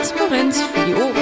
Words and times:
Transparenz 0.00 0.62
für 0.62 0.86
die 0.86 0.94
Ohren. 0.94 1.14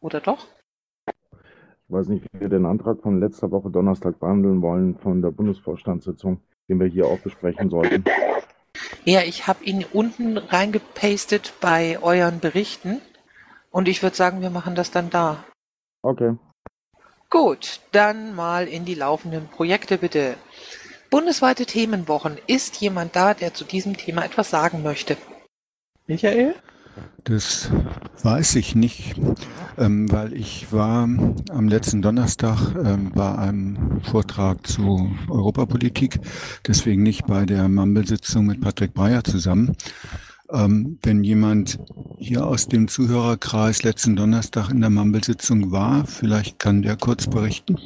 Oder 0.00 0.20
doch? 0.20 0.48
Ich 1.06 1.14
weiß 1.86 2.08
nicht, 2.08 2.26
wie 2.32 2.40
wir 2.40 2.48
den 2.48 2.66
Antrag 2.66 3.00
von 3.00 3.20
letzter 3.20 3.52
Woche 3.52 3.70
Donnerstag 3.70 4.18
behandeln 4.18 4.60
wollen 4.60 4.98
von 4.98 5.22
der 5.22 5.30
Bundesvorstandssitzung, 5.30 6.40
den 6.68 6.80
wir 6.80 6.88
hier 6.88 7.06
auch 7.06 7.20
besprechen 7.20 7.70
sollten. 7.70 8.02
Ja, 9.04 9.20
ich 9.20 9.46
habe 9.46 9.62
ihn 9.62 9.84
unten 9.92 10.36
reingepastet 10.36 11.54
bei 11.60 12.00
euren 12.02 12.40
Berichten 12.40 13.02
und 13.70 13.86
ich 13.86 14.02
würde 14.02 14.16
sagen, 14.16 14.40
wir 14.40 14.50
machen 14.50 14.74
das 14.74 14.90
dann 14.90 15.10
da. 15.10 15.44
Okay. 16.02 16.34
Gut, 17.30 17.78
dann 17.92 18.34
mal 18.34 18.66
in 18.66 18.84
die 18.84 18.96
laufenden 18.96 19.46
Projekte 19.46 19.96
bitte. 19.98 20.34
Bundesweite 21.14 21.64
Themenwochen. 21.64 22.38
Ist 22.48 22.80
jemand 22.80 23.14
da, 23.14 23.34
der 23.34 23.54
zu 23.54 23.62
diesem 23.62 23.96
Thema 23.96 24.24
etwas 24.24 24.50
sagen 24.50 24.82
möchte? 24.82 25.16
Michael? 26.08 26.56
Das 27.22 27.70
weiß 28.24 28.56
ich 28.56 28.74
nicht, 28.74 29.14
ähm, 29.78 30.10
weil 30.10 30.32
ich 30.32 30.72
war 30.72 31.04
am 31.04 31.68
letzten 31.68 32.02
Donnerstag 32.02 32.74
ähm, 32.84 33.12
bei 33.14 33.32
einem 33.32 34.00
Vortrag 34.02 34.66
zu 34.66 35.08
Europapolitik, 35.28 36.18
deswegen 36.66 37.04
nicht 37.04 37.28
bei 37.28 37.46
der 37.46 37.68
Mumble-Sitzung 37.68 38.46
mit 38.46 38.60
Patrick 38.60 38.92
Breyer 38.92 39.22
zusammen. 39.22 39.76
Ähm, 40.50 40.98
wenn 41.04 41.22
jemand 41.22 41.78
hier 42.18 42.44
aus 42.44 42.66
dem 42.66 42.88
Zuhörerkreis 42.88 43.84
letzten 43.84 44.16
Donnerstag 44.16 44.70
in 44.70 44.80
der 44.80 44.90
Mumble-Sitzung 44.90 45.70
war, 45.70 46.08
vielleicht 46.08 46.58
kann 46.58 46.82
der 46.82 46.96
kurz 46.96 47.28
berichten. 47.28 47.78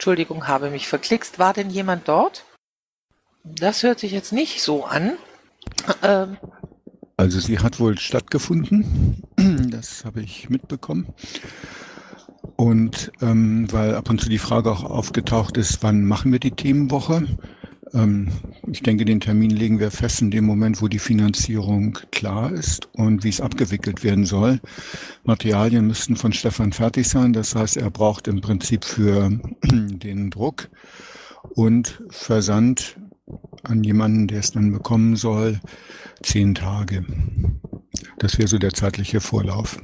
Entschuldigung, 0.00 0.48
habe 0.48 0.70
mich 0.70 0.88
verklickst. 0.88 1.38
War 1.38 1.52
denn 1.52 1.68
jemand 1.68 2.08
dort? 2.08 2.46
Das 3.44 3.82
hört 3.82 4.00
sich 4.00 4.12
jetzt 4.12 4.32
nicht 4.32 4.62
so 4.62 4.86
an. 4.86 5.18
Ähm, 6.02 6.38
also 7.18 7.38
sie 7.38 7.58
hat 7.58 7.80
wohl 7.80 7.98
stattgefunden, 7.98 9.22
das 9.70 10.06
habe 10.06 10.22
ich 10.22 10.48
mitbekommen. 10.48 11.12
Und 12.56 13.12
ähm, 13.20 13.70
weil 13.70 13.94
ab 13.94 14.08
und 14.08 14.22
zu 14.22 14.30
die 14.30 14.38
Frage 14.38 14.70
auch 14.72 14.84
aufgetaucht 14.84 15.58
ist, 15.58 15.82
wann 15.82 16.02
machen 16.06 16.32
wir 16.32 16.40
die 16.40 16.52
Themenwoche? 16.52 17.26
Ähm, 17.92 18.28
ich 18.70 18.82
denke, 18.82 19.04
den 19.04 19.20
Termin 19.20 19.50
legen 19.50 19.80
wir 19.80 19.90
fest 19.90 20.22
in 20.22 20.30
dem 20.30 20.44
Moment, 20.44 20.80
wo 20.80 20.88
die 20.88 20.98
Finanzierung 20.98 21.98
klar 22.12 22.52
ist 22.52 22.88
und 22.92 23.24
wie 23.24 23.28
es 23.28 23.40
abgewickelt 23.40 24.04
werden 24.04 24.24
soll. 24.24 24.60
Materialien 25.24 25.86
müssten 25.86 26.16
von 26.16 26.32
Stefan 26.32 26.72
fertig 26.72 27.08
sein. 27.08 27.32
Das 27.32 27.54
heißt, 27.54 27.76
er 27.76 27.90
braucht 27.90 28.28
im 28.28 28.40
Prinzip 28.40 28.84
für 28.84 29.30
den 29.62 30.30
Druck 30.30 30.68
und 31.54 32.02
Versand 32.10 32.96
an 33.62 33.84
jemanden, 33.84 34.26
der 34.26 34.40
es 34.40 34.52
dann 34.52 34.72
bekommen 34.72 35.16
soll, 35.16 35.60
zehn 36.22 36.54
Tage. 36.54 37.04
Das 38.18 38.38
wäre 38.38 38.48
so 38.48 38.58
der 38.58 38.72
zeitliche 38.72 39.20
Vorlauf. 39.20 39.80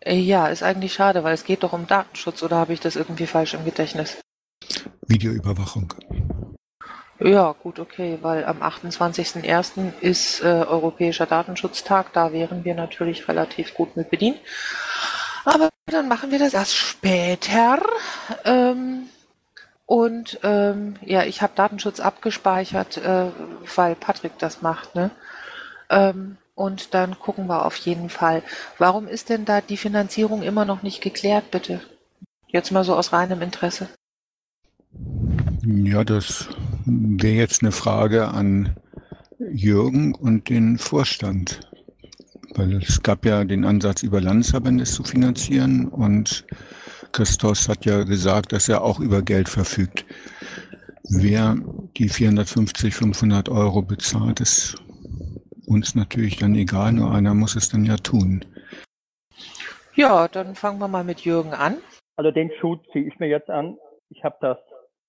Äh, 0.00 0.18
ja, 0.18 0.46
ist 0.48 0.62
eigentlich 0.62 0.92
schade, 0.92 1.24
weil 1.24 1.34
es 1.34 1.44
geht 1.44 1.62
doch 1.62 1.72
um 1.72 1.86
Datenschutz 1.86 2.42
oder 2.42 2.56
habe 2.56 2.72
ich 2.72 2.80
das 2.80 2.96
irgendwie 2.96 3.26
falsch 3.26 3.54
im 3.54 3.64
Gedächtnis? 3.64 4.18
Videoüberwachung. 5.08 5.94
Ja, 7.18 7.52
gut, 7.62 7.78
okay, 7.78 8.18
weil 8.20 8.44
am 8.44 8.62
28.01. 8.62 10.00
ist 10.00 10.42
äh, 10.42 10.46
Europäischer 10.46 11.26
Datenschutztag, 11.26 12.12
da 12.12 12.32
wären 12.32 12.64
wir 12.64 12.74
natürlich 12.74 13.26
relativ 13.26 13.74
gut 13.74 13.96
mit 13.96 14.10
bedient. 14.10 14.38
Aber 15.44 15.70
dann 15.86 16.08
machen 16.08 16.30
wir 16.30 16.38
das 16.38 16.52
erst 16.52 16.76
später. 16.76 17.80
Ähm, 18.44 19.08
und 19.86 20.40
ähm, 20.42 20.96
ja, 21.02 21.22
ich 21.22 21.40
habe 21.40 21.52
Datenschutz 21.54 22.00
abgespeichert, 22.00 22.98
äh, 22.98 23.30
weil 23.74 23.94
Patrick 23.94 24.38
das 24.38 24.60
macht. 24.60 24.94
Ne? 24.94 25.10
Ähm, 25.88 26.36
und 26.54 26.92
dann 26.92 27.18
gucken 27.18 27.46
wir 27.46 27.64
auf 27.64 27.76
jeden 27.76 28.10
Fall. 28.10 28.42
Warum 28.78 29.06
ist 29.06 29.28
denn 29.28 29.44
da 29.44 29.60
die 29.60 29.76
Finanzierung 29.76 30.42
immer 30.42 30.64
noch 30.64 30.82
nicht 30.82 31.00
geklärt, 31.00 31.50
bitte? 31.50 31.80
Jetzt 32.48 32.72
mal 32.72 32.84
so 32.84 32.96
aus 32.96 33.12
reinem 33.12 33.40
Interesse. 33.42 33.88
Ja, 35.64 36.04
das 36.04 36.48
wäre 36.86 37.34
jetzt 37.34 37.62
eine 37.62 37.72
Frage 37.72 38.28
an 38.28 38.76
Jürgen 39.38 40.14
und 40.14 40.48
den 40.48 40.78
Vorstand. 40.78 41.60
Weil 42.54 42.74
es 42.76 43.02
gab 43.02 43.26
ja 43.26 43.44
den 43.44 43.64
Ansatz, 43.64 44.02
über 44.02 44.20
Landesverbände 44.20 44.84
zu 44.84 45.02
finanzieren 45.04 45.88
und 45.88 46.46
Christos 47.12 47.68
hat 47.68 47.84
ja 47.84 48.04
gesagt, 48.04 48.52
dass 48.52 48.68
er 48.68 48.82
auch 48.82 49.00
über 49.00 49.22
Geld 49.22 49.48
verfügt. 49.48 50.04
Wer 51.08 51.56
die 51.96 52.08
450, 52.08 52.94
500 52.94 53.48
Euro 53.48 53.82
bezahlt, 53.82 54.40
ist 54.40 54.76
uns 55.66 55.94
natürlich 55.94 56.36
dann 56.36 56.54
egal, 56.54 56.92
nur 56.92 57.12
einer 57.12 57.34
muss 57.34 57.56
es 57.56 57.68
dann 57.68 57.84
ja 57.84 57.96
tun. 57.96 58.44
Ja, 59.94 60.28
dann 60.28 60.54
fangen 60.54 60.78
wir 60.78 60.88
mal 60.88 61.04
mit 61.04 61.20
Jürgen 61.20 61.52
an. 61.52 61.78
Also 62.16 62.30
den 62.30 62.50
Schuh 62.60 62.76
ziehe 62.92 63.06
ich 63.06 63.18
mir 63.18 63.28
jetzt 63.28 63.50
an. 63.50 63.76
Ich 64.10 64.24
habe 64.24 64.36
das 64.40 64.58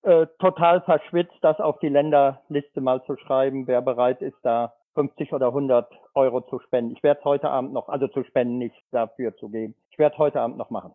äh, 0.08 0.26
total 0.38 0.80
verschwitzt, 0.80 1.36
das 1.42 1.60
auf 1.60 1.78
die 1.80 1.90
Länderliste 1.90 2.80
mal 2.80 3.04
zu 3.04 3.16
schreiben, 3.16 3.66
wer 3.66 3.82
bereit 3.82 4.22
ist, 4.22 4.38
da 4.42 4.72
50 4.94 5.32
oder 5.34 5.48
100 5.48 5.86
Euro 6.14 6.40
zu 6.40 6.58
spenden. 6.60 6.96
Ich 6.96 7.02
werde 7.02 7.20
es 7.20 7.24
heute 7.24 7.50
Abend 7.50 7.74
noch, 7.74 7.88
also 7.88 8.08
zu 8.08 8.24
spenden, 8.24 8.58
nicht 8.58 8.74
dafür 8.90 9.36
zu 9.36 9.48
geben. 9.50 9.74
Ich 9.90 9.98
werde 9.98 10.16
heute 10.16 10.40
Abend 10.40 10.56
noch 10.56 10.70
machen. 10.70 10.92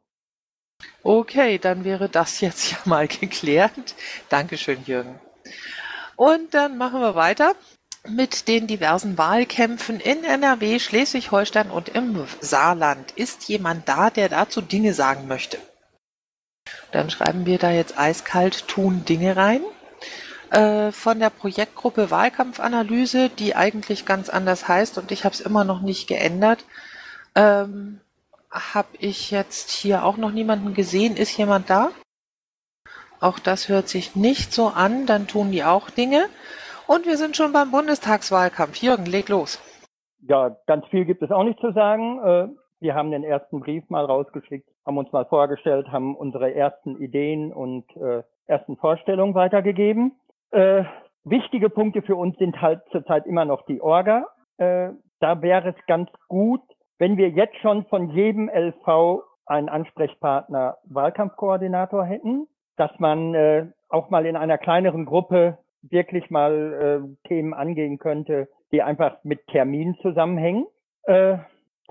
Okay, 1.04 1.60
dann 1.60 1.86
wäre 1.86 2.10
das 2.10 2.42
jetzt 2.42 2.72
ja 2.72 2.78
mal 2.86 3.08
geklärt. 3.22 3.96
Dankeschön, 4.30 4.84
Jürgen. 4.86 5.20
Und 6.16 6.54
dann 6.54 6.78
machen 6.78 7.00
wir 7.00 7.16
weiter 7.16 7.54
mit 8.08 8.48
den 8.48 8.68
diversen 8.68 9.18
Wahlkämpfen 9.18 10.00
in 10.00 10.24
NRW, 10.24 10.80
Schleswig-Holstein 10.80 11.70
und 11.70 11.90
im 11.90 12.26
Saarland. 12.42 13.12
Ist 13.12 13.48
jemand 13.48 13.88
da, 13.88 14.10
der 14.10 14.30
dazu 14.30 14.62
Dinge 14.62 14.94
sagen 14.94 15.28
möchte? 15.28 15.58
Dann 16.92 17.10
schreiben 17.10 17.46
wir 17.46 17.58
da 17.58 17.72
jetzt 17.72 17.98
eiskalt 17.98 18.68
tun 18.68 19.06
Dinge 19.06 19.36
rein. 19.36 19.62
Äh, 20.52 20.92
von 20.92 21.20
der 21.20 21.30
Projektgruppe 21.30 22.12
Wahlkampfanalyse, 22.12 23.30
die 23.30 23.56
eigentlich 23.56 24.06
ganz 24.06 24.30
anders 24.30 24.68
heißt 24.68 24.98
und 24.98 25.12
ich 25.12 25.26
habe 25.26 25.34
es 25.34 25.42
immer 25.42 25.64
noch 25.64 25.82
nicht 25.82 26.08
geändert. 26.08 26.66
Ähm, 27.36 28.00
habe 28.52 28.90
ich 29.00 29.32
jetzt 29.32 29.72
hier 29.72 30.06
auch 30.06 30.18
noch 30.18 30.32
niemanden 30.32 30.74
gesehen. 30.74 31.18
Ist 31.18 31.36
jemand 31.38 31.70
da? 31.70 31.90
Auch 33.20 33.40
das 33.40 33.70
hört 33.70 33.88
sich 33.88 34.16
nicht 34.16 34.54
so 34.54 34.68
an. 34.68 35.06
Dann 35.06 35.28
tun 35.28 35.52
die 35.52 35.64
auch 35.64 35.90
Dinge. 35.90 36.26
Und 36.86 37.06
wir 37.06 37.18
sind 37.18 37.36
schon 37.36 37.54
beim 37.54 37.72
Bundestagswahlkampf. 37.72 38.78
Jürgen, 38.78 39.06
leg 39.06 39.30
los. 39.30 39.60
Ja, 40.22 40.56
ganz 40.68 40.86
viel 40.88 41.06
gibt 41.06 41.24
es 41.24 41.32
auch 41.32 41.44
nicht 41.44 41.60
zu 41.60 41.72
sagen. 41.72 42.20
Äh, 42.24 42.48
wir 42.80 42.96
haben 42.96 43.12
den 43.12 43.24
ersten 43.24 43.62
Brief 43.62 43.90
mal 43.90 44.06
rausgeschickt, 44.06 44.70
haben 44.86 44.98
uns 44.98 45.12
mal 45.12 45.26
vorgestellt, 45.26 45.92
haben 45.92 46.16
unsere 46.16 46.54
ersten 46.54 46.98
Ideen 46.98 47.54
und 47.54 47.86
äh, 47.98 48.24
ersten 48.48 48.78
Vorstellungen 48.78 49.34
weitergegeben. 49.34 50.14
Äh, 50.52 50.84
wichtige 51.24 51.70
Punkte 51.70 52.02
für 52.02 52.16
uns 52.16 52.38
sind 52.38 52.62
halt 52.62 52.82
zurzeit 52.92 53.26
immer 53.26 53.46
noch 53.46 53.66
die 53.66 53.82
Orga. 53.82 54.28
Äh, 54.58 54.90
da 55.20 55.42
wäre 55.42 55.70
es 55.70 55.86
ganz 55.88 56.10
gut, 56.28 56.62
wenn 57.00 57.18
wir 57.18 57.30
jetzt 57.30 57.58
schon 57.58 57.86
von 57.86 58.10
jedem 58.10 58.50
LV 58.50 59.24
einen 59.46 59.70
Ansprechpartner 59.70 60.78
Wahlkampfkoordinator 60.86 62.06
hätten, 62.06 62.48
dass 62.78 62.92
man 63.00 63.34
äh, 63.34 63.68
auch 63.90 64.10
mal 64.10 64.26
in 64.26 64.36
einer 64.36 64.58
kleineren 64.58 65.06
Gruppe 65.06 65.58
wirklich 65.82 66.30
mal 66.30 67.06
äh, 67.06 67.28
Themen 67.28 67.54
angehen 67.54 68.00
könnte, 68.00 68.48
die 68.72 68.82
einfach 68.82 69.18
mit 69.24 69.46
Terminen 69.48 69.96
zusammenhängen. 70.02 70.66
Äh, 71.04 71.38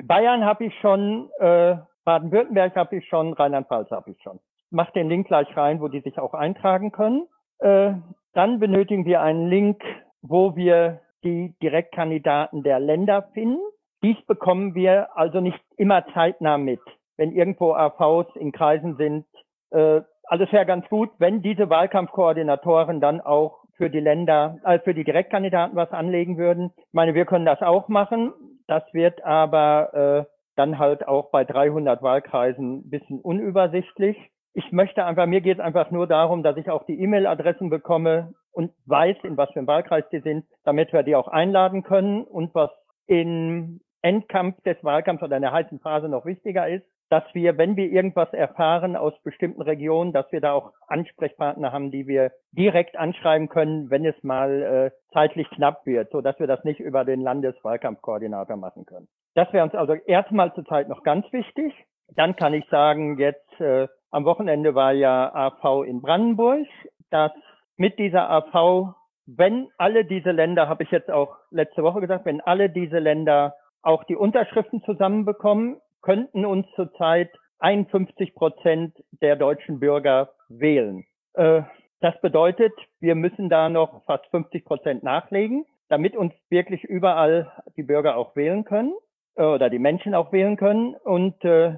Bayern 0.02 0.44
habe 0.44 0.64
ich 0.64 0.74
schon, 0.80 1.30
äh, 1.38 1.76
Baden-Württemberg 2.04 2.74
habe 2.76 2.96
ich 2.96 3.06
schon, 3.08 3.32
Rheinland-Pfalz 3.32 3.90
habe 3.90 4.10
ich 4.10 4.22
schon. 4.22 4.40
Mach 4.70 4.90
den 4.90 5.08
Link 5.08 5.28
gleich 5.28 5.54
rein, 5.56 5.80
wo 5.80 5.88
die 5.88 6.00
sich 6.00 6.18
auch 6.18 6.34
eintragen 6.34 6.92
können. 6.92 7.26
Äh, 7.58 7.92
dann 8.32 8.58
benötigen 8.58 9.04
wir 9.04 9.20
einen 9.20 9.48
Link, 9.48 9.82
wo 10.22 10.56
wir 10.56 11.00
die 11.24 11.54
Direktkandidaten 11.62 12.62
der 12.62 12.80
Länder 12.80 13.28
finden. 13.34 13.60
Dies 14.02 14.16
bekommen 14.26 14.74
wir 14.74 15.16
also 15.16 15.40
nicht 15.40 15.60
immer 15.76 16.04
zeitnah 16.12 16.58
mit. 16.58 16.80
Wenn 17.16 17.32
irgendwo 17.32 17.74
AVs 17.74 18.34
in 18.36 18.50
Kreisen 18.50 18.96
sind, 18.96 19.26
äh, 19.70 20.00
alles 20.24 20.50
wäre 20.52 20.66
ganz 20.66 20.88
gut, 20.88 21.10
wenn 21.18 21.42
diese 21.42 21.68
Wahlkampfkoordinatoren 21.68 23.00
dann 23.00 23.20
auch 23.20 23.64
für 23.76 23.90
die 23.90 24.00
Länder, 24.00 24.58
äh, 24.64 24.78
für 24.80 24.94
die 24.94 25.04
Direktkandidaten 25.04 25.76
was 25.76 25.90
anlegen 25.92 26.36
würden. 26.38 26.72
Ich 26.76 26.92
meine, 26.92 27.14
wir 27.14 27.26
können 27.26 27.46
das 27.46 27.60
auch 27.62 27.88
machen. 27.88 28.32
Das 28.66 28.82
wird 28.92 29.22
aber 29.24 30.26
äh, 30.26 30.32
dann 30.56 30.78
halt 30.78 31.06
auch 31.06 31.30
bei 31.30 31.44
300 31.44 32.02
Wahlkreisen 32.02 32.78
ein 32.78 32.90
bisschen 32.90 33.20
unübersichtlich. 33.20 34.16
Ich 34.54 34.70
möchte 34.72 35.04
einfach, 35.04 35.26
mir 35.26 35.40
geht 35.40 35.58
es 35.58 35.64
einfach 35.64 35.90
nur 35.90 36.06
darum, 36.06 36.42
dass 36.42 36.56
ich 36.56 36.68
auch 36.68 36.84
die 36.84 37.00
E-Mail-Adressen 37.00 37.70
bekomme 37.70 38.34
und 38.52 38.72
weiß, 38.86 39.16
in 39.22 39.36
was 39.36 39.50
für 39.50 39.60
einem 39.60 39.66
Wahlkreis 39.66 40.04
die 40.12 40.20
sind, 40.20 40.44
damit 40.64 40.92
wir 40.92 41.02
die 41.02 41.16
auch 41.16 41.28
einladen 41.28 41.82
können. 41.82 42.24
Und 42.24 42.54
was 42.54 42.70
im 43.06 43.80
Endkampf 44.02 44.60
des 44.62 44.82
Wahlkampfs 44.82 45.22
oder 45.22 45.36
in 45.36 45.42
der 45.42 45.52
heißen 45.52 45.80
Phase 45.80 46.08
noch 46.08 46.26
wichtiger 46.26 46.68
ist, 46.68 46.84
dass 47.12 47.24
wir, 47.34 47.58
wenn 47.58 47.76
wir 47.76 47.90
irgendwas 47.90 48.32
erfahren 48.32 48.96
aus 48.96 49.12
bestimmten 49.22 49.60
Regionen, 49.60 50.14
dass 50.14 50.32
wir 50.32 50.40
da 50.40 50.52
auch 50.54 50.72
Ansprechpartner 50.86 51.70
haben, 51.70 51.90
die 51.90 52.06
wir 52.06 52.32
direkt 52.52 52.96
anschreiben 52.96 53.50
können, 53.50 53.90
wenn 53.90 54.06
es 54.06 54.14
mal 54.22 54.62
äh, 54.62 55.12
zeitlich 55.12 55.46
knapp 55.50 55.84
wird, 55.84 56.10
so 56.10 56.22
dass 56.22 56.38
wir 56.40 56.46
das 56.46 56.64
nicht 56.64 56.80
über 56.80 57.04
den 57.04 57.20
Landeswahlkampfkoordinator 57.20 58.56
machen 58.56 58.86
können. 58.86 59.08
Das 59.34 59.52
wäre 59.52 59.62
uns 59.62 59.74
also 59.74 59.92
erstmal 59.92 60.54
zurzeit 60.54 60.88
noch 60.88 61.02
ganz 61.02 61.30
wichtig. 61.32 61.74
Dann 62.16 62.34
kann 62.34 62.54
ich 62.54 62.66
sagen, 62.70 63.18
jetzt 63.18 63.60
äh, 63.60 63.88
am 64.10 64.24
Wochenende 64.24 64.74
war 64.74 64.92
ja 64.92 65.34
AV 65.34 65.84
in 65.84 66.00
Brandenburg, 66.00 66.66
dass 67.10 67.32
mit 67.76 67.98
dieser 67.98 68.30
AV, 68.30 68.94
wenn 69.26 69.68
alle 69.76 70.06
diese 70.06 70.30
Länder, 70.30 70.66
habe 70.66 70.82
ich 70.82 70.90
jetzt 70.90 71.10
auch 71.10 71.36
letzte 71.50 71.82
Woche 71.82 72.00
gesagt, 72.00 72.24
wenn 72.24 72.40
alle 72.40 72.70
diese 72.70 72.98
Länder 72.98 73.54
auch 73.82 74.04
die 74.04 74.16
Unterschriften 74.16 74.82
zusammenbekommen, 74.84 75.80
könnten 76.00 76.44
uns 76.44 76.66
zurzeit 76.74 77.30
51 77.58 78.34
Prozent 78.34 78.96
der 79.20 79.36
deutschen 79.36 79.80
Bürger 79.80 80.30
wählen. 80.48 81.04
Äh, 81.34 81.62
das 82.00 82.20
bedeutet, 82.20 82.72
wir 83.00 83.14
müssen 83.14 83.48
da 83.48 83.68
noch 83.68 84.04
fast 84.04 84.26
50 84.26 84.64
Prozent 84.64 85.02
nachlegen, 85.04 85.64
damit 85.88 86.16
uns 86.16 86.32
wirklich 86.48 86.82
überall 86.82 87.52
die 87.76 87.84
Bürger 87.84 88.16
auch 88.16 88.34
wählen 88.34 88.64
können 88.64 88.92
äh, 89.36 89.44
oder 89.44 89.70
die 89.70 89.78
Menschen 89.78 90.14
auch 90.14 90.32
wählen 90.32 90.56
können. 90.56 90.94
Und 90.94 91.44
äh, 91.44 91.76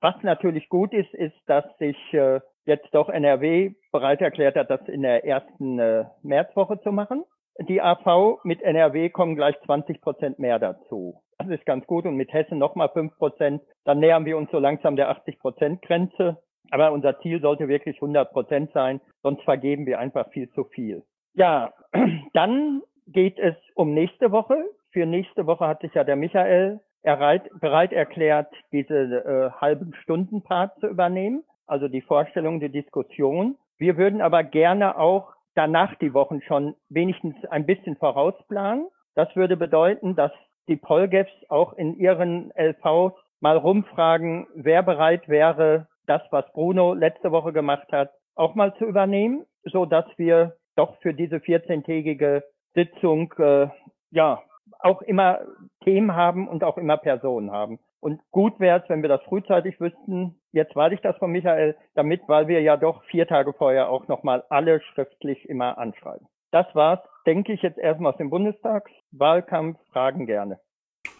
was 0.00 0.14
natürlich 0.22 0.68
gut 0.68 0.94
ist, 0.94 1.12
ist, 1.12 1.36
dass 1.46 1.64
sich 1.78 1.96
äh, 2.14 2.40
jetzt 2.64 2.88
doch 2.92 3.08
NRW 3.08 3.74
bereit 3.92 4.20
erklärt 4.20 4.56
hat, 4.56 4.70
das 4.70 4.86
in 4.88 5.02
der 5.02 5.24
ersten 5.24 5.78
äh, 5.78 6.04
Märzwoche 6.22 6.80
zu 6.80 6.92
machen. 6.92 7.24
Die 7.68 7.80
AV 7.80 8.40
mit 8.44 8.62
NRW 8.62 9.10
kommen 9.10 9.36
gleich 9.36 9.56
20 9.64 10.00
Prozent 10.00 10.38
mehr 10.38 10.58
dazu. 10.58 11.22
Das 11.38 11.48
ist 11.48 11.66
ganz 11.66 11.86
gut 11.86 12.06
und 12.06 12.16
mit 12.16 12.32
Hessen 12.32 12.58
nochmal 12.58 12.88
fünf 12.90 13.16
Prozent. 13.18 13.62
Dann 13.84 14.00
nähern 14.00 14.24
wir 14.24 14.36
uns 14.36 14.50
so 14.50 14.58
langsam 14.58 14.96
der 14.96 15.10
80 15.10 15.38
Prozent 15.38 15.82
Grenze. 15.82 16.38
Aber 16.70 16.92
unser 16.92 17.20
Ziel 17.20 17.40
sollte 17.40 17.68
wirklich 17.68 17.96
100 17.96 18.32
Prozent 18.32 18.72
sein, 18.72 19.00
sonst 19.22 19.42
vergeben 19.42 19.86
wir 19.86 20.00
einfach 20.00 20.28
viel 20.30 20.50
zu 20.50 20.64
viel. 20.64 21.04
Ja, 21.34 21.72
dann 22.32 22.82
geht 23.06 23.38
es 23.38 23.54
um 23.74 23.94
nächste 23.94 24.32
Woche. 24.32 24.56
Für 24.90 25.06
nächste 25.06 25.46
Woche 25.46 25.66
hat 25.66 25.82
sich 25.82 25.94
ja 25.94 26.04
der 26.04 26.16
Michael 26.16 26.80
erreit, 27.02 27.48
bereit 27.60 27.92
erklärt, 27.92 28.52
diese 28.72 28.96
äh, 28.96 29.50
halben 29.60 29.94
Stunden 30.02 30.42
Part 30.42 30.78
zu 30.80 30.88
übernehmen, 30.88 31.44
also 31.66 31.86
die 31.86 32.00
Vorstellung, 32.00 32.58
die 32.58 32.70
Diskussion. 32.70 33.56
Wir 33.78 33.96
würden 33.96 34.20
aber 34.20 34.42
gerne 34.42 34.98
auch 34.98 35.32
danach 35.54 35.94
die 35.96 36.14
Wochen 36.14 36.42
schon 36.42 36.74
wenigstens 36.88 37.36
ein 37.50 37.66
bisschen 37.66 37.96
vorausplanen. 37.96 38.88
Das 39.14 39.34
würde 39.36 39.56
bedeuten, 39.56 40.16
dass 40.16 40.32
die 40.68 40.76
Polgefs 40.76 41.32
auch 41.48 41.72
in 41.74 41.96
ihren 41.98 42.52
LVs 42.56 43.12
mal 43.40 43.56
rumfragen, 43.56 44.46
wer 44.54 44.82
bereit 44.82 45.28
wäre, 45.28 45.86
das, 46.06 46.22
was 46.30 46.50
Bruno 46.52 46.94
letzte 46.94 47.32
Woche 47.32 47.52
gemacht 47.52 47.90
hat, 47.92 48.10
auch 48.34 48.54
mal 48.54 48.74
zu 48.76 48.84
übernehmen, 48.84 49.44
so 49.64 49.86
dass 49.86 50.06
wir 50.16 50.56
doch 50.76 50.96
für 51.00 51.14
diese 51.14 51.36
14-tägige 51.36 52.42
Sitzung 52.74 53.32
äh, 53.38 53.68
ja 54.10 54.42
auch 54.78 55.02
immer 55.02 55.40
Themen 55.84 56.14
haben 56.14 56.48
und 56.48 56.62
auch 56.62 56.78
immer 56.78 56.96
Personen 56.96 57.50
haben. 57.50 57.78
Und 58.00 58.20
gut 58.30 58.60
wäre 58.60 58.82
es, 58.82 58.88
wenn 58.88 59.02
wir 59.02 59.08
das 59.08 59.22
frühzeitig 59.22 59.80
wüssten. 59.80 60.38
Jetzt 60.52 60.76
warte 60.76 60.94
ich 60.94 61.00
das 61.00 61.16
von 61.16 61.32
Michael, 61.32 61.76
damit, 61.94 62.22
weil 62.28 62.46
wir 62.46 62.60
ja 62.60 62.76
doch 62.76 63.02
vier 63.04 63.26
Tage 63.26 63.52
vorher 63.52 63.88
auch 63.88 64.06
nochmal 64.06 64.44
alle 64.48 64.80
schriftlich 64.80 65.48
immer 65.48 65.78
anschreiben. 65.78 66.28
Das 66.52 66.66
war's, 66.74 67.00
denke 67.26 67.52
ich, 67.52 67.62
jetzt 67.62 67.78
erstmal 67.78 68.12
aus 68.12 68.18
dem 68.18 68.30
Bundestagswahlkampf. 68.30 69.78
Fragen 69.92 70.26
gerne. 70.26 70.60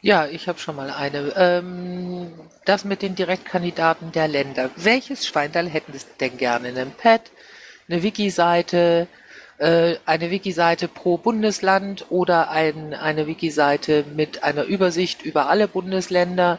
Ja, 0.00 0.26
ich 0.26 0.48
habe 0.48 0.58
schon 0.58 0.76
mal 0.76 0.90
eine. 0.90 1.32
Ähm, 1.36 2.32
das 2.64 2.84
mit 2.84 3.02
den 3.02 3.14
Direktkandidaten 3.14 4.12
der 4.12 4.28
Länder. 4.28 4.70
Welches 4.76 5.26
Schweindal 5.26 5.66
hätten 5.68 5.92
Sie 5.92 6.06
denn 6.20 6.36
gerne? 6.36 6.68
Ein 6.68 6.92
Pad, 6.96 7.30
eine 7.88 8.02
Wiki-Seite, 8.02 9.08
äh, 9.58 9.96
eine 10.04 10.30
Wiki-Seite 10.30 10.88
pro 10.88 11.18
Bundesland 11.18 12.06
oder 12.10 12.50
ein, 12.50 12.94
eine 12.94 13.26
Wiki-Seite 13.26 14.04
mit 14.14 14.42
einer 14.42 14.64
Übersicht 14.64 15.22
über 15.22 15.48
alle 15.48 15.68
Bundesländer? 15.68 16.58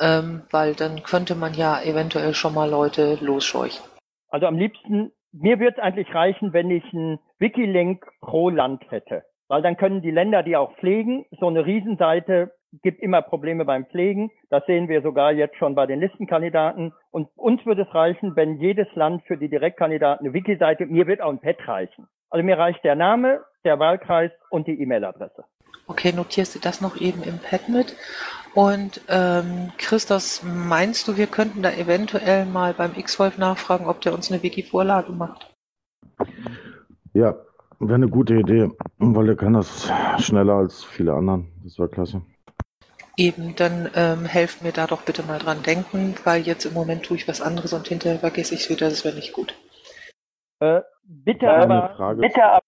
Ähm, 0.00 0.42
weil 0.50 0.74
dann 0.74 1.02
könnte 1.02 1.34
man 1.34 1.54
ja 1.54 1.80
eventuell 1.82 2.34
schon 2.34 2.54
mal 2.54 2.68
Leute 2.68 3.18
losscheuchen. 3.20 3.84
Also 4.28 4.46
am 4.46 4.56
liebsten, 4.56 5.12
mir 5.32 5.60
es 5.60 5.78
eigentlich 5.78 6.14
reichen, 6.14 6.52
wenn 6.52 6.70
ich 6.70 6.84
einen 6.92 7.18
Wikilink 7.38 8.06
pro 8.20 8.50
Land 8.50 8.90
hätte. 8.90 9.24
Weil 9.48 9.62
dann 9.62 9.76
können 9.76 10.02
die 10.02 10.10
Länder 10.10 10.42
die 10.42 10.56
auch 10.56 10.72
pflegen. 10.76 11.26
So 11.38 11.48
eine 11.48 11.66
Riesenseite 11.66 12.52
gibt 12.82 13.02
immer 13.02 13.20
Probleme 13.20 13.64
beim 13.64 13.84
Pflegen. 13.86 14.30
Das 14.48 14.64
sehen 14.66 14.88
wir 14.88 15.02
sogar 15.02 15.32
jetzt 15.32 15.56
schon 15.56 15.74
bei 15.74 15.86
den 15.86 16.00
Listenkandidaten. 16.00 16.92
Und 17.10 17.28
uns 17.36 17.64
würde 17.66 17.82
es 17.82 17.94
reichen, 17.94 18.34
wenn 18.36 18.58
jedes 18.58 18.88
Land 18.94 19.22
für 19.26 19.36
die 19.36 19.48
Direktkandidaten 19.48 20.26
eine 20.26 20.34
Wiki-Seite, 20.34 20.86
mir 20.86 21.06
wird 21.06 21.20
auch 21.20 21.30
ein 21.30 21.40
Pad 21.40 21.56
reichen. 21.66 22.06
Also 22.30 22.44
mir 22.44 22.58
reicht 22.58 22.82
der 22.82 22.94
Name, 22.94 23.40
der 23.64 23.78
Wahlkreis 23.78 24.30
und 24.50 24.66
die 24.66 24.80
E-Mail-Adresse. 24.80 25.44
Okay, 25.92 26.12
notierst 26.12 26.54
du 26.54 26.58
das 26.58 26.80
noch 26.80 27.00
eben 27.00 27.22
im 27.22 27.38
Pad 27.38 27.68
mit? 27.68 27.96
Und 28.54 29.00
ähm, 29.08 29.72
Christos, 29.78 30.42
meinst 30.42 31.06
du, 31.08 31.16
wir 31.16 31.26
könnten 31.26 31.62
da 31.62 31.70
eventuell 31.70 32.44
mal 32.44 32.74
beim 32.74 32.94
X-Wolf 32.94 33.38
nachfragen, 33.38 33.86
ob 33.86 34.00
der 34.00 34.12
uns 34.12 34.30
eine 34.30 34.42
Wiki-Vorlage 34.42 35.12
macht? 35.12 35.54
Ja, 37.14 37.36
Wäre 37.84 37.96
eine 37.96 38.08
gute 38.08 38.36
Idee, 38.36 38.70
weil 38.98 39.28
er 39.30 39.34
kann 39.34 39.54
das 39.54 39.90
schneller 40.18 40.54
als 40.54 40.84
viele 40.84 41.14
anderen. 41.14 41.50
Das 41.64 41.80
war 41.80 41.88
klasse. 41.88 42.22
Eben, 43.16 43.56
dann 43.56 43.90
ähm, 43.96 44.24
helft 44.24 44.62
mir 44.62 44.70
da 44.70 44.86
doch 44.86 45.02
bitte 45.02 45.24
mal 45.24 45.40
dran 45.40 45.64
denken, 45.64 46.14
weil 46.22 46.42
jetzt 46.42 46.64
im 46.64 46.74
Moment 46.74 47.02
tue 47.02 47.16
ich 47.16 47.26
was 47.26 47.40
anderes 47.42 47.72
und 47.72 47.88
hinterher 47.88 48.20
vergesse 48.20 48.54
ich 48.54 48.60
es 48.60 48.70
wieder, 48.70 48.88
das 48.88 49.04
wäre 49.04 49.16
nicht 49.16 49.32
gut. 49.32 49.56
Äh, 50.60 50.82
bitte 51.02 51.50
aber, 51.50 52.14
bitte 52.20 52.44
aber, 52.44 52.62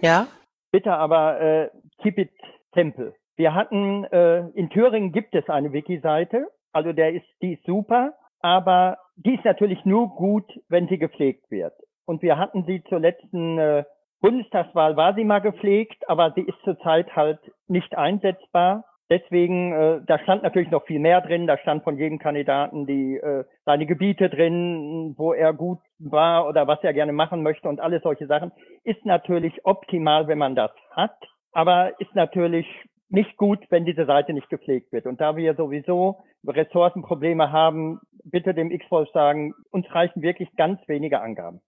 ja? 0.00 0.26
Bitte 0.72 0.94
aber, 0.94 1.38
äh, 1.38 1.70
keep 2.02 2.16
it 2.16 2.30
simple. 2.76 3.14
Wir 3.36 3.54
hatten, 3.54 4.04
äh, 4.04 4.48
in 4.54 4.70
Thüringen 4.70 5.12
gibt 5.12 5.34
es 5.34 5.48
eine 5.48 5.72
Wiki-Seite, 5.72 6.46
also 6.72 6.92
der 6.92 7.12
ist, 7.12 7.26
die 7.42 7.54
ist 7.54 7.64
super, 7.64 8.14
aber 8.40 8.98
die 9.16 9.34
ist 9.34 9.44
natürlich 9.44 9.84
nur 9.84 10.08
gut, 10.14 10.50
wenn 10.68 10.88
sie 10.88 10.98
gepflegt 10.98 11.50
wird. 11.50 11.74
Und 12.06 12.22
wir 12.22 12.38
hatten 12.38 12.64
sie 12.64 12.82
zur 12.84 13.00
letzten 13.00 13.58
äh, 13.58 13.84
Bundestagswahl 14.20 14.96
war 14.96 15.14
sie 15.14 15.24
mal 15.24 15.40
gepflegt, 15.40 16.08
aber 16.08 16.32
sie 16.34 16.42
ist 16.42 16.58
zurzeit 16.64 17.14
halt 17.14 17.40
nicht 17.68 17.96
einsetzbar. 17.96 18.84
Deswegen, 19.08 19.72
äh, 19.72 20.00
da 20.06 20.18
stand 20.18 20.42
natürlich 20.42 20.70
noch 20.70 20.84
viel 20.84 20.98
mehr 20.98 21.20
drin. 21.20 21.46
Da 21.46 21.58
stand 21.58 21.84
von 21.84 21.96
jedem 21.96 22.18
Kandidaten 22.18 22.86
die 22.86 23.16
äh, 23.16 23.44
seine 23.64 23.86
Gebiete 23.86 24.28
drin, 24.28 25.14
wo 25.16 25.32
er 25.32 25.52
gut 25.52 25.78
war 25.98 26.48
oder 26.48 26.66
was 26.66 26.82
er 26.82 26.92
gerne 26.92 27.12
machen 27.12 27.42
möchte 27.42 27.68
und 27.68 27.80
alles 27.80 28.02
solche 28.02 28.26
Sachen. 28.26 28.50
Ist 28.82 29.04
natürlich 29.04 29.64
optimal, 29.64 30.26
wenn 30.26 30.38
man 30.38 30.56
das 30.56 30.72
hat, 30.90 31.16
aber 31.56 31.98
ist 32.00 32.14
natürlich 32.14 32.66
nicht 33.08 33.38
gut, 33.38 33.60
wenn 33.70 33.86
diese 33.86 34.04
Seite 34.04 34.34
nicht 34.34 34.50
gepflegt 34.50 34.92
wird. 34.92 35.06
Und 35.06 35.22
da 35.22 35.36
wir 35.36 35.54
sowieso 35.54 36.22
Ressourcenprobleme 36.46 37.50
haben, 37.50 37.98
bitte 38.24 38.52
dem 38.52 38.70
X-Wolf 38.70 39.08
sagen, 39.14 39.54
uns 39.70 39.86
reichen 39.90 40.20
wirklich 40.20 40.54
ganz 40.56 40.80
wenige 40.86 41.22
Angaben. 41.22 41.62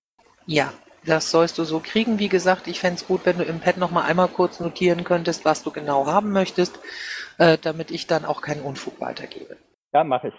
Ja, 0.45 0.75
das 1.07 1.31
sollst 1.31 1.57
du 1.57 1.65
so 1.65 1.81
kriegen. 1.81 2.19
Wie 2.19 2.29
gesagt, 2.29 2.69
ich 2.69 2.81
fände 2.81 2.97
es 2.97 3.07
gut, 3.07 3.25
wenn 3.25 3.39
du 3.39 3.45
im 3.45 3.61
Pad 3.61 3.79
noch 3.79 3.91
mal 3.91 4.05
einmal 4.05 4.29
kurz 4.29 4.61
notieren 4.61 5.05
könntest, 5.05 5.47
was 5.47 5.63
du 5.63 5.71
genau 5.71 6.05
haben 6.05 6.33
möchtest, 6.33 6.79
äh, 7.39 7.57
damit 7.57 7.91
ich 7.91 8.07
dann 8.07 8.27
auch 8.27 8.43
keinen 8.43 8.61
Unfug 8.61 9.01
weitergebe. 9.01 9.57
Ja, 9.95 10.05
mache 10.05 10.29
ich. 10.29 10.35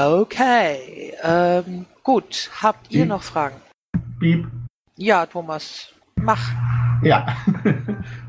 Okay, 0.00 1.12
ähm, 1.24 1.86
gut. 2.04 2.50
Habt 2.62 2.92
ihr 2.92 3.00
Piep. 3.00 3.08
noch 3.08 3.22
Fragen? 3.24 3.56
Piep. 4.20 4.46
Ja, 4.96 5.26
Thomas, 5.26 5.92
mach. 6.14 6.52
Ja, 7.02 7.26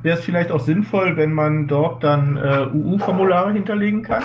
wäre 0.04 0.18
es 0.18 0.26
vielleicht 0.26 0.52
auch 0.52 0.60
sinnvoll, 0.60 1.18
wenn 1.18 1.34
man 1.34 1.68
dort 1.68 2.04
dann 2.04 2.38
äh, 2.38 2.68
UU-Formulare 2.76 3.54
hinterlegen 3.54 4.04
kann? 4.04 4.24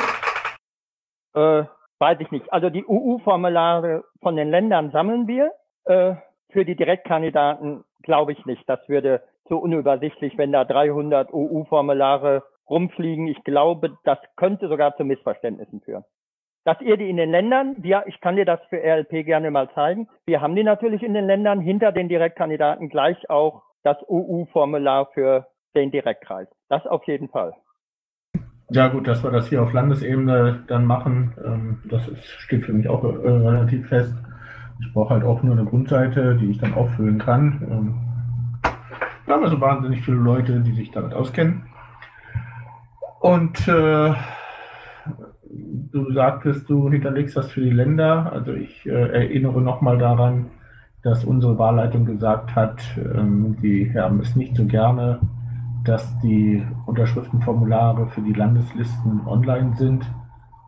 Äh, 1.35 1.65
weiß 1.99 2.19
ich 2.21 2.31
nicht. 2.31 2.53
Also 2.53 2.69
die 2.69 2.85
UU-Formulare 2.85 4.05
von 4.21 4.37
den 4.37 4.51
Ländern 4.51 4.91
sammeln 4.91 5.27
wir. 5.27 5.53
Äh, 5.85 6.17
für 6.51 6.65
die 6.65 6.77
Direktkandidaten 6.77 7.85
glaube 8.03 8.33
ich 8.33 8.45
nicht. 8.47 8.69
Das 8.69 8.81
würde 8.89 9.23
zu 9.47 9.59
unübersichtlich, 9.59 10.37
wenn 10.37 10.53
da 10.53 10.65
300 10.65 11.33
EU-Formulare 11.33 12.43
rumfliegen. 12.69 13.29
Ich 13.29 13.43
glaube, 13.45 13.97
das 14.05 14.19
könnte 14.37 14.69
sogar 14.69 14.97
zu 14.97 15.05
Missverständnissen 15.05 15.81
führen. 15.81 16.05
Dass 16.65 16.81
ihr 16.81 16.97
die 16.97 17.09
in 17.09 17.17
den 17.17 17.31
Ländern, 17.31 17.77
ja, 17.83 18.03
ich 18.07 18.21
kann 18.21 18.37
dir 18.37 18.45
das 18.45 18.61
für 18.69 18.77
RLP 18.77 19.25
gerne 19.25 19.51
mal 19.51 19.71
zeigen. 19.71 20.09
Wir 20.27 20.41
haben 20.41 20.55
die 20.55 20.65
natürlich 20.65 21.03
in 21.03 21.15
den 21.15 21.27
Ländern 21.27 21.61
hinter 21.61 21.93
den 21.93 22.09
Direktkandidaten 22.09 22.89
gleich 22.89 23.31
auch 23.31 23.63
das 23.85 23.97
EU-Formular 24.11 25.07
für 25.15 25.47
den 25.75 25.91
Direktkreis. 25.91 26.49
Das 26.69 26.87
auf 26.87 27.05
jeden 27.07 27.29
Fall. 27.29 27.55
Ja 28.71 28.89
gut, 28.89 29.09
dass 29.09 29.23
wir 29.23 29.31
das 29.31 29.49
hier 29.49 29.63
auf 29.63 29.73
Landesebene 29.73 30.65
dann 30.67 30.85
machen, 30.85 31.35
ähm, 31.43 31.83
das 31.89 32.07
ist, 32.09 32.25
steht 32.27 32.67
für 32.67 32.75
mich 32.75 32.87
auch 32.89 33.03
äh, 33.03 33.07
relativ 33.09 33.89
fest. 33.89 34.15
Ich 34.81 34.93
brauche 34.93 35.15
halt 35.15 35.25
auch 35.25 35.43
nur 35.43 35.57
eine 35.57 35.65
Grundseite, 35.65 36.37
die 36.37 36.51
ich 36.51 36.59
dann 36.59 36.75
auffüllen 36.75 37.19
kann. 37.19 37.67
Ähm, 37.71 38.09
wir 39.25 39.35
haben 39.35 39.45
also 39.45 39.61
wahnsinnig 39.61 40.03
viele 40.03 40.19
Leute, 40.19 40.61
die 40.61 40.75
sich 40.75 40.91
damit 40.91 41.15
auskennen. 41.15 41.67
Und 43.21 43.67
äh, 43.69 44.15
du 45.51 46.13
sagtest, 46.13 46.69
du 46.69 46.91
hinterlegst 46.91 47.37
das 47.37 47.51
für 47.51 47.63
die 47.63 47.71
Länder. 47.71 48.31
Also 48.33 48.53
ich 48.53 48.87
äh, 48.87 48.91
erinnere 48.91 49.61
nochmal 49.63 49.99
daran, 49.99 50.51
dass 51.03 51.25
unsere 51.25 51.59
Wahlleitung 51.59 52.05
gesagt 52.05 52.55
hat, 52.55 52.83
ähm, 52.97 53.57
die 53.63 53.93
haben 53.95 54.21
es 54.21 54.37
nicht 54.37 54.57
so 54.57 54.67
gerne, 54.67 55.21
dass 55.85 56.19
die 56.21 56.67
Unterschriftenformulare 56.87 58.07
für 58.09 58.21
die 58.21 58.33
Landeslisten 58.33 59.27
online 59.27 59.75
sind, 59.77 60.05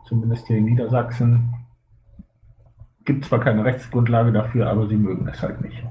zumindest 0.05 0.47
hier 0.47 0.59
in 0.59 0.65
Niedersachsen. 0.65 1.55
Gibt 3.05 3.25
zwar 3.25 3.41
keine 3.41 3.65
Rechtsgrundlage 3.65 4.33
dafür, 4.33 4.69
aber 4.69 4.87
sie 4.87 4.97
mögen 4.97 5.27
es 5.29 5.43
halt 5.43 5.61
nicht. 5.61 5.83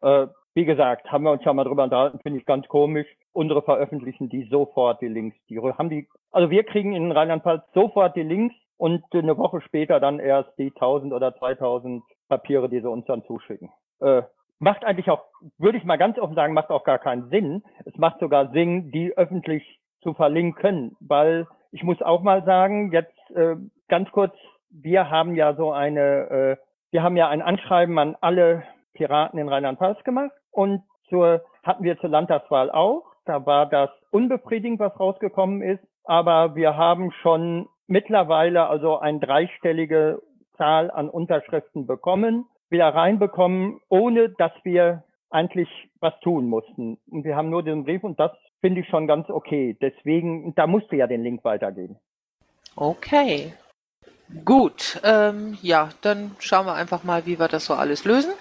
Äh, 0.00 0.26
wie 0.54 0.64
gesagt, 0.64 1.10
haben 1.10 1.24
wir 1.24 1.32
uns 1.32 1.44
ja 1.44 1.52
mal 1.52 1.64
drüber 1.64 1.84
unterhalten, 1.84 2.18
finde 2.20 2.38
ich 2.38 2.46
ganz 2.46 2.66
komisch. 2.68 3.06
Unsere 3.32 3.62
veröffentlichen 3.62 4.28
die 4.28 4.48
sofort 4.50 5.00
die 5.00 5.08
Links. 5.08 5.36
Die 5.48 5.58
haben 5.58 5.90
die, 5.90 6.08
also 6.32 6.50
wir 6.50 6.64
kriegen 6.64 6.94
in 6.94 7.12
Rheinland-Pfalz 7.12 7.62
sofort 7.74 8.16
die 8.16 8.22
Links 8.22 8.54
und 8.76 9.04
eine 9.12 9.36
Woche 9.36 9.60
später 9.60 10.00
dann 10.00 10.18
erst 10.18 10.50
die 10.58 10.72
1000 10.74 11.12
oder 11.12 11.34
2000 11.36 12.02
Papiere, 12.28 12.68
die 12.68 12.80
sie 12.80 12.90
uns 12.90 13.06
dann 13.06 13.24
zuschicken. 13.24 13.70
Äh, 14.00 14.22
macht 14.58 14.84
eigentlich 14.84 15.10
auch, 15.10 15.24
würde 15.58 15.78
ich 15.78 15.84
mal 15.84 15.98
ganz 15.98 16.18
offen 16.18 16.34
sagen, 16.34 16.54
macht 16.54 16.70
auch 16.70 16.84
gar 16.84 16.98
keinen 16.98 17.28
Sinn. 17.30 17.62
Es 17.84 17.96
macht 17.96 18.20
sogar 18.20 18.50
Sinn, 18.50 18.90
die 18.90 19.16
öffentlich 19.16 19.80
zu 20.02 20.14
verlinken, 20.14 20.96
weil 21.00 21.46
ich 21.72 21.82
muss 21.82 22.00
auch 22.02 22.22
mal 22.22 22.44
sagen, 22.44 22.92
jetzt 22.92 23.14
äh, 23.34 23.56
ganz 23.88 24.10
kurz, 24.10 24.34
wir 24.70 25.10
haben 25.10 25.34
ja 25.34 25.54
so 25.54 25.72
eine, 25.72 26.30
äh, 26.30 26.56
wir 26.90 27.02
haben 27.02 27.16
ja 27.16 27.28
ein 27.28 27.42
Anschreiben 27.42 27.98
an 27.98 28.16
alle 28.20 28.62
Piraten 28.94 29.38
in 29.38 29.48
Rheinland-Pfalz 29.48 30.02
gemacht 30.04 30.32
und 30.50 30.82
zur, 31.08 31.42
hatten 31.62 31.84
wir 31.84 31.98
zur 31.98 32.10
Landtagswahl 32.10 32.70
auch. 32.70 33.04
Da 33.24 33.44
war 33.46 33.66
das 33.66 33.90
unbefriedigend, 34.10 34.80
was 34.80 34.98
rausgekommen 34.98 35.62
ist, 35.62 35.84
aber 36.04 36.54
wir 36.54 36.76
haben 36.76 37.12
schon 37.22 37.68
mittlerweile 37.86 38.66
also 38.66 38.98
eine 38.98 39.20
dreistellige 39.20 40.22
Zahl 40.56 40.90
an 40.90 41.08
Unterschriften 41.08 41.86
bekommen, 41.86 42.46
wieder 42.70 42.88
reinbekommen, 42.88 43.80
ohne 43.88 44.30
dass 44.30 44.52
wir 44.64 45.04
eigentlich 45.30 45.68
was 46.00 46.18
tun 46.20 46.48
mussten. 46.48 46.98
Und 47.10 47.24
wir 47.24 47.36
haben 47.36 47.50
nur 47.50 47.62
den 47.62 47.84
Brief 47.84 48.02
und 48.04 48.18
das 48.18 48.32
finde 48.60 48.80
ich 48.80 48.88
schon 48.88 49.06
ganz 49.06 49.28
okay. 49.30 49.76
Deswegen, 49.80 50.54
da 50.54 50.66
musste 50.66 50.96
ja 50.96 51.06
den 51.06 51.22
Link 51.22 51.44
weitergeben. 51.44 51.96
Okay. 52.76 53.52
Gut, 54.44 55.00
ähm, 55.04 55.56
ja, 55.62 55.88
dann 56.02 56.36
schauen 56.38 56.66
wir 56.66 56.74
einfach 56.74 57.02
mal, 57.02 57.24
wie 57.24 57.38
wir 57.38 57.48
das 57.48 57.64
so 57.64 57.74
alles 57.74 58.04
lösen. 58.04 58.32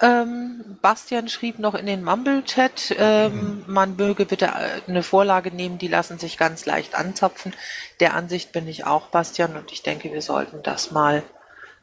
Ähm, 0.00 0.78
Bastian 0.82 1.28
schrieb 1.28 1.58
noch 1.58 1.74
in 1.74 1.86
den 1.86 2.04
Mumble-Chat, 2.04 2.96
ähm, 2.98 3.64
man 3.66 3.96
möge 3.96 4.26
bitte 4.26 4.46
äh, 4.46 4.88
eine 4.88 5.02
Vorlage 5.02 5.50
nehmen, 5.50 5.78
die 5.78 5.88
lassen 5.88 6.18
sich 6.18 6.36
ganz 6.36 6.66
leicht 6.66 6.94
anzapfen. 6.94 7.54
Der 8.00 8.14
Ansicht 8.14 8.52
bin 8.52 8.66
ich 8.66 8.86
auch, 8.86 9.08
Bastian, 9.08 9.56
und 9.56 9.72
ich 9.72 9.82
denke, 9.82 10.12
wir 10.12 10.22
sollten 10.22 10.62
das 10.62 10.90
mal 10.90 11.22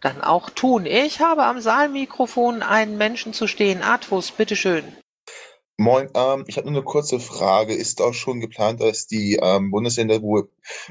dann 0.01 0.22
auch 0.22 0.50
tun. 0.50 0.86
Ich 0.86 1.22
habe 1.22 1.46
am 1.46 1.62
Saalmikrofon 1.62 2.63
einen 2.63 2.98
Menschen 2.98 3.34
zu 3.34 3.48
stehen. 3.48 3.81
Atvus, 3.81 4.31
bitteschön. 4.31 4.84
Moin, 5.77 6.10
ähm, 6.13 6.43
ich 6.48 6.58
habe 6.58 6.70
nur 6.70 6.79
eine 6.79 6.86
kurze 6.86 7.20
Frage. 7.20 7.74
Ist 7.74 8.01
auch 8.01 8.13
schon 8.13 8.39
geplant, 8.39 8.81
dass 8.81 9.08
die 9.08 9.39
ähm, 9.41 9.72
Bundesländer, 9.72 10.22
wo 10.22 10.43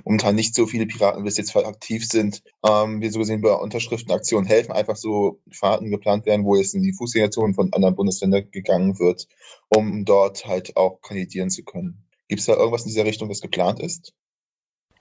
momentan 0.05 0.35
nicht 0.35 0.55
so 0.55 0.67
viele 0.67 0.87
Piraten 0.87 1.23
bis 1.23 1.37
jetzt 1.37 1.55
aktiv 1.55 2.05
sind, 2.05 2.43
ähm, 2.69 3.00
wir 3.00 3.12
so 3.12 3.21
gesehen 3.21 3.40
bei 3.40 3.52
Unterschriftenaktionen 3.52 4.49
helfen, 4.49 4.73
einfach 4.73 4.97
so 4.97 5.40
Fahrten 5.52 5.90
geplant 5.90 6.26
werden, 6.26 6.45
wo 6.45 6.57
jetzt 6.57 6.75
in 6.75 6.83
die 6.83 6.93
Fußgängerzonen 6.93 7.55
von 7.55 7.73
anderen 7.73 7.95
Bundesländern 7.95 8.50
gegangen 8.50 8.99
wird, 8.99 9.29
um 9.69 10.05
dort 10.05 10.47
halt 10.47 10.76
auch 10.76 11.00
kandidieren 11.02 11.50
zu 11.50 11.62
können. 11.62 12.05
Gibt 12.26 12.40
es 12.40 12.47
da 12.47 12.55
irgendwas 12.55 12.83
in 12.83 12.88
dieser 12.88 13.05
Richtung, 13.05 13.29
das 13.29 13.40
geplant 13.40 13.79
ist? 13.81 14.12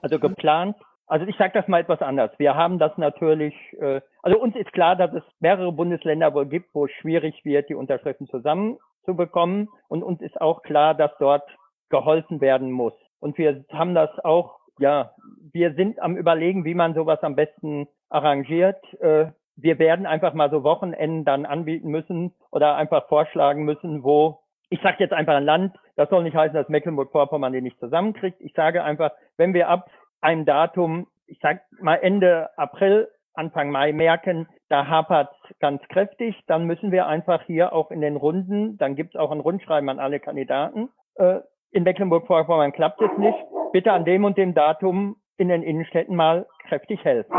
Also 0.01 0.19
geplant 0.19 0.75
also 1.09 1.25
ich 1.25 1.35
sage 1.37 1.53
das 1.53 1.67
mal 1.67 1.81
etwas 1.81 2.01
anders. 2.01 2.31
Wir 2.37 2.55
haben 2.55 2.77
das 2.77 2.95
natürlich, 2.97 3.55
äh, 3.79 3.99
also 4.21 4.39
uns 4.39 4.55
ist 4.55 4.71
klar, 4.71 4.95
dass 4.95 5.11
es 5.13 5.23
mehrere 5.39 5.71
Bundesländer 5.71 6.33
wohl 6.33 6.45
gibt, 6.45 6.73
wo 6.73 6.85
es 6.85 6.91
schwierig 6.91 7.43
wird, 7.43 7.67
die 7.67 7.75
Unterschriften 7.75 8.27
zusammenzubekommen. 8.27 9.69
Und 9.87 10.03
uns 10.03 10.21
ist 10.21 10.39
auch 10.39 10.61
klar, 10.61 10.93
dass 10.93 11.11
dort 11.17 11.49
geholfen 11.89 12.41
werden 12.41 12.71
muss. 12.71 12.93
Und 13.19 13.37
wir 13.39 13.65
haben 13.71 13.95
das 13.95 14.11
auch, 14.23 14.59
ja, 14.77 15.11
wir 15.51 15.73
sind 15.73 15.99
am 15.99 16.15
Überlegen, 16.15 16.63
wie 16.63 16.75
man 16.75 16.93
sowas 16.93 17.21
am 17.23 17.35
besten 17.35 17.87
arrangiert. 18.09 18.81
Äh, 19.01 19.31
wir 19.55 19.79
werden 19.79 20.05
einfach 20.05 20.33
mal 20.33 20.51
so 20.51 20.63
Wochenenden 20.63 21.25
dann 21.25 21.45
anbieten 21.47 21.89
müssen 21.89 22.35
oder 22.51 22.75
einfach 22.75 23.07
vorschlagen 23.07 23.63
müssen, 23.63 24.03
wo 24.03 24.39
ich 24.69 24.79
sage 24.81 24.97
jetzt 24.99 25.13
einfach 25.13 25.33
ein 25.33 25.45
Land, 25.45 25.75
das 25.95 26.09
soll 26.11 26.21
nicht 26.21 26.35
heißen, 26.35 26.53
dass 26.53 26.69
Mecklenburg-Vorpommern 26.69 27.51
den 27.51 27.63
nicht 27.63 27.79
zusammenkriegt. 27.79 28.39
Ich 28.39 28.53
sage 28.53 28.83
einfach, 28.83 29.11
wenn 29.35 29.55
wir 29.55 29.67
ab 29.67 29.89
einem 30.21 30.45
Datum, 30.45 31.07
ich 31.27 31.39
sag 31.41 31.61
mal 31.79 31.95
Ende 31.95 32.49
April, 32.57 33.09
Anfang 33.33 33.71
Mai 33.71 33.93
merken, 33.93 34.47
da 34.67 34.87
hapert 34.87 35.29
ganz 35.59 35.81
kräftig, 35.89 36.35
dann 36.47 36.65
müssen 36.65 36.91
wir 36.91 37.07
einfach 37.07 37.43
hier 37.45 37.73
auch 37.73 37.91
in 37.91 38.01
den 38.01 38.17
Runden, 38.17 38.77
dann 38.77 38.95
gibt 38.95 39.15
es 39.15 39.19
auch 39.19 39.31
ein 39.31 39.39
Rundschreiben 39.39 39.89
an 39.89 39.99
alle 39.99 40.19
Kandidaten. 40.19 40.89
Äh, 41.15 41.39
in 41.71 41.83
Mecklenburg-Vorpommern 41.83 42.73
klappt 42.73 43.01
es 43.01 43.17
nicht. 43.17 43.37
Bitte 43.71 43.91
an 43.91 44.05
dem 44.05 44.23
und 44.25 44.37
dem 44.37 44.53
Datum 44.53 45.17
in 45.37 45.49
den 45.49 45.63
Innenstädten 45.63 46.15
mal 46.15 46.47
kräftig 46.67 47.03
helfen. 47.03 47.33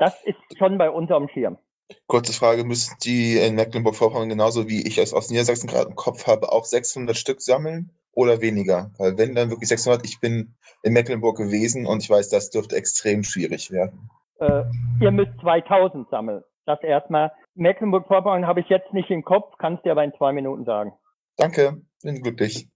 Das 0.00 0.22
ist 0.24 0.38
schon 0.58 0.78
bei 0.78 0.90
unserem 0.90 1.28
Schirm. 1.28 1.58
Kurze 2.06 2.32
Frage, 2.32 2.64
müssen 2.64 2.96
die 3.02 3.36
in 3.36 3.54
Mecklenburg-Vorpommern 3.54 4.28
genauso 4.28 4.68
wie 4.68 4.86
ich 4.86 4.98
es 4.98 5.14
aus 5.14 5.30
Niedersachsen 5.30 5.68
gerade 5.68 5.88
im 5.88 5.96
Kopf 5.96 6.26
habe, 6.26 6.52
auch 6.52 6.64
600 6.64 7.16
Stück 7.16 7.40
sammeln? 7.40 7.90
Oder 8.12 8.40
weniger? 8.40 8.90
Weil 8.98 9.16
wenn 9.18 9.34
dann 9.34 9.50
wirklich 9.50 9.68
600, 9.68 10.04
ich 10.04 10.20
bin 10.20 10.54
in 10.82 10.92
Mecklenburg 10.92 11.36
gewesen 11.36 11.86
und 11.86 12.02
ich 12.02 12.10
weiß, 12.10 12.28
das 12.28 12.50
dürfte 12.50 12.76
extrem 12.76 13.22
schwierig 13.22 13.70
werden. 13.70 14.10
Äh, 14.40 14.64
ihr 15.00 15.10
müsst 15.10 15.32
2000 15.40 16.08
sammeln. 16.10 16.42
Das 16.66 16.82
erstmal. 16.82 17.32
Mecklenburg-Vorpommern 17.54 18.46
habe 18.46 18.60
ich 18.60 18.68
jetzt 18.68 18.92
nicht 18.92 19.10
im 19.10 19.24
Kopf, 19.24 19.54
kannst 19.58 19.84
dir 19.84 19.92
aber 19.92 20.04
in 20.04 20.12
zwei 20.16 20.32
Minuten 20.32 20.64
sagen. 20.64 20.92
Danke, 21.36 21.80
bin 22.02 22.22
glücklich. 22.22 22.68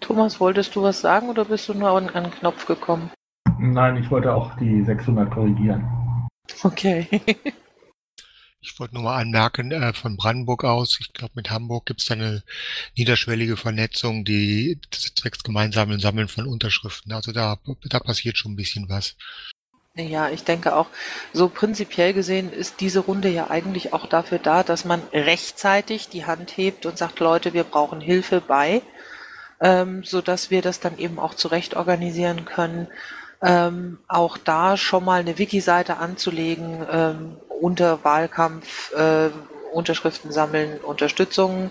Thomas, 0.00 0.40
wolltest 0.40 0.74
du 0.76 0.82
was 0.82 1.00
sagen 1.00 1.30
oder 1.30 1.44
bist 1.44 1.68
du 1.68 1.74
nur 1.74 1.90
an, 1.90 2.08
an 2.10 2.24
den 2.24 2.32
Knopf 2.32 2.66
gekommen? 2.66 3.10
Nein, 3.58 3.96
ich 3.96 4.10
wollte 4.10 4.34
auch 4.34 4.54
die 4.56 4.82
600 4.84 5.30
korrigieren. 5.30 6.28
Okay. 6.62 7.08
Ich 8.66 8.80
wollte 8.80 8.94
nur 8.94 9.04
mal 9.04 9.20
anmerken, 9.20 9.70
äh, 9.70 9.92
von 9.92 10.16
Brandenburg 10.16 10.64
aus, 10.64 10.98
ich 11.00 11.12
glaube 11.12 11.34
mit 11.36 11.50
Hamburg 11.50 11.86
gibt 11.86 12.02
es 12.02 12.10
eine 12.10 12.42
niederschwellige 12.96 13.56
Vernetzung, 13.56 14.24
die 14.24 14.80
zwecks 14.90 15.44
gemeinsamen 15.44 16.00
Sammeln 16.00 16.26
von 16.26 16.46
Unterschriften. 16.46 17.12
Also 17.12 17.30
da, 17.30 17.58
da 17.84 18.00
passiert 18.00 18.36
schon 18.36 18.52
ein 18.52 18.56
bisschen 18.56 18.88
was. 18.88 19.16
Ja, 19.94 20.28
ich 20.28 20.42
denke 20.42 20.74
auch, 20.74 20.88
so 21.32 21.48
prinzipiell 21.48 22.12
gesehen 22.12 22.52
ist 22.52 22.80
diese 22.80 23.00
Runde 23.00 23.28
ja 23.28 23.50
eigentlich 23.50 23.92
auch 23.92 24.06
dafür 24.06 24.38
da, 24.38 24.62
dass 24.62 24.84
man 24.84 25.00
rechtzeitig 25.12 26.08
die 26.08 26.26
Hand 26.26 26.56
hebt 26.56 26.86
und 26.86 26.98
sagt, 26.98 27.20
Leute, 27.20 27.54
wir 27.54 27.64
brauchen 27.64 28.00
Hilfe 28.00 28.42
bei, 28.42 28.82
ähm, 29.60 30.02
so 30.04 30.20
dass 30.20 30.50
wir 30.50 30.60
das 30.60 30.80
dann 30.80 30.98
eben 30.98 31.18
auch 31.20 31.34
zurecht 31.34 31.76
organisieren 31.76 32.44
können. 32.44 32.88
Ähm, 33.42 33.98
auch 34.08 34.38
da 34.38 34.76
schon 34.76 35.04
mal 35.04 35.20
eine 35.20 35.38
Wiki-Seite 35.38 35.98
anzulegen, 35.98 36.84
ähm, 36.90 37.36
unter 37.60 38.04
Wahlkampf 38.04 38.92
äh, 38.94 39.30
Unterschriften 39.72 40.32
sammeln, 40.32 40.78
Unterstützung 40.80 41.70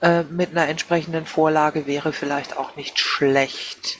äh, 0.00 0.22
mit 0.24 0.50
einer 0.50 0.68
entsprechenden 0.68 1.26
Vorlage 1.26 1.86
wäre 1.86 2.12
vielleicht 2.12 2.58
auch 2.58 2.76
nicht 2.76 2.98
schlecht. 2.98 3.98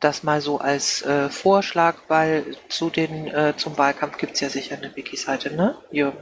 Das 0.00 0.22
mal 0.22 0.40
so 0.40 0.58
als 0.58 1.04
äh, 1.06 1.28
Vorschlag, 1.28 1.96
weil 2.08 2.44
zu 2.68 2.90
den 2.90 3.28
äh, 3.28 3.54
zum 3.56 3.78
Wahlkampf 3.78 4.18
gibt's 4.18 4.40
ja 4.40 4.48
sicher 4.48 4.76
eine 4.76 4.94
Wiki-Seite, 4.94 5.54
ne, 5.56 5.74
Jürgen? 5.90 6.18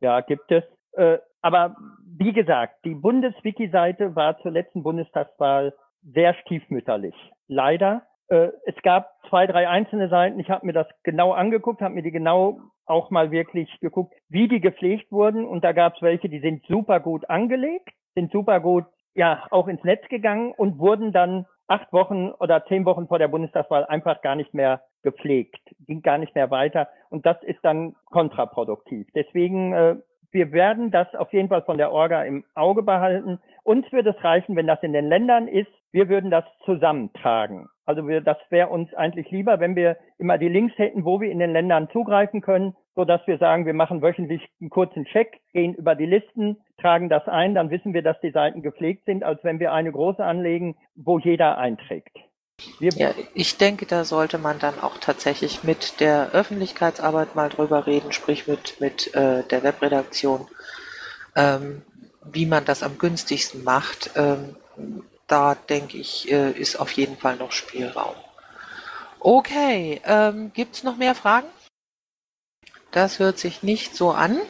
Ja, 0.00 0.20
gibt 0.20 0.50
es. 0.50 0.64
Äh, 0.92 1.18
aber 1.42 1.76
wie 2.18 2.32
gesagt, 2.32 2.84
die 2.84 2.94
Bundeswiki-Seite 2.94 4.16
war 4.16 4.38
zur 4.38 4.50
letzten 4.50 4.82
Bundestagswahl 4.82 5.74
sehr 6.02 6.34
stiefmütterlich. 6.34 7.14
Leider. 7.46 8.02
Äh, 8.28 8.48
es 8.64 8.74
gab 8.82 9.10
zwei, 9.28 9.46
drei 9.46 9.68
einzelne 9.68 10.08
Seiten. 10.08 10.40
Ich 10.40 10.50
habe 10.50 10.66
mir 10.66 10.72
das 10.72 10.86
genau 11.02 11.32
angeguckt, 11.32 11.80
habe 11.80 11.94
mir 11.94 12.02
die 12.02 12.10
genau 12.10 12.60
auch 12.88 13.10
mal 13.10 13.30
wirklich 13.30 13.68
geguckt, 13.80 14.14
wie 14.28 14.48
die 14.48 14.60
gepflegt 14.60 15.10
wurden. 15.12 15.44
Und 15.44 15.64
da 15.64 15.72
gab 15.72 15.96
es 15.96 16.02
welche, 16.02 16.28
die 16.28 16.40
sind 16.40 16.64
super 16.66 17.00
gut 17.00 17.28
angelegt, 17.28 17.90
sind 18.14 18.32
super 18.32 18.60
gut 18.60 18.84
ja 19.14 19.46
auch 19.50 19.68
ins 19.68 19.82
Netz 19.84 20.06
gegangen 20.08 20.52
und 20.56 20.78
wurden 20.78 21.12
dann 21.12 21.46
acht 21.66 21.92
Wochen 21.92 22.30
oder 22.30 22.64
zehn 22.66 22.84
Wochen 22.84 23.08
vor 23.08 23.18
der 23.18 23.28
Bundestagswahl 23.28 23.84
einfach 23.84 24.22
gar 24.22 24.36
nicht 24.36 24.54
mehr 24.54 24.82
gepflegt, 25.02 25.60
ging 25.86 26.02
gar 26.02 26.18
nicht 26.18 26.34
mehr 26.34 26.50
weiter. 26.50 26.88
Und 27.10 27.26
das 27.26 27.36
ist 27.42 27.58
dann 27.62 27.94
kontraproduktiv. 28.06 29.06
Deswegen, 29.14 29.72
äh, 29.72 29.96
wir 30.30 30.52
werden 30.52 30.90
das 30.90 31.14
auf 31.14 31.32
jeden 31.32 31.48
Fall 31.48 31.62
von 31.62 31.78
der 31.78 31.92
Orga 31.92 32.22
im 32.24 32.44
Auge 32.54 32.82
behalten. 32.82 33.40
Uns 33.64 33.90
würde 33.92 34.10
es 34.10 34.24
reichen, 34.24 34.56
wenn 34.56 34.66
das 34.66 34.82
in 34.82 34.92
den 34.92 35.08
Ländern 35.08 35.48
ist. 35.48 35.70
Wir 35.90 36.08
würden 36.08 36.30
das 36.30 36.44
zusammentragen. 36.64 37.68
Also 37.86 38.06
wir, 38.06 38.20
das 38.20 38.36
wäre 38.50 38.68
uns 38.68 38.92
eigentlich 38.92 39.30
lieber, 39.30 39.60
wenn 39.60 39.74
wir 39.74 39.96
immer 40.18 40.36
die 40.36 40.48
Links 40.48 40.76
hätten, 40.76 41.06
wo 41.06 41.22
wir 41.22 41.30
in 41.30 41.38
den 41.38 41.52
Ländern 41.52 41.88
zugreifen 41.90 42.42
können, 42.42 42.76
so 42.94 43.06
dass 43.06 43.26
wir 43.26 43.38
sagen, 43.38 43.64
wir 43.64 43.72
machen 43.72 44.02
wöchentlich 44.02 44.46
einen 44.60 44.68
kurzen 44.68 45.06
Check, 45.06 45.40
gehen 45.54 45.72
über 45.74 45.94
die 45.94 46.04
Listen, 46.04 46.58
tragen 46.78 47.08
das 47.08 47.26
ein, 47.26 47.54
dann 47.54 47.70
wissen 47.70 47.94
wir, 47.94 48.02
dass 48.02 48.20
die 48.20 48.32
Seiten 48.32 48.60
gepflegt 48.60 49.06
sind, 49.06 49.24
als 49.24 49.42
wenn 49.42 49.60
wir 49.60 49.72
eine 49.72 49.90
große 49.90 50.22
anlegen, 50.22 50.76
wo 50.96 51.18
jeder 51.18 51.56
einträgt. 51.56 52.18
Ja, 52.80 53.14
ich 53.34 53.56
denke, 53.56 53.86
da 53.86 54.04
sollte 54.04 54.38
man 54.38 54.58
dann 54.58 54.80
auch 54.80 54.98
tatsächlich 54.98 55.62
mit 55.62 56.00
der 56.00 56.32
Öffentlichkeitsarbeit 56.32 57.36
mal 57.36 57.48
drüber 57.48 57.86
reden, 57.86 58.12
sprich 58.12 58.46
mit, 58.46 58.80
mit 58.80 59.14
äh, 59.14 59.44
der 59.44 59.62
Webredaktion, 59.62 60.48
ähm, 61.36 61.82
wie 62.24 62.46
man 62.46 62.64
das 62.64 62.82
am 62.82 62.98
günstigsten 62.98 63.62
macht. 63.62 64.10
Ähm, 64.16 64.56
da 65.28 65.54
denke 65.54 65.98
ich, 65.98 66.30
äh, 66.32 66.50
ist 66.50 66.80
auf 66.80 66.90
jeden 66.92 67.16
Fall 67.16 67.36
noch 67.36 67.52
Spielraum. 67.52 68.16
Okay, 69.20 70.00
ähm, 70.04 70.52
gibt 70.52 70.76
es 70.76 70.84
noch 70.84 70.96
mehr 70.96 71.14
Fragen? 71.14 71.48
Das 72.90 73.18
hört 73.18 73.38
sich 73.38 73.62
nicht 73.62 73.94
so 73.94 74.10
an. 74.10 74.40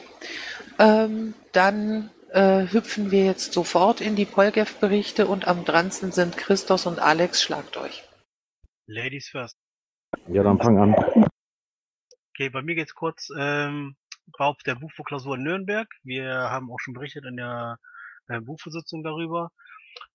Ähm, 0.77 1.33
dann 1.51 2.09
hüpfen 2.33 3.11
wir 3.11 3.25
jetzt 3.25 3.53
sofort 3.53 4.01
in 4.01 4.15
die 4.15 4.25
Polgef-Berichte 4.25 5.27
und 5.27 5.47
am 5.47 5.65
dransten 5.65 6.11
sind 6.11 6.37
Christos 6.37 6.85
und 6.85 6.99
Alex. 6.99 7.41
Schlagt 7.41 7.77
euch. 7.77 8.03
Ladies 8.85 9.29
first. 9.29 9.57
Ja, 10.27 10.43
dann 10.43 10.59
fang 10.59 10.77
an. 10.77 11.29
Okay, 12.33 12.49
bei 12.49 12.61
mir 12.61 12.75
geht's 12.75 12.95
kurz. 12.95 13.29
Ähm, 13.37 13.95
auf 14.37 14.57
der 14.63 14.75
Bufo-Klausur 14.75 15.35
in 15.35 15.43
Nürnberg. 15.43 15.87
Wir 16.03 16.31
haben 16.31 16.71
auch 16.71 16.79
schon 16.79 16.93
berichtet 16.93 17.25
in 17.25 17.37
der 17.37 17.77
äh, 18.27 18.39
Bufo-Sitzung 18.39 19.03
darüber. 19.03 19.51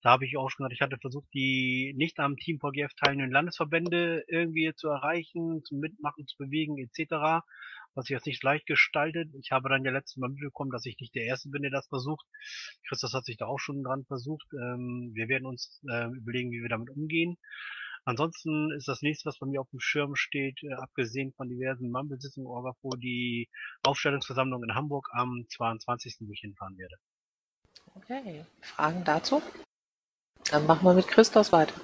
Da 0.02 0.10
habe 0.10 0.26
ich 0.26 0.36
auch 0.36 0.50
schon 0.50 0.64
gesagt, 0.64 0.74
ich 0.74 0.80
hatte 0.82 0.98
versucht, 1.00 1.28
die 1.34 1.94
nicht 1.96 2.18
am 2.20 2.36
Team 2.36 2.58
VGF 2.60 2.92
teilnehmenden 2.94 3.32
Landesverbände 3.32 4.24
irgendwie 4.28 4.72
zu 4.74 4.88
erreichen, 4.88 5.62
zum 5.64 5.80
Mitmachen, 5.80 6.26
zu 6.26 6.36
bewegen, 6.38 6.78
etc 6.78 7.42
was 7.94 8.06
sich 8.06 8.14
jetzt 8.14 8.26
nicht 8.26 8.42
leicht 8.42 8.66
gestaltet. 8.66 9.30
Ich 9.40 9.52
habe 9.52 9.68
dann 9.68 9.84
ja 9.84 9.92
letztes 9.92 10.16
Mal 10.16 10.30
mitbekommen, 10.30 10.70
dass 10.70 10.86
ich 10.86 10.98
nicht 10.98 11.14
der 11.14 11.24
Erste 11.24 11.48
bin, 11.48 11.62
der 11.62 11.70
das 11.70 11.86
versucht. 11.88 12.26
Christus 12.88 13.14
hat 13.14 13.24
sich 13.24 13.36
da 13.36 13.46
auch 13.46 13.58
schon 13.58 13.82
dran 13.82 14.04
versucht. 14.04 14.46
Ähm, 14.52 15.12
wir 15.14 15.28
werden 15.28 15.46
uns 15.46 15.80
äh, 15.88 16.08
überlegen, 16.08 16.50
wie 16.50 16.62
wir 16.62 16.68
damit 16.68 16.90
umgehen. 16.90 17.36
Ansonsten 18.04 18.70
ist 18.76 18.88
das 18.88 19.00
nächste, 19.00 19.26
was 19.26 19.38
bei 19.38 19.46
mir 19.46 19.60
auf 19.60 19.70
dem 19.70 19.80
Schirm 19.80 20.14
steht, 20.14 20.62
äh, 20.62 20.74
abgesehen 20.74 21.32
von 21.32 21.48
diversen 21.48 21.90
Mumble-Sitzungen 21.90 22.48
Orgafo, 22.48 22.90
die 22.96 23.48
Aufstellungsversammlung 23.82 24.62
in 24.62 24.74
Hamburg 24.74 25.08
am 25.12 25.46
22. 25.48 26.16
wo 26.20 26.32
ich 26.32 26.40
hinfahren 26.40 26.76
werde. 26.76 26.96
Okay, 27.96 28.44
Fragen 28.60 29.02
dazu? 29.04 29.40
Dann 30.50 30.66
machen 30.66 30.84
wir 30.84 30.94
mit 30.94 31.06
Christos 31.06 31.52
weiter. 31.52 31.74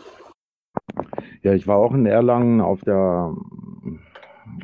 Ja, 1.43 1.55
ich 1.55 1.67
war 1.67 1.77
auch 1.77 1.95
in 1.95 2.05
Erlangen 2.05 2.61
auf 2.61 2.81
der 2.83 3.35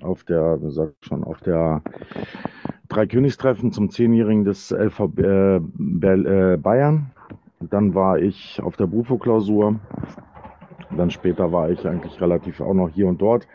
auf 0.02 0.24
der, 0.24 0.60
wie 0.62 0.70
sagt 0.70 1.04
schon, 1.04 1.24
auf 1.24 1.40
der 1.40 1.82
Dreikönigstreffen 2.88 3.72
zum 3.72 3.90
Zehnjährigen 3.90 4.44
des 4.44 4.70
LV 4.70 5.00
äh, 5.18 5.56
äh, 5.56 6.56
Bayern. 6.56 7.10
Dann 7.60 7.94
war 7.94 8.18
ich 8.18 8.60
auf 8.62 8.76
der 8.76 8.86
Bufo-Klausur. 8.86 9.80
Dann 10.96 11.10
später 11.10 11.52
war 11.52 11.70
ich 11.70 11.86
eigentlich 11.86 12.20
relativ 12.20 12.60
auch 12.60 12.74
noch 12.74 12.88
hier 12.88 13.08
und 13.08 13.20
dort. 13.20 13.48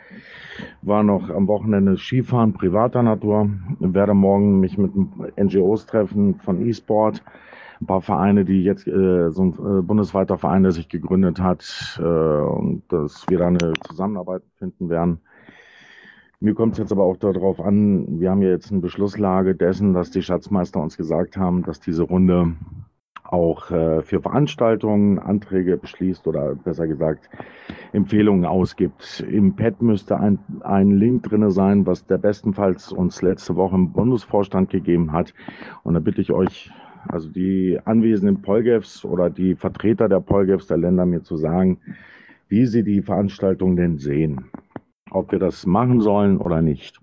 War 0.82 1.04
noch 1.04 1.30
am 1.30 1.48
Wochenende 1.48 1.98
Skifahren 1.98 2.54
privater 2.54 3.04
Natur. 3.04 3.50
Werde 3.80 4.14
morgen 4.14 4.60
mich 4.60 4.78
mit 4.78 4.92
NGOs 5.38 5.86
treffen 5.86 6.36
von 6.40 6.66
E-Sport. 6.66 7.24
Ein 7.82 7.88
paar 7.88 8.02
Vereine, 8.02 8.46
die 8.46 8.64
jetzt 8.64 8.88
äh, 8.88 9.32
so 9.32 9.44
ein 9.44 9.54
äh, 9.54 9.82
bundesweiter 9.82 10.38
Verein, 10.38 10.64
der 10.64 10.72
sich 10.72 10.88
gegründet 10.88 11.42
hat, 11.42 12.00
äh, 12.00 12.04
und 12.04 12.84
dass 12.90 13.26
wir 13.28 13.40
da 13.40 13.48
eine 13.48 13.74
Zusammenarbeit 13.88 14.44
finden 14.58 14.90
werden. 14.90 15.22
Mir 16.40 16.54
kommt 16.54 16.74
es 16.74 16.80
jetzt 16.80 16.92
aber 16.92 17.04
auch 17.04 17.18
darauf 17.18 17.60
an, 17.60 18.20
wir 18.20 18.32
haben 18.32 18.42
ja 18.42 18.50
jetzt 18.50 18.72
eine 18.72 18.82
Beschlusslage 18.82 19.56
dessen, 19.56 19.94
dass 19.94 20.12
die 20.12 20.24
Schatzmeister 20.24 20.80
uns 20.80 20.98
gesagt 20.98 21.38
haben, 21.38 21.64
dass 21.64 21.80
diese 21.80 22.04
Runde 22.04 22.56
auch 23.32 23.72
äh, 23.72 24.02
für 24.02 24.22
Veranstaltungen 24.22 25.18
Anträge 25.18 25.78
beschließt 25.78 26.28
oder 26.28 26.56
besser 26.56 26.88
gesagt 26.88 27.30
Empfehlungen 27.94 28.46
ausgibt. 28.46 29.26
Im 29.30 29.56
Pad 29.56 29.82
müsste 29.82 30.20
ein, 30.20 30.40
ein 30.62 30.92
Link 30.92 31.24
drin 31.24 31.50
sein, 31.52 31.86
was 31.86 32.06
der 32.06 32.18
bestenfalls 32.18 32.92
uns 32.92 33.22
letzte 33.22 33.56
Woche 33.56 33.76
im 33.76 33.94
Bundesvorstand 33.94 34.70
gegeben 34.70 35.14
hat. 35.14 35.34
Und 35.84 35.94
da 35.94 36.00
bitte 36.00 36.22
ich 36.22 36.32
euch, 36.32 36.72
also 37.08 37.30
die 37.30 37.80
anwesenden 37.86 38.42
Polgefs 38.42 39.04
oder 39.06 39.30
die 39.30 39.56
Vertreter 39.56 40.10
der 40.10 40.20
Polgefs 40.20 40.68
der 40.68 40.78
Länder 40.78 41.06
mir 41.06 41.24
zu 41.24 41.38
sagen, 41.38 41.80
wie 42.48 42.66
sie 42.66 42.84
die 42.84 43.02
Veranstaltung 43.02 43.76
denn 43.76 43.98
sehen 43.98 44.52
ob 45.12 45.32
wir 45.32 45.40
das 45.40 45.66
machen 45.66 46.02
sollen 46.02 46.38
oder 46.38 46.62
nicht. 46.62 47.00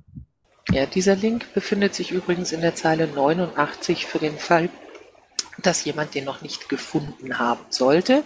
Ja, 0.71 0.87
dieser 0.87 1.15
Link 1.15 1.53
befindet 1.55 1.95
sich 1.95 2.11
übrigens 2.11 2.53
in 2.53 2.61
der 2.61 2.75
Zeile 2.75 3.07
89 3.07 4.07
für 4.07 4.19
den 4.19 4.37
Fall, 4.37 4.69
dass 5.63 5.85
jemand 5.85 6.15
den 6.15 6.25
noch 6.25 6.43
nicht 6.43 6.69
gefunden 6.69 7.39
haben 7.39 7.61
sollte. 7.71 8.23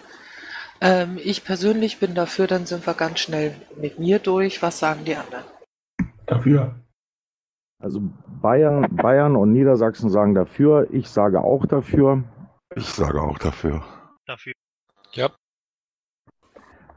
Ähm, 0.80 1.18
ich 1.22 1.44
persönlich 1.44 1.98
bin 1.98 2.14
dafür, 2.14 2.46
dann 2.46 2.66
sind 2.66 2.86
wir 2.86 2.94
ganz 2.94 3.20
schnell 3.20 3.54
mit 3.80 3.98
mir 3.98 4.18
durch. 4.18 4.62
Was 4.62 4.78
sagen 4.78 5.04
die 5.04 5.14
anderen? 5.14 5.44
Dafür. 6.26 6.81
Also 7.82 8.00
Bayern, 8.40 8.94
Bayern 8.94 9.34
und 9.34 9.52
Niedersachsen 9.52 10.08
sagen 10.08 10.34
dafür. 10.36 10.86
Ich 10.92 11.08
sage 11.08 11.40
auch 11.42 11.66
dafür. 11.66 12.22
Ich 12.76 12.86
sage 12.86 13.20
auch 13.20 13.38
dafür. 13.38 13.82
Dafür. 14.24 14.52
Ja. 15.14 15.30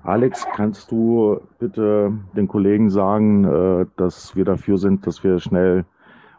Alex, 0.03 0.45
kannst 0.55 0.91
du 0.91 1.41
bitte 1.57 2.13
den 2.37 2.47
Kollegen 2.47 2.91
sagen, 2.91 3.45
äh, 3.45 3.85
dass 3.97 4.35
wir 4.35 4.45
dafür 4.45 4.77
sind, 4.77 5.07
dass 5.07 5.23
wir 5.23 5.39
schnell 5.39 5.85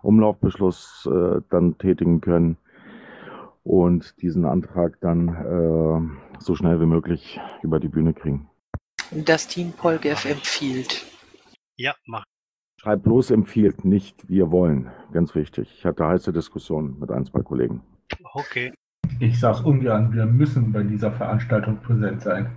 Umlaufbeschluss 0.03 1.09
äh, 1.11 1.41
dann 1.51 1.77
tätigen 1.79 2.21
können 2.21 2.57
und 3.65 4.15
diesen 4.23 4.45
Antrag 4.45 5.01
dann 5.01 5.29
äh, 5.29 6.41
so 6.41 6.55
schnell 6.55 6.81
wie 6.81 6.87
möglich 6.87 7.41
über 7.63 7.81
die 7.81 7.89
Bühne 7.89 8.15
kriegen? 8.15 8.49
Das 9.11 9.49
Team 9.49 9.73
Polgef 9.73 10.25
empfiehlt. 10.25 11.05
Ja, 11.75 11.97
mach. 12.07 12.25
Schreib 12.81 13.03
bloß 13.03 13.31
empfiehlt, 13.31 13.85
nicht 13.85 14.29
wir 14.29 14.51
wollen. 14.51 14.91
Ganz 15.13 15.35
wichtig. 15.35 15.73
Ich 15.79 15.85
hatte 15.85 16.07
heiße 16.07 16.33
Diskussionen 16.33 16.99
mit 17.01 17.11
ein, 17.11 17.25
zwei 17.25 17.41
Kollegen. 17.41 17.83
Okay. 18.35 18.73
Ich 19.19 19.41
sage 19.41 19.63
ungern, 19.65 20.13
wir 20.13 20.27
müssen 20.27 20.73
bei 20.73 20.83
dieser 20.83 21.11
Veranstaltung 21.11 21.79
präsent 21.79 22.23
sein. 22.23 22.51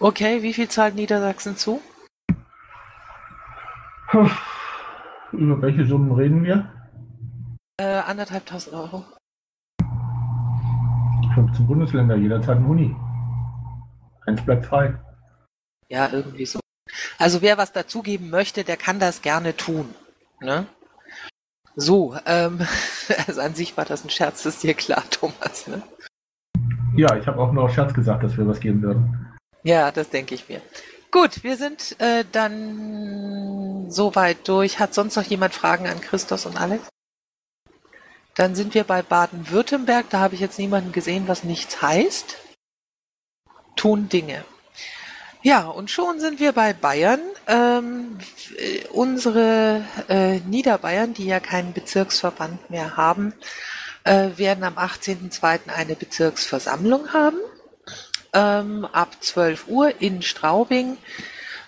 Okay, 0.00 0.42
wie 0.42 0.52
viel 0.52 0.68
zahlt 0.68 0.94
Niedersachsen 0.94 1.56
zu? 1.56 1.80
Über 5.32 5.62
welche 5.62 5.86
Summen 5.86 6.12
reden 6.12 6.42
wir? 6.42 6.72
Äh, 7.78 8.00
anderthalbtausend 8.06 8.74
Euro. 8.74 9.04
15 11.34 11.66
Bundesländer, 11.66 12.16
jederzeit 12.16 12.56
ein 12.56 12.64
Uni. 12.64 12.96
Eins 14.26 14.42
bleibt 14.42 14.66
frei. 14.66 14.98
Ja, 15.88 16.08
irgendwie 16.10 16.46
so. 16.46 16.58
Also 17.18 17.42
wer 17.42 17.58
was 17.58 17.72
dazugeben 17.72 18.30
möchte, 18.30 18.64
der 18.64 18.76
kann 18.76 18.98
das 18.98 19.22
gerne 19.22 19.56
tun. 19.56 19.94
Ne? 20.40 20.66
So, 21.74 22.16
ähm, 22.26 22.66
also 23.26 23.40
an 23.40 23.54
sich 23.54 23.76
war 23.76 23.84
das 23.84 24.04
ein 24.04 24.10
Scherz, 24.10 24.44
ist 24.44 24.62
dir 24.62 24.74
klar, 24.74 25.04
Thomas, 25.10 25.66
ne? 25.66 25.82
Ja, 26.96 27.14
ich 27.16 27.26
habe 27.26 27.40
auch 27.40 27.52
nur 27.52 27.64
auf 27.64 27.74
Scherz 27.74 27.92
gesagt, 27.92 28.24
dass 28.24 28.36
wir 28.38 28.48
was 28.48 28.60
geben 28.60 28.80
würden. 28.82 29.36
Ja, 29.62 29.90
das 29.90 30.08
denke 30.08 30.34
ich 30.34 30.48
mir. 30.48 30.62
Gut, 31.10 31.44
wir 31.44 31.56
sind 31.56 32.00
äh, 32.00 32.24
dann 32.30 33.90
soweit 33.90 34.48
durch. 34.48 34.78
Hat 34.78 34.94
sonst 34.94 35.16
noch 35.16 35.24
jemand 35.24 35.54
Fragen 35.54 35.86
an 35.86 36.00
Christos 36.00 36.46
und 36.46 36.58
Alex? 36.58 36.88
Dann 38.34 38.54
sind 38.54 38.74
wir 38.74 38.84
bei 38.84 39.02
Baden-Württemberg. 39.02 40.06
Da 40.10 40.20
habe 40.20 40.34
ich 40.34 40.40
jetzt 40.40 40.58
niemanden 40.58 40.92
gesehen, 40.92 41.28
was 41.28 41.44
nichts 41.44 41.82
heißt. 41.82 42.36
Tun 43.76 44.08
Dinge. 44.08 44.44
Ja, 45.42 45.66
und 45.66 45.90
schon 45.90 46.18
sind 46.20 46.40
wir 46.40 46.52
bei 46.52 46.72
Bayern. 46.72 47.20
Ähm, 47.46 48.18
unsere 48.92 49.84
äh, 50.08 50.38
Niederbayern, 50.40 51.14
die 51.14 51.26
ja 51.26 51.40
keinen 51.40 51.72
Bezirksverband 51.72 52.70
mehr 52.70 52.96
haben, 52.96 53.32
äh, 54.04 54.30
werden 54.36 54.64
am 54.64 54.76
18.02. 54.76 55.68
eine 55.68 55.94
Bezirksversammlung 55.94 57.12
haben 57.12 57.38
ähm, 58.36 58.84
ab 58.84 59.16
12 59.20 59.66
Uhr 59.68 60.00
in 60.00 60.22
Straubing. 60.22 60.98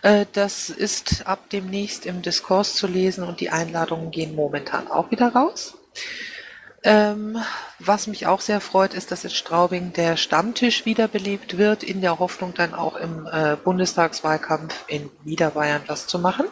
Äh, 0.03 0.27
das 0.33 0.71
ist 0.71 1.27
ab 1.27 1.51
demnächst 1.51 2.07
im 2.07 2.23
Diskurs 2.23 2.75
zu 2.75 2.87
lesen 2.87 3.25
und 3.25 3.41
die 3.41 3.51
Einladungen 3.51 4.11
gehen 4.11 4.37
momentan 4.37 4.89
auch 4.89 5.11
wieder 5.11 5.33
raus. 5.33 5.79
Ähm, 6.89 7.37
was 7.79 8.07
mich 8.07 8.27
auch 8.27 8.41
sehr 8.41 8.63
freut, 8.63 8.95
ist, 8.95 9.11
dass 9.11 9.23
in 9.23 9.29
Straubing 9.29 9.93
der 9.93 10.17
Stammtisch 10.17 10.87
wiederbelebt 10.87 11.59
wird, 11.59 11.83
in 11.83 12.01
der 12.01 12.19
Hoffnung 12.19 12.55
dann 12.55 12.73
auch 12.73 12.97
im 12.97 13.29
äh, 13.31 13.57
Bundestagswahlkampf 13.63 14.85
in 14.87 15.11
Niederbayern 15.23 15.83
was 15.87 16.07
zu 16.07 16.19
machen. 16.19 16.47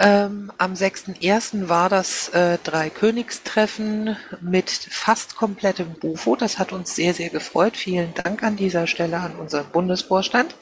Ähm, 0.00 0.50
am 0.58 0.74
6.1. 0.74 1.68
war 1.68 1.88
das 1.88 2.30
äh, 2.30 2.58
Dreikönigstreffen 2.64 4.16
mit 4.40 4.68
fast 4.68 5.36
komplettem 5.36 5.94
Bufo. 5.94 6.34
Das 6.34 6.58
hat 6.58 6.72
uns 6.72 6.96
sehr, 6.96 7.14
sehr 7.14 7.30
gefreut. 7.30 7.76
Vielen 7.76 8.14
Dank 8.14 8.42
an 8.42 8.56
dieser 8.56 8.88
Stelle 8.88 9.18
an 9.18 9.36
unseren 9.36 9.66
Bundesvorstand 9.66 10.56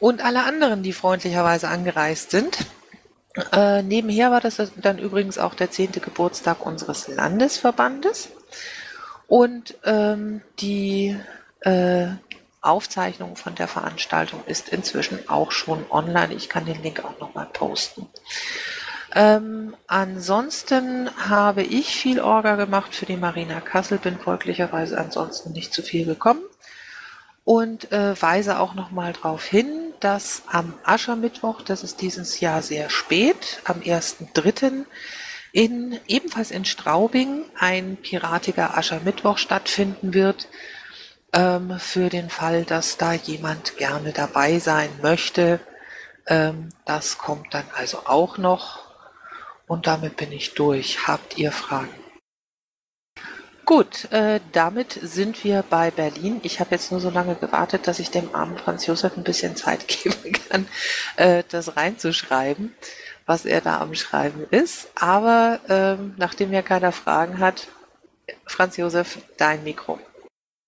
und 0.00 0.20
alle 0.20 0.42
anderen, 0.42 0.82
die 0.82 0.92
freundlicherweise 0.92 1.68
angereist 1.68 2.32
sind. 2.32 2.58
Äh, 3.52 3.82
nebenher 3.82 4.30
war 4.30 4.40
das 4.40 4.60
dann 4.76 4.98
übrigens 4.98 5.38
auch 5.38 5.54
der 5.54 5.70
zehnte 5.70 6.00
Geburtstag 6.00 6.64
unseres 6.64 7.08
Landesverbandes. 7.08 8.30
Und 9.26 9.76
ähm, 9.84 10.40
die 10.60 11.16
äh, 11.60 12.06
Aufzeichnung 12.60 13.36
von 13.36 13.54
der 13.54 13.68
Veranstaltung 13.68 14.42
ist 14.46 14.68
inzwischen 14.68 15.28
auch 15.28 15.52
schon 15.52 15.84
online. 15.90 16.34
Ich 16.34 16.48
kann 16.48 16.64
den 16.64 16.82
Link 16.82 17.04
auch 17.04 17.18
nochmal 17.20 17.48
posten. 17.52 18.08
Ähm, 19.14 19.74
ansonsten 19.86 21.10
habe 21.16 21.62
ich 21.62 21.96
viel 21.96 22.20
Orga 22.20 22.56
gemacht 22.56 22.94
für 22.94 23.06
die 23.06 23.16
Marina 23.16 23.60
Kassel, 23.60 23.98
bin 23.98 24.18
folglicherweise 24.18 24.98
ansonsten 24.98 25.52
nicht 25.52 25.72
zu 25.72 25.82
viel 25.82 26.04
gekommen 26.04 26.42
und 27.44 27.92
äh, 27.92 28.20
weise 28.20 28.58
auch 28.58 28.74
nochmal 28.74 29.12
darauf 29.12 29.44
hin, 29.44 29.85
dass 30.00 30.42
am 30.46 30.74
Aschermittwoch, 30.84 31.62
das 31.62 31.82
ist 31.82 32.00
dieses 32.00 32.40
Jahr 32.40 32.62
sehr 32.62 32.90
spät, 32.90 33.60
am 33.64 33.80
1.3., 33.80 34.84
in, 35.52 35.98
ebenfalls 36.06 36.50
in 36.50 36.66
Straubing 36.66 37.44
ein 37.58 37.96
piratiger 37.96 38.76
Aschermittwoch 38.76 39.38
stattfinden 39.38 40.12
wird, 40.12 40.48
ähm, 41.32 41.78
für 41.78 42.08
den 42.08 42.30
Fall, 42.30 42.64
dass 42.64 42.98
da 42.98 43.14
jemand 43.14 43.76
gerne 43.76 44.12
dabei 44.12 44.58
sein 44.58 44.90
möchte. 45.02 45.60
Ähm, 46.26 46.70
das 46.84 47.18
kommt 47.18 47.54
dann 47.54 47.64
also 47.74 48.00
auch 48.04 48.38
noch. 48.38 48.80
Und 49.66 49.86
damit 49.86 50.16
bin 50.16 50.32
ich 50.32 50.54
durch. 50.54 51.06
Habt 51.06 51.38
ihr 51.38 51.52
Fragen? 51.52 52.05
Gut, 53.66 54.12
äh, 54.12 54.38
damit 54.52 54.92
sind 54.92 55.42
wir 55.42 55.64
bei 55.68 55.90
Berlin. 55.90 56.38
Ich 56.44 56.60
habe 56.60 56.70
jetzt 56.70 56.92
nur 56.92 57.00
so 57.00 57.10
lange 57.10 57.34
gewartet, 57.34 57.88
dass 57.88 57.98
ich 57.98 58.12
dem 58.12 58.32
armen 58.32 58.56
Franz 58.56 58.86
Josef 58.86 59.16
ein 59.16 59.24
bisschen 59.24 59.56
Zeit 59.56 59.88
geben 60.04 60.34
kann, 60.48 60.68
äh, 61.16 61.42
das 61.50 61.76
reinzuschreiben, 61.76 62.72
was 63.26 63.44
er 63.44 63.60
da 63.60 63.80
am 63.80 63.94
Schreiben 63.94 64.46
ist. 64.52 64.92
Aber 64.94 65.58
ähm, 65.68 66.14
nachdem 66.16 66.52
ja 66.52 66.62
keiner 66.62 66.92
Fragen 66.92 67.40
hat, 67.40 67.66
Franz 68.44 68.76
Josef, 68.76 69.18
dein 69.36 69.64
Mikro. 69.64 69.98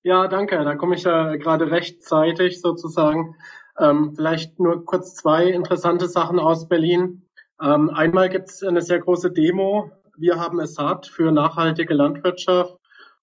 Ja, 0.02 0.26
danke. 0.26 0.56
Da 0.64 0.74
komme 0.74 0.96
ich 0.96 1.04
ja 1.04 1.36
gerade 1.36 1.70
rechtzeitig 1.70 2.60
sozusagen. 2.60 3.36
Ähm, 3.78 4.14
vielleicht 4.16 4.58
nur 4.58 4.84
kurz 4.84 5.14
zwei 5.14 5.44
interessante 5.44 6.08
Sachen 6.08 6.40
aus 6.40 6.66
Berlin. 6.66 7.22
Ähm, 7.62 7.90
einmal 7.90 8.28
gibt 8.28 8.48
es 8.48 8.64
eine 8.64 8.82
sehr 8.82 8.98
große 8.98 9.30
Demo. 9.30 9.92
Wir 10.16 10.40
haben 10.40 10.58
es 10.58 10.74
satt 10.74 11.06
für 11.06 11.30
nachhaltige 11.30 11.94
Landwirtschaft 11.94 12.77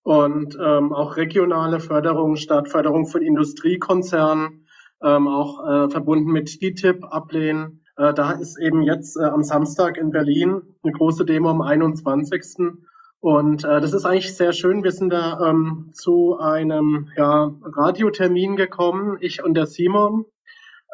und 0.05 0.55
ähm, 0.63 0.93
auch 0.93 1.17
regionale 1.17 1.79
Förderung 1.79 2.35
statt 2.35 2.69
Förderung 2.69 3.07
von 3.07 3.23
Industriekonzernen, 3.23 4.67
ähm, 5.03 5.27
auch 5.27 5.67
äh, 5.67 5.89
verbunden 5.89 6.31
mit 6.31 6.47
TTIP 6.47 7.03
ablehnen. 7.03 7.81
Äh, 7.97 8.13
da 8.13 8.33
ist 8.33 8.59
eben 8.59 8.83
jetzt 8.83 9.17
äh, 9.17 9.23
am 9.23 9.41
Samstag 9.41 9.97
in 9.97 10.11
Berlin 10.11 10.61
eine 10.83 10.93
große 10.93 11.25
Demo 11.25 11.49
am 11.49 11.61
21. 11.61 12.77
Und 13.19 13.63
äh, 13.63 13.81
das 13.81 13.93
ist 13.93 14.05
eigentlich 14.05 14.37
sehr 14.37 14.53
schön. 14.53 14.83
Wir 14.83 14.91
sind 14.91 15.09
da 15.09 15.49
ähm, 15.49 15.89
zu 15.93 16.37
einem 16.37 17.07
ja, 17.17 17.51
Radiotermin 17.63 18.57
gekommen, 18.57 19.17
ich 19.21 19.43
und 19.43 19.55
der 19.55 19.65
Simon, 19.65 20.25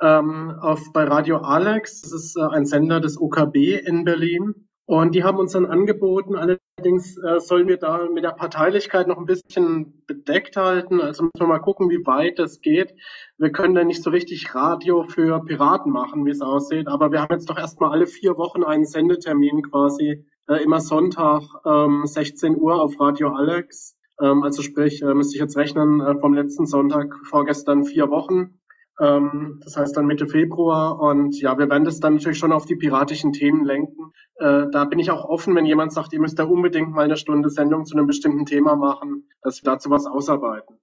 ähm, 0.02 0.52
auf, 0.62 0.94
bei 0.94 1.04
Radio 1.04 1.40
Alex. 1.40 2.02
Das 2.04 2.14
ist 2.14 2.38
äh, 2.38 2.44
ein 2.44 2.66
Sender 2.66 3.02
des 3.02 3.20
OKB 3.20 3.86
in 3.86 4.06
Berlin. 4.06 4.70
Und 4.86 5.16
die 5.16 5.24
haben 5.24 5.38
uns 5.38 5.54
dann 5.54 5.66
angeboten, 5.66 6.36
allerdings 6.36 7.18
äh, 7.18 7.40
sollen 7.40 7.68
wir 7.68 7.78
da 7.78 8.08
mit 8.12 8.24
der 8.24 8.32
Parteilichkeit 8.32 9.08
noch 9.08 9.18
ein 9.18 9.26
bisschen 9.26 10.04
bedeckt 10.06 10.58
halten. 10.58 11.00
Also 11.00 11.24
müssen 11.24 11.40
wir 11.40 11.48
mal 11.48 11.60
gucken, 11.60 11.90
wie 11.90 12.06
weit 12.06 12.40
das 12.40 12.62
geht. 12.62 12.94
Wir 13.38 13.52
können 13.52 13.76
da 13.76 13.84
nicht 13.84 14.04
so 14.04 14.10
richtig 14.10 14.54
Radio 14.54 15.04
für 15.04 15.44
Piraten 15.46 15.92
machen, 15.92 16.26
wie 16.26 16.32
es 16.32 16.42
aussieht. 16.42 16.88
Aber 16.88 17.12
wir 17.12 17.22
haben 17.22 17.34
jetzt 17.34 17.50
doch 17.50 17.58
erstmal 17.58 17.92
alle 17.92 18.08
vier 18.08 18.38
Wochen 18.38 18.64
einen 18.64 18.86
Sendetermin 18.86 19.62
quasi, 19.62 20.26
äh, 20.50 20.64
immer 20.64 20.82
Sonntag, 20.82 21.44
ähm, 21.66 22.02
16 22.06 22.58
Uhr 22.58 22.82
auf 22.82 23.00
Radio 23.00 23.30
Alex. 23.30 23.96
Ähm, 24.20 24.44
also 24.44 24.62
sprich, 24.62 25.02
äh, 25.02 25.14
müsste 25.14 25.36
ich 25.36 25.42
jetzt 25.42 25.58
rechnen, 25.58 26.02
äh, 26.02 26.20
vom 26.20 26.34
letzten 26.34 26.66
Sonntag 26.66 27.16
vorgestern 27.24 27.86
vier 27.86 28.10
Wochen. 28.10 28.60
Ähm, 29.00 29.62
das 29.64 29.78
heißt 29.78 29.96
dann 29.96 30.06
Mitte 30.06 30.28
Februar. 30.28 31.00
Und 31.00 31.40
ja, 31.40 31.58
wir 31.58 31.70
werden 31.70 31.86
das 31.86 32.00
dann 32.00 32.16
natürlich 32.16 32.38
schon 32.38 32.52
auf 32.52 32.66
die 32.66 32.76
piratischen 32.76 33.34
Themen 33.34 33.66
lenken. 33.66 34.12
Äh, 34.36 34.66
da 34.72 34.86
bin 34.86 35.00
ich 35.00 35.12
auch 35.12 35.26
offen, 35.26 35.56
wenn 35.56 35.66
jemand 35.66 35.94
sagt, 35.94 36.14
ihr 36.14 36.20
müsst 36.20 36.40
da 36.40 36.44
unbedingt 36.44 36.92
mal 36.92 37.06
eine 37.06 37.18
Stunde 37.18 37.50
Sendung 37.50 37.86
zu 37.86 37.96
einem 37.96 38.08
bestimmten 38.08 38.46
Thema 38.46 38.76
machen, 38.76 39.30
dass 39.42 39.64
wir 39.64 39.72
dazu 39.72 39.90
was 39.90 40.06
ausarbeiten. 40.06 40.78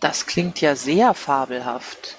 Das 0.00 0.26
klingt 0.26 0.60
ja 0.60 0.76
sehr 0.76 1.14
fabelhaft. 1.14 2.16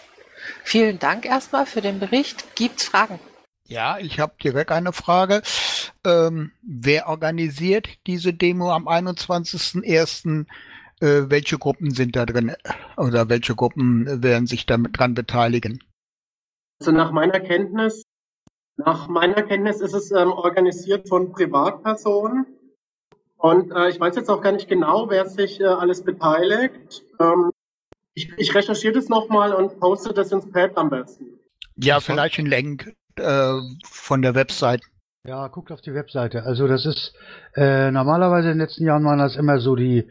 Vielen 0.64 1.00
Dank 1.00 1.26
erstmal 1.26 1.66
für 1.66 1.82
den 1.82 2.00
Bericht. 2.00 2.56
Gibt's 2.56 2.86
Fragen? 2.86 3.20
Ja, 3.66 3.98
ich 4.00 4.20
habe 4.20 4.34
direkt 4.42 4.72
eine 4.72 4.94
Frage. 4.94 5.42
Ähm, 6.06 6.52
wer 6.62 7.10
organisiert 7.10 7.90
diese 8.08 8.34
Demo 8.34 8.72
am 8.72 8.88
21.01.? 8.88 10.46
Äh, 11.00 11.30
welche 11.30 11.58
Gruppen 11.58 11.92
sind 11.92 12.16
da 12.16 12.26
drin 12.26 12.54
oder 12.98 13.30
welche 13.30 13.56
Gruppen 13.56 14.24
werden 14.24 14.48
sich 14.48 14.66
damit 14.66 14.98
dran 14.98 15.14
beteiligen? 15.14 15.84
Also 16.80 16.92
nach 16.92 17.12
meiner 17.12 17.40
Kenntnis, 17.40 18.04
nach 18.78 19.08
meiner 19.08 19.44
Kenntnis 19.44 19.82
ist 19.82 19.94
es 19.94 20.12
ähm, 20.12 20.32
organisiert 20.32 21.08
von 21.08 21.32
Privatpersonen. 21.32 22.46
Und 23.38 23.72
äh, 23.72 23.90
ich 23.90 24.00
weiß 24.00 24.16
jetzt 24.16 24.30
auch 24.30 24.42
gar 24.42 24.52
nicht 24.52 24.68
genau, 24.68 25.10
wer 25.10 25.28
sich 25.28 25.60
äh, 25.60 25.66
alles 25.66 26.04
beteiligt. 26.04 27.04
Ähm, 27.20 27.52
ich, 28.16 28.34
ich 28.38 28.56
recherchiere 28.56 28.94
das 28.94 29.10
nochmal 29.10 29.54
und 29.54 29.80
poste 29.80 30.14
das 30.14 30.32
ins 30.32 30.50
Pad 30.52 30.76
am 30.76 30.90
besten. 30.90 31.40
Ja, 31.76 32.00
vielleicht 32.00 32.40
ein 32.40 32.48
Link 32.48 32.96
äh, 33.16 33.54
von 33.86 34.24
der 34.24 34.34
Website. 34.34 34.82
Ja, 35.28 35.48
guckt 35.50 35.72
auf 35.72 35.82
die 35.82 35.94
Webseite. 35.94 36.44
Also 36.44 36.68
das 36.68 36.86
ist 36.86 37.14
äh, 37.56 37.92
normalerweise 37.92 38.50
in 38.50 38.58
den 38.58 38.62
letzten 38.66 38.86
Jahren 38.86 39.04
waren 39.04 39.20
das 39.20 39.36
immer 39.36 39.60
so 39.60 39.76
die 39.76 40.10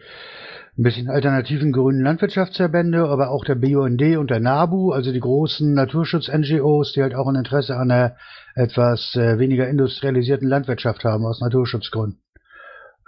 ein 0.79 0.83
bisschen 0.83 1.09
alternativen 1.09 1.73
grünen 1.73 2.03
Landwirtschaftsverbände, 2.03 3.09
aber 3.09 3.31
auch 3.31 3.45
der 3.45 3.55
BUND 3.55 4.03
und 4.19 4.31
der 4.31 4.41
NABU, 4.41 4.93
also 4.93 5.11
die 5.11 5.21
großen 5.21 5.73
Naturschutz-NGOs, 5.73 6.93
die 6.93 7.03
halt 7.03 7.15
auch 7.15 7.29
ein 7.29 7.37
Interesse 7.37 7.77
an 7.77 7.91
einer 7.91 8.17
etwas 8.55 9.15
äh, 9.15 9.39
weniger 9.39 9.69
industrialisierten 9.69 10.49
Landwirtschaft 10.49 11.05
haben 11.05 11.25
aus 11.25 11.41
Naturschutzgründen. 11.41 12.21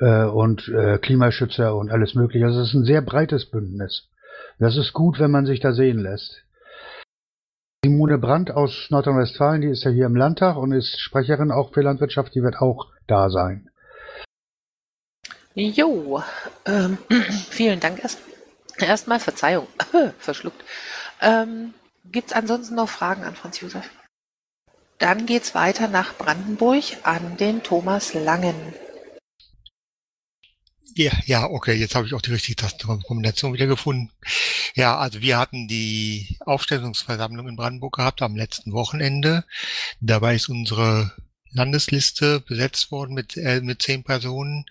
Äh, 0.00 0.24
und 0.24 0.68
äh, 0.68 0.98
Klimaschützer 0.98 1.76
und 1.76 1.90
alles 1.90 2.14
mögliche. 2.14 2.46
Also 2.46 2.60
es 2.60 2.68
ist 2.68 2.74
ein 2.74 2.84
sehr 2.84 3.02
breites 3.02 3.50
Bündnis. 3.50 4.08
Das 4.58 4.76
ist 4.76 4.92
gut, 4.92 5.18
wenn 5.18 5.30
man 5.30 5.44
sich 5.44 5.60
da 5.60 5.72
sehen 5.72 5.98
lässt. 5.98 6.42
Simone 7.84 8.18
Brandt 8.18 8.50
aus 8.50 8.88
Nordrhein-Westfalen, 8.90 9.60
die 9.60 9.68
ist 9.68 9.84
ja 9.84 9.90
hier 9.90 10.06
im 10.06 10.16
Landtag 10.16 10.56
und 10.56 10.72
ist 10.72 10.98
Sprecherin 11.00 11.50
auch 11.50 11.72
für 11.72 11.82
Landwirtschaft, 11.82 12.34
die 12.34 12.42
wird 12.42 12.56
auch 12.56 12.86
da 13.06 13.28
sein. 13.30 13.68
Jo, 15.58 16.22
ähm, 16.66 16.98
vielen 17.50 17.80
Dank 17.80 17.98
erst, 18.00 18.20
erstmal. 18.78 19.18
Verzeihung, 19.18 19.66
verschluckt. 20.20 20.64
Ähm, 21.20 21.74
Gibt 22.04 22.28
es 22.28 22.36
ansonsten 22.36 22.76
noch 22.76 22.88
Fragen 22.88 23.24
an 23.24 23.34
Franz 23.34 23.60
Josef? 23.60 23.90
Dann 24.98 25.26
geht's 25.26 25.56
weiter 25.56 25.88
nach 25.88 26.16
Brandenburg 26.16 26.84
an 27.02 27.36
den 27.38 27.64
Thomas 27.64 28.14
Langen. 28.14 28.54
Ja, 30.94 31.10
ja, 31.26 31.44
okay, 31.50 31.74
jetzt 31.74 31.96
habe 31.96 32.06
ich 32.06 32.14
auch 32.14 32.22
die 32.22 32.32
richtige 32.32 32.54
Tastenkombination 32.54 33.52
wieder 33.52 33.66
gefunden. 33.66 34.12
Ja, 34.76 34.96
also 34.96 35.20
wir 35.20 35.38
hatten 35.38 35.66
die 35.66 36.38
Aufstellungsversammlung 36.38 37.48
in 37.48 37.56
Brandenburg 37.56 37.96
gehabt 37.96 38.22
am 38.22 38.36
letzten 38.36 38.72
Wochenende. 38.72 39.44
Dabei 40.00 40.36
ist 40.36 40.48
unsere 40.48 41.12
Landesliste 41.50 42.38
besetzt 42.40 42.92
worden 42.92 43.14
mit, 43.14 43.36
äh, 43.36 43.60
mit 43.60 43.82
zehn 43.82 44.04
Personen. 44.04 44.64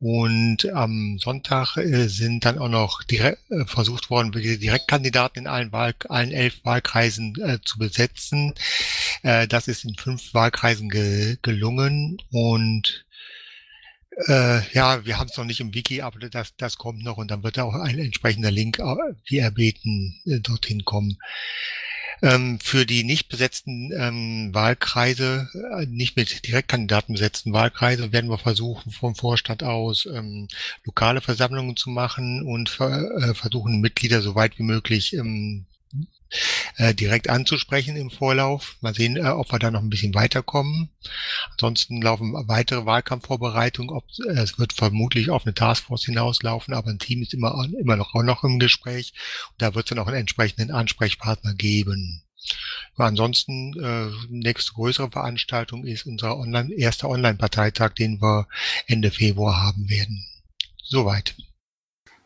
Und 0.00 0.70
am 0.72 1.18
Sonntag 1.18 1.76
äh, 1.76 2.08
sind 2.08 2.44
dann 2.44 2.58
auch 2.58 2.68
noch 2.68 3.02
direkt, 3.04 3.50
äh, 3.50 3.64
versucht 3.64 4.10
worden, 4.10 4.32
Direktkandidaten 4.32 5.42
in 5.42 5.46
allen, 5.46 5.72
Wahl, 5.72 5.94
allen 6.08 6.32
elf 6.32 6.64
Wahlkreisen 6.64 7.34
äh, 7.40 7.58
zu 7.64 7.78
besetzen. 7.78 8.54
Äh, 9.22 9.48
das 9.48 9.68
ist 9.68 9.84
in 9.84 9.94
fünf 9.94 10.34
Wahlkreisen 10.34 10.90
ge 10.90 11.38
gelungen 11.42 12.18
und 12.30 13.06
äh, 14.26 14.60
ja, 14.72 15.04
wir 15.04 15.18
haben 15.18 15.28
es 15.30 15.36
noch 15.36 15.44
nicht 15.44 15.60
im 15.60 15.74
Wiki, 15.74 16.02
aber 16.02 16.18
das, 16.28 16.54
das 16.56 16.76
kommt 16.76 17.02
noch 17.02 17.16
und 17.16 17.30
dann 17.30 17.42
wird 17.42 17.58
auch 17.58 17.74
ein 17.74 17.98
entsprechender 17.98 18.50
Link, 18.50 18.78
wie 19.24 19.38
erbeten, 19.38 20.20
dorthin 20.24 20.84
kommen. 20.84 21.18
Ähm, 22.22 22.58
für 22.60 22.86
die 22.86 23.04
nicht 23.04 23.28
besetzten 23.28 23.92
ähm, 23.92 24.50
Wahlkreise, 24.52 25.48
äh, 25.78 25.86
nicht 25.86 26.16
mit 26.16 26.46
Direktkandidaten 26.46 27.14
besetzten 27.14 27.52
Wahlkreise, 27.52 28.12
werden 28.12 28.30
wir 28.30 28.38
versuchen, 28.38 28.90
vom 28.90 29.14
Vorstand 29.14 29.62
aus 29.62 30.06
ähm, 30.06 30.48
lokale 30.84 31.20
Versammlungen 31.20 31.76
zu 31.76 31.90
machen 31.90 32.42
und 32.42 32.68
ver 32.68 33.10
äh, 33.20 33.34
versuchen, 33.34 33.80
Mitglieder 33.80 34.20
so 34.22 34.34
weit 34.34 34.58
wie 34.58 34.62
möglich 34.62 35.14
ähm, 35.14 35.66
äh, 36.76 36.94
direkt 36.94 37.28
anzusprechen 37.28 37.96
im 37.96 38.10
Vorlauf. 38.10 38.76
Mal 38.80 38.94
sehen, 38.94 39.16
äh, 39.16 39.28
ob 39.28 39.52
wir 39.52 39.58
da 39.58 39.70
noch 39.70 39.82
ein 39.82 39.90
bisschen 39.90 40.14
weiterkommen. 40.14 40.90
Ansonsten 41.52 42.02
laufen 42.02 42.32
weitere 42.48 42.86
Wahlkampfvorbereitungen. 42.86 43.94
Ob, 43.94 44.04
äh, 44.26 44.40
es 44.40 44.58
wird 44.58 44.72
vermutlich 44.72 45.30
auf 45.30 45.44
eine 45.44 45.54
Taskforce 45.54 46.04
hinauslaufen, 46.04 46.74
aber 46.74 46.90
ein 46.90 46.98
Team 46.98 47.22
ist 47.22 47.34
immer, 47.34 47.66
immer 47.78 47.96
noch, 47.96 48.14
auch 48.14 48.22
noch 48.22 48.44
im 48.44 48.58
Gespräch. 48.58 49.14
Und 49.50 49.62
da 49.62 49.74
wird 49.74 49.86
es 49.86 49.88
dann 49.90 49.98
auch 49.98 50.08
einen 50.08 50.16
entsprechenden 50.16 50.70
Ansprechpartner 50.70 51.54
geben. 51.54 52.24
Ansonsten 52.96 53.72
äh, 53.82 54.10
nächste 54.28 54.72
größere 54.74 55.10
Veranstaltung 55.10 55.84
ist 55.84 56.06
unser 56.06 56.36
Online, 56.36 56.72
erster 56.74 57.08
Online-Parteitag, 57.08 57.94
den 57.94 58.20
wir 58.20 58.46
Ende 58.86 59.10
Februar 59.10 59.62
haben 59.62 59.88
werden. 59.88 60.24
Soweit. 60.82 61.34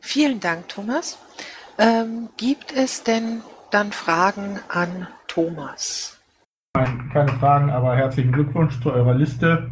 Vielen 0.01 0.41
Dank, 0.41 0.69
Thomas. 0.69 1.19
Ähm, 1.79 2.29
gibt 2.37 2.73
es 2.73 3.05
denn 3.05 3.43
dann 3.71 3.93
Fragen 3.93 4.59
an 4.69 5.07
Thomas? 5.27 6.19
Nein, 6.75 7.11
keine 7.13 7.33
Fragen, 7.33 7.71
aber 7.71 7.97
herzlichen 7.97 8.33
Glückwunsch 8.33 8.81
zu 8.81 8.93
eurer 8.93 9.15
Liste. 9.15 9.71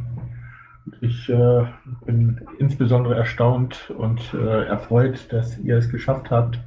Ich 1.01 1.29
äh, 1.29 1.67
bin 2.05 2.41
insbesondere 2.59 3.17
erstaunt 3.17 3.91
und 3.91 4.21
äh, 4.35 4.67
erfreut, 4.67 5.33
dass 5.33 5.59
ihr 5.59 5.77
es 5.77 5.91
geschafft 5.91 6.31
habt, 6.31 6.59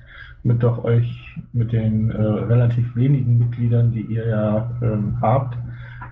mit 0.43 0.63
doch 0.63 0.83
euch 0.83 1.09
mit 1.53 1.71
den 1.71 2.11
äh, 2.11 2.21
relativ 2.21 2.95
wenigen 2.95 3.39
Mitgliedern, 3.39 3.91
die 3.91 4.01
ihr 4.01 4.27
ja 4.27 4.79
ähm, 4.81 5.17
habt, 5.21 5.57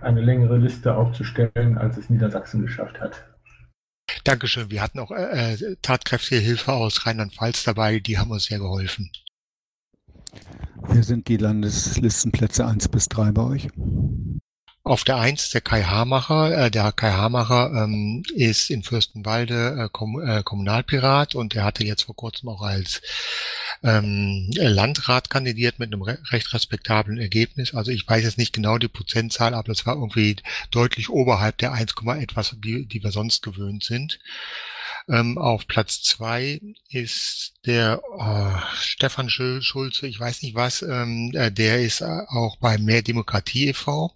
eine 0.01 0.21
längere 0.21 0.57
Liste 0.57 0.95
aufzustellen, 0.95 1.77
als 1.77 1.97
es 1.97 2.09
Niedersachsen 2.09 2.61
geschafft 2.61 2.99
hat. 2.99 3.23
Dankeschön. 4.23 4.71
Wir 4.71 4.81
hatten 4.81 4.99
auch 4.99 5.11
äh, 5.11 5.53
äh 5.53 5.75
tatkräftige 5.81 6.41
Hilfe 6.41 6.73
aus 6.73 7.05
Rheinland-Pfalz 7.05 7.63
dabei, 7.63 7.99
die 7.99 8.17
haben 8.17 8.31
uns 8.31 8.45
sehr 8.45 8.59
geholfen. 8.59 9.09
Wer 10.89 11.03
sind 11.03 11.27
die 11.27 11.37
Landeslistenplätze 11.37 12.65
1 12.65 12.87
bis 12.89 13.09
3 13.09 13.31
bei 13.31 13.43
euch? 13.43 13.67
Auf 14.83 15.03
der 15.03 15.17
Eins 15.17 15.49
der 15.49 15.59
Kai 15.59 15.83
Hamacher. 15.83 16.65
Äh, 16.65 16.71
der 16.71 16.93
Kai 16.93 17.11
Hamacher 17.11 17.71
ähm, 17.83 18.23
ist 18.33 18.69
in 18.69 18.83
Fürstenwalde 18.83 19.85
äh, 19.85 19.89
Kom 19.91 20.21
äh, 20.21 20.43
Kommunalpirat 20.43 21.35
und 21.35 21.55
er 21.55 21.65
hatte 21.65 21.83
jetzt 21.83 22.03
vor 22.03 22.15
kurzem 22.15 22.47
auch 22.47 22.61
als 22.61 23.01
ähm, 23.83 24.49
Landrat 24.55 25.29
kandidiert 25.29 25.77
mit 25.77 25.91
einem 25.91 26.03
re 26.03 26.19
recht 26.31 26.53
respektablen 26.53 27.17
Ergebnis. 27.17 27.73
Also 27.73 27.91
ich 27.91 28.07
weiß 28.07 28.23
jetzt 28.23 28.37
nicht 28.37 28.53
genau 28.53 28.77
die 28.77 28.87
Prozentzahl, 28.87 29.53
aber 29.53 29.67
das 29.67 29.85
war 29.85 29.95
irgendwie 29.95 30.37
deutlich 30.71 31.09
oberhalb 31.09 31.57
der 31.57 31.73
1, 31.73 31.95
etwas, 32.19 32.55
die, 32.63 32.85
die 32.85 33.03
wir 33.03 33.11
sonst 33.11 33.43
gewöhnt 33.43 33.83
sind. 33.83 34.19
Ähm, 35.09 35.37
auf 35.37 35.67
Platz 35.67 36.01
zwei 36.01 36.59
ist 36.89 37.53
der 37.65 38.01
oh, 38.11 38.59
Stefan 38.75 39.29
Schulze, 39.29 40.05
ich 40.05 40.19
weiß 40.19 40.41
nicht 40.41 40.55
was, 40.55 40.81
ähm, 40.81 41.31
äh, 41.33 41.49
der 41.49 41.81
ist 41.81 42.01
äh, 42.01 42.23
auch 42.27 42.57
bei 42.57 42.77
Mehr 42.77 43.01
Demokratie 43.01 43.69
e.V. 43.69 44.13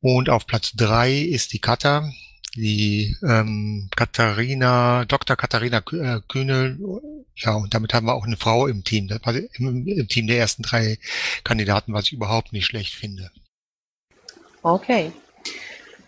Und 0.00 0.30
auf 0.30 0.46
Platz 0.46 0.72
drei 0.76 1.12
ist 1.18 1.52
die 1.52 1.58
Kata, 1.58 2.08
die 2.54 3.16
ähm, 3.22 3.88
Katharina, 3.96 5.04
Dr. 5.06 5.36
Katharina 5.36 5.78
äh, 5.78 6.20
Kühnel. 6.28 6.78
Ja, 7.34 7.54
und 7.54 7.74
damit 7.74 7.94
haben 7.94 8.06
wir 8.06 8.14
auch 8.14 8.26
eine 8.26 8.36
Frau 8.36 8.68
im 8.68 8.84
Team, 8.84 9.08
im, 9.54 9.86
im 9.86 10.08
Team 10.08 10.28
der 10.28 10.38
ersten 10.38 10.62
drei 10.62 10.98
Kandidaten, 11.42 11.92
was 11.92 12.06
ich 12.06 12.12
überhaupt 12.12 12.52
nicht 12.52 12.66
schlecht 12.66 12.94
finde. 12.94 13.30
Okay. 14.62 15.12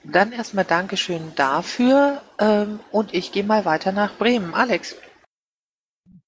Dann 0.05 0.33
erstmal 0.33 0.65
Dankeschön 0.65 1.35
dafür 1.37 2.23
ähm, 2.39 2.81
und 2.91 3.15
ich 3.15 3.33
gehe 3.33 3.45
mal 3.45 3.65
weiter 3.65 3.93
nach 3.93 4.17
Bremen. 4.17 4.55
Alex. 4.55 4.97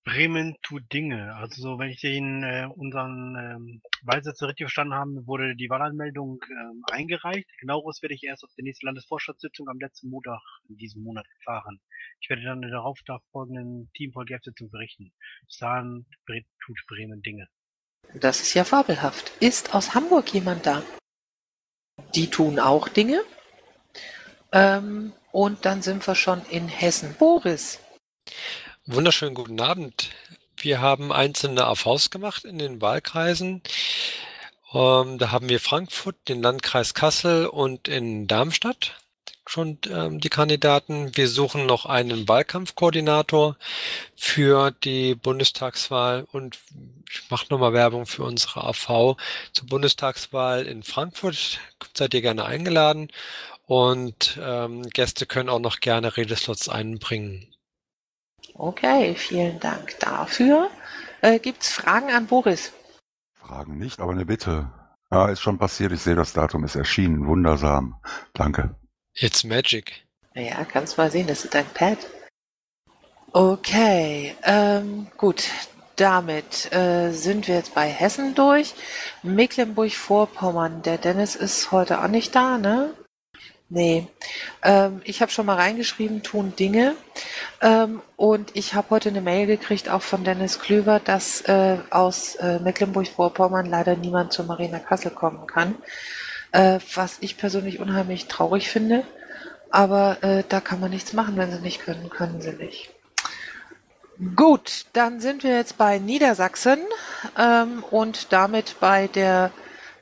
Bremen 0.05 0.57
tut 0.63 0.93
Dinge. 0.93 1.35
Also 1.37 1.63
so, 1.63 1.79
wenn 1.79 1.89
ich 1.89 2.01
den 2.01 2.43
äh, 2.43 2.69
unseren 2.75 3.37
ähm, 3.37 3.83
Wahlsätze 4.03 4.47
richtig 4.47 4.65
verstanden 4.65 4.95
habe, 4.95 5.27
wurde 5.27 5.55
die 5.55 5.71
Wahlanmeldung 5.71 6.41
ähm, 6.51 6.83
eingereicht. 6.91 7.49
Genaueres 7.61 8.03
werde 8.03 8.15
ich 8.15 8.25
erst 8.25 8.43
auf 8.43 8.51
der 8.57 8.65
nächsten 8.65 8.87
Landesvorstandssitzung 8.87 9.69
am 9.69 9.79
letzten 9.79 10.11
Montag 10.11 10.41
in 10.69 10.77
diesem 10.77 11.03
Monat 11.05 11.25
erfahren. 11.39 11.81
Ich 12.21 12.29
werde 12.29 12.43
dann 12.43 12.63
in 12.63 12.71
der 12.71 12.79
darauf 12.79 12.99
folgenden 13.31 13.91
Team-VGF-Sitzung 13.95 14.71
berichten. 14.71 15.13
Bis 15.47 15.59
dahin 15.59 16.05
tut 16.27 16.79
Bremen 16.89 17.23
Dinge. 17.23 17.49
Das 18.15 18.41
ist 18.41 18.55
ja 18.55 18.65
fabelhaft. 18.65 19.33
Ist 19.41 19.75
aus 19.75 19.95
Hamburg 19.95 20.35
jemand 20.35 20.67
da? 20.67 20.83
Die 22.15 22.29
tun 22.29 22.59
auch 22.59 22.89
Dinge. 22.89 23.23
Ähm, 24.53 25.13
und 25.33 25.65
dann 25.65 25.83
sind 25.83 26.07
wir 26.07 26.15
schon 26.15 26.43
in 26.51 26.69
Hessen. 26.69 27.15
Boris. 27.19 27.79
Wunderschönen 28.87 29.35
guten 29.35 29.61
Abend. 29.61 30.11
Wir 30.57 30.81
haben 30.81 31.13
einzelne 31.13 31.67
AVs 31.67 32.11
gemacht 32.11 32.45
in 32.45 32.59
den 32.59 32.81
Wahlkreisen. 32.81 33.63
Ähm, 34.73 35.19
da 35.19 35.31
haben 35.31 35.49
wir 35.49 35.61
Frankfurt, 35.61 36.17
den 36.29 36.43
Landkreis 36.43 36.95
Kassel 36.95 37.47
und 37.47 37.89
in 37.89 38.27
Darmstadt 38.29 38.97
schon 39.47 39.79
ähm, 39.91 40.21
die 40.21 40.29
Kandidaten. 40.29 41.17
Wir 41.17 41.29
suchen 41.29 41.67
noch 41.67 41.85
einen 41.85 42.29
Wahlkampfkoordinator 42.29 43.57
für 44.17 44.71
die 44.71 45.15
Bundestagswahl 45.15 46.27
und 46.33 46.59
ich 47.11 47.31
mache 47.31 47.47
nochmal 47.51 47.73
Werbung 47.73 48.07
für 48.07 48.23
unsere 48.23 48.65
AV 48.65 49.17
zur 49.53 49.67
Bundestagswahl 49.67 50.67
in 50.67 50.83
Frankfurt. 50.83 51.59
Seid 51.95 52.15
ihr 52.15 52.23
gerne 52.23 52.45
eingeladen 52.45 53.09
und 53.67 54.39
ähm, 54.43 54.83
Gäste 54.83 55.27
können 55.27 55.49
auch 55.49 55.59
noch 55.59 55.81
gerne 55.81 56.17
Redeslots 56.17 56.69
einbringen. 56.69 57.53
Okay, 58.55 59.15
vielen 59.15 59.61
Dank 59.61 59.99
dafür. 60.01 60.71
Äh, 61.21 61.39
Gibt 61.39 61.63
es 61.63 61.73
Fragen 61.73 62.11
an 62.11 62.27
Boris? 62.27 62.73
Fragen 63.35 63.79
nicht, 63.79 64.01
aber 64.01 64.13
eine 64.13 64.27
Bitte. 64.27 64.71
Ja, 65.11 65.29
ist 65.29 65.41
schon 65.41 65.59
passiert. 65.59 65.93
Ich 65.93 66.01
sehe, 66.01 66.15
das 66.15 66.33
Datum 66.33 66.65
ist 66.65 66.75
erschienen. 66.75 67.27
Wundersam. 67.27 68.01
Danke. 68.33 68.75
It's 69.15 69.45
magic. 69.45 70.07
Ja, 70.35 70.65
kannst 70.65 70.97
mal 70.97 71.11
sehen, 71.11 71.27
das 71.27 71.45
ist 71.45 71.55
dein 71.55 71.67
Pad. 71.67 71.99
Okay, 73.33 74.35
ähm, 74.43 75.09
gut. 75.17 75.45
Damit 75.97 76.73
äh, 76.73 77.13
sind 77.13 77.47
wir 77.49 77.57
jetzt 77.57 77.75
bei 77.75 77.87
Hessen 77.87 78.35
durch. 78.35 78.75
Mecklenburg-Vorpommern. 79.23 80.83
Der 80.83 80.97
Dennis 80.97 81.37
ist 81.37 81.71
heute 81.71 82.03
auch 82.03 82.09
nicht 82.09 82.35
da, 82.35 82.57
ne? 82.57 82.95
Nee, 83.75 84.07
ähm, 84.63 85.01
ich 85.05 85.23
habe 85.23 85.33
schon 85.33 85.47
mal 85.47 85.55
reingeschrieben, 85.57 86.23
tun 86.23 86.55
Dinge. 86.55 86.95
Ähm, 87.63 88.03
und 88.17 88.55
ich 88.55 88.75
habe 88.75 88.91
heute 88.91 89.09
eine 89.09 89.23
Mail 89.23 89.47
gekriegt, 89.47 89.89
auch 89.89 90.03
von 90.03 90.25
Dennis 90.25 90.59
Klüver, 90.59 91.01
dass 91.01 91.41
äh, 91.43 91.79
aus 91.89 92.35
äh, 92.35 92.59
Mecklenburg-Vorpommern 92.59 93.65
leider 93.65 93.97
niemand 93.97 94.35
zur 94.35 94.45
Marina 94.45 94.79
Kassel 94.79 95.11
kommen 95.11 95.47
kann. 95.47 95.77
Äh, 96.51 96.81
was 96.95 97.17
ich 97.21 97.39
persönlich 97.39 97.81
unheimlich 97.81 98.27
traurig 98.27 98.69
finde. 98.69 99.05
Aber 99.71 100.23
äh, 100.23 100.45
da 100.47 100.61
kann 100.61 100.79
man 100.79 100.91
nichts 100.91 101.15
machen, 101.15 101.39
wenn 101.39 101.51
sie 101.51 101.61
nicht 101.61 101.81
können, 101.81 102.11
können 102.11 102.43
sie 102.43 102.53
nicht. 102.53 102.91
Gut, 104.37 104.85
dann 104.93 105.19
sind 105.19 105.45
wir 105.45 105.57
jetzt 105.57 105.79
bei 105.79 105.99
Niedersachsen 105.99 106.79
ähm, 107.39 107.83
und 107.91 108.35
damit 108.35 108.77
bei 108.81 109.07
der 109.07 109.51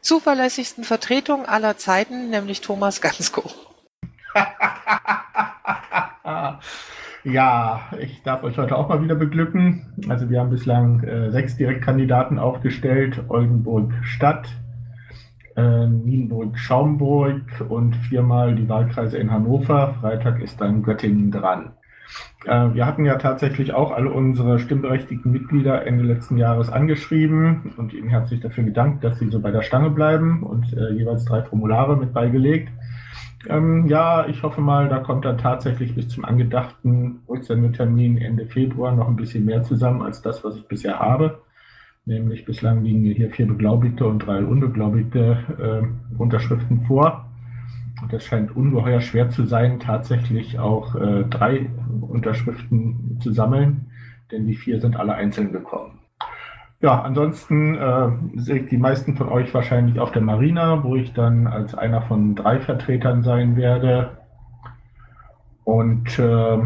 zuverlässigsten 0.01 0.85
Vertretung 0.85 1.47
aller 1.47 1.77
Zeiten, 1.77 2.31
nämlich 2.31 2.61
Thomas 2.61 3.01
Gansko. 3.01 3.51
ja, 7.25 7.81
ich 7.99 8.23
darf 8.23 8.43
euch 8.43 8.59
heute 8.59 8.77
auch 8.77 8.89
mal 8.89 9.03
wieder 9.03 9.15
beglücken. 9.15 10.07
Also 10.09 10.31
wir 10.31 10.41
haben 10.41 10.51
bislang 10.51 11.03
äh, 11.03 11.31
sechs 11.31 11.57
Direktkandidaten 11.57 12.39
aufgestellt. 12.39 13.25
Oldenburg 13.29 13.93
Stadt, 14.03 14.49
äh, 15.57 15.87
Nienburg 15.87 16.59
Schaumburg 16.59 17.65
und 17.69 17.97
viermal 17.97 18.55
die 18.55 18.69
Wahlkreise 18.69 19.19
in 19.19 19.31
Hannover. 19.31 19.95
Freitag 20.01 20.41
ist 20.41 20.61
dann 20.61 20.83
Göttingen 20.83 21.31
dran. 21.31 21.73
Äh, 22.47 22.75
wir 22.75 22.87
hatten 22.87 23.05
ja 23.05 23.17
tatsächlich 23.17 23.75
auch 23.75 23.91
alle 23.91 24.11
unsere 24.11 24.59
stimmberechtigten 24.59 25.31
Mitglieder 25.31 25.87
Ende 25.87 26.05
letzten 26.05 26.39
Jahres 26.39 26.71
angeschrieben 26.71 27.73
und 27.77 27.93
ihnen 27.93 28.09
herzlich 28.09 28.41
dafür 28.41 28.65
gedankt, 28.65 29.05
dass 29.05 29.19
sie 29.19 29.29
so 29.29 29.41
bei 29.41 29.51
der 29.51 29.63
Stange 29.63 29.91
bleiben 29.91 30.43
und 30.43 30.73
äh, 30.73 30.91
jeweils 30.93 31.25
drei 31.25 31.43
Formulare 31.43 31.97
mit 31.97 32.13
beigelegt. 32.13 32.71
Ähm, 33.49 33.87
ja, 33.87 34.27
ich 34.27 34.43
hoffe 34.43 34.61
mal, 34.61 34.89
da 34.89 34.99
kommt 34.99 35.25
dann 35.25 35.39
tatsächlich 35.39 35.95
bis 35.95 36.09
zum 36.09 36.25
angedachten 36.25 37.21
Rücksendetermin 37.29 38.19
Ende 38.19 38.47
Februar 38.47 38.95
noch 38.95 39.09
ein 39.09 39.17
bisschen 39.17 39.45
mehr 39.47 39.63
zusammen 39.63 40.03
als 40.03 40.21
das, 40.21 40.45
was 40.45 40.57
ich 40.57 40.69
bisher 40.69 40.99
habe. 40.99 41.41
Nämlich 42.05 42.45
bislang 42.45 42.83
liegen 42.83 43.03
mir 43.03 43.15
hier 43.15 43.31
vier 43.31 43.47
beglaubigte 43.47 44.07
und 44.07 44.21
drei 44.21 44.45
unbeglaubigte 44.45 45.39
äh, 45.59 46.19
Unterschriften 46.19 46.83
vor. 46.83 47.30
Und 48.03 48.13
es 48.13 48.25
scheint 48.25 48.57
ungeheuer 48.57 49.01
schwer 49.01 49.29
zu 49.29 49.45
sein, 49.45 49.81
tatsächlich 49.81 50.59
auch 50.59 50.95
äh, 50.95 51.25
drei 51.25 51.71
Unterschriften 52.01 53.19
zu 53.21 53.33
sammeln, 53.33 53.91
denn 54.31 54.47
die 54.47 54.55
vier 54.55 54.81
sind 54.81 54.97
alle 54.97 55.15
einzeln 55.15 55.53
gekommen. 55.53 56.01
Ja, 56.83 57.03
ansonsten 57.03 57.75
äh, 57.75 58.09
sehe 58.37 58.61
ich 58.61 58.71
die 58.71 58.79
meisten 58.79 59.15
von 59.15 59.29
euch 59.29 59.53
wahrscheinlich 59.53 60.01
auf 60.01 60.13
der 60.13 60.23
Marina, 60.23 60.83
wo 60.83 60.97
ich 60.97 61.13
dann 61.13 61.47
als 61.47 61.75
einer 61.75 62.01
von 62.01 62.35
drei 62.35 62.59
Vertretern 62.59 63.23
sein 63.23 63.57
werde. 63.57 64.17
Und 65.65 66.19
äh, 66.19 66.59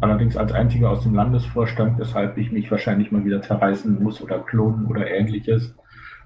allerdings 0.00 0.36
als 0.36 0.52
einziger 0.52 0.90
aus 0.90 1.04
dem 1.04 1.14
Landesvorstand, 1.14 1.96
weshalb 1.98 2.36
ich 2.38 2.50
mich 2.50 2.68
wahrscheinlich 2.72 3.12
mal 3.12 3.24
wieder 3.24 3.40
zerreißen 3.40 4.02
muss 4.02 4.20
oder 4.20 4.40
klonen 4.40 4.86
oder 4.86 5.08
ähnliches. 5.08 5.76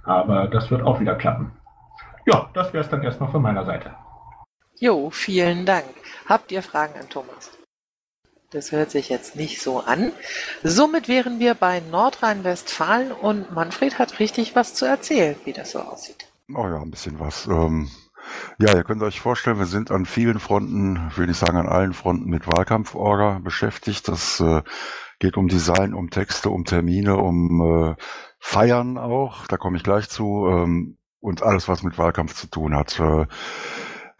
Aber 0.02 0.48
das 0.48 0.70
wird 0.70 0.80
auch 0.80 0.98
wieder 0.98 1.14
klappen. 1.14 1.50
Ja, 2.28 2.50
das 2.52 2.72
wäre 2.74 2.84
es 2.84 2.90
dann 2.90 3.02
erstmal 3.02 3.30
von 3.30 3.40
meiner 3.40 3.64
Seite. 3.64 3.94
Jo, 4.78 5.08
vielen 5.10 5.64
Dank. 5.64 5.86
Habt 6.26 6.52
ihr 6.52 6.62
Fragen 6.62 6.92
an 7.00 7.08
Thomas? 7.08 7.50
Das 8.50 8.70
hört 8.70 8.90
sich 8.90 9.08
jetzt 9.08 9.34
nicht 9.34 9.62
so 9.62 9.80
an. 9.80 10.12
Somit 10.62 11.08
wären 11.08 11.38
wir 11.38 11.54
bei 11.54 11.80
Nordrhein-Westfalen 11.80 13.12
und 13.12 13.52
Manfred 13.52 13.98
hat 13.98 14.20
richtig 14.20 14.54
was 14.54 14.74
zu 14.74 14.84
erzählen, 14.84 15.36
wie 15.44 15.54
das 15.54 15.70
so 15.70 15.80
aussieht. 15.80 16.30
Oh 16.54 16.66
ja, 16.68 16.80
ein 16.80 16.90
bisschen 16.90 17.18
was. 17.18 17.46
Ähm, 17.46 17.90
ja, 18.58 18.74
ihr 18.74 18.84
könnt 18.84 19.02
euch 19.02 19.20
vorstellen, 19.20 19.58
wir 19.58 19.66
sind 19.66 19.90
an 19.90 20.04
vielen 20.04 20.38
Fronten, 20.38 21.10
will 21.16 21.30
ich 21.30 21.36
sagen 21.38 21.56
an 21.56 21.68
allen 21.68 21.94
Fronten 21.94 22.28
mit 22.28 22.46
Wahlkampforga 22.46 23.40
beschäftigt. 23.42 24.06
Das 24.06 24.40
äh, 24.40 24.62
Geht 25.20 25.36
um 25.36 25.48
Design, 25.48 25.94
um 25.94 26.10
Texte, 26.10 26.50
um 26.50 26.64
Termine, 26.64 27.16
um 27.16 27.60
äh, 27.60 28.02
Feiern 28.38 28.98
auch. 28.98 29.48
Da 29.48 29.56
komme 29.56 29.76
ich 29.76 29.82
gleich 29.82 30.08
zu. 30.08 30.46
Ähm, 30.48 30.96
und 31.20 31.42
alles, 31.42 31.68
was 31.68 31.82
mit 31.82 31.98
Wahlkampf 31.98 32.34
zu 32.34 32.46
tun 32.48 32.74
hat. 32.74 32.98
Äh, 33.00 33.26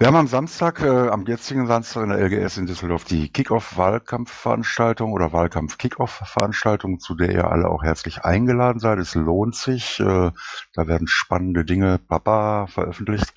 wir 0.00 0.06
haben 0.06 0.14
am 0.16 0.28
Samstag, 0.28 0.80
äh, 0.80 1.08
am 1.08 1.26
jetzigen 1.26 1.66
Samstag 1.66 2.04
in 2.04 2.10
der 2.10 2.20
LGS 2.20 2.56
in 2.58 2.66
Düsseldorf 2.66 3.04
die 3.04 3.30
Kick-Off-Wahlkampfveranstaltung 3.30 5.12
oder 5.12 5.32
Wahlkampf-Kick-Off-Veranstaltung, 5.32 7.00
zu 7.00 7.16
der 7.16 7.32
ihr 7.32 7.50
alle 7.50 7.68
auch 7.68 7.82
herzlich 7.82 8.24
eingeladen 8.24 8.78
seid. 8.78 9.00
Es 9.00 9.16
lohnt 9.16 9.56
sich. 9.56 9.98
Äh, 9.98 10.30
da 10.74 10.86
werden 10.86 11.08
spannende 11.08 11.64
Dinge, 11.64 11.98
Papa, 11.98 12.68
veröffentlicht. 12.68 13.34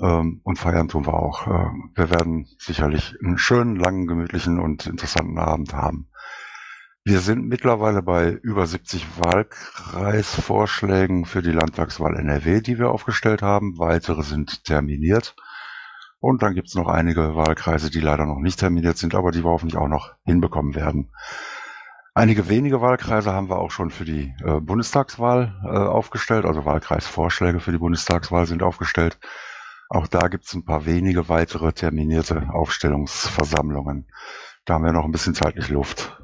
Ähm, 0.00 0.40
und 0.44 0.58
feiern 0.58 0.88
tun 0.88 1.06
wir 1.06 1.12
auch. 1.12 1.46
Äh, 1.46 1.70
wir 1.94 2.10
werden 2.10 2.46
sicherlich 2.58 3.14
einen 3.22 3.36
schönen, 3.36 3.76
langen, 3.76 4.06
gemütlichen 4.06 4.58
und 4.60 4.86
interessanten 4.86 5.38
Abend 5.38 5.74
haben. 5.74 6.08
Wir 7.04 7.18
sind 7.18 7.48
mittlerweile 7.48 8.00
bei 8.00 8.30
über 8.30 8.64
70 8.64 9.04
Wahlkreisvorschlägen 9.18 11.24
für 11.24 11.42
die 11.42 11.50
Landtagswahl 11.50 12.16
NRW, 12.16 12.60
die 12.60 12.78
wir 12.78 12.90
aufgestellt 12.90 13.42
haben. 13.42 13.76
Weitere 13.76 14.22
sind 14.22 14.62
terminiert. 14.62 15.34
Und 16.20 16.44
dann 16.44 16.54
gibt 16.54 16.68
es 16.68 16.76
noch 16.76 16.86
einige 16.86 17.34
Wahlkreise, 17.34 17.90
die 17.90 17.98
leider 17.98 18.24
noch 18.24 18.38
nicht 18.38 18.60
terminiert 18.60 18.98
sind, 18.98 19.16
aber 19.16 19.32
die 19.32 19.42
wir 19.42 19.50
hoffentlich 19.50 19.76
auch 19.76 19.88
noch 19.88 20.14
hinbekommen 20.24 20.76
werden. 20.76 21.10
Einige 22.14 22.48
wenige 22.48 22.80
Wahlkreise 22.80 23.32
haben 23.32 23.50
wir 23.50 23.58
auch 23.58 23.72
schon 23.72 23.90
für 23.90 24.04
die 24.04 24.32
äh, 24.44 24.60
Bundestagswahl 24.60 25.60
äh, 25.64 25.70
aufgestellt, 25.70 26.44
also 26.44 26.64
Wahlkreisvorschläge 26.64 27.58
für 27.58 27.72
die 27.72 27.78
Bundestagswahl 27.78 28.46
sind 28.46 28.62
aufgestellt. 28.62 29.18
Auch 29.88 30.06
da 30.06 30.28
gibt 30.28 30.44
es 30.44 30.54
ein 30.54 30.64
paar 30.64 30.86
wenige 30.86 31.28
weitere 31.28 31.72
terminierte 31.72 32.50
Aufstellungsversammlungen. 32.52 34.06
Da 34.66 34.74
haben 34.74 34.84
wir 34.84 34.92
noch 34.92 35.04
ein 35.04 35.10
bisschen 35.10 35.34
zeitlich 35.34 35.68
Luft. 35.68 36.22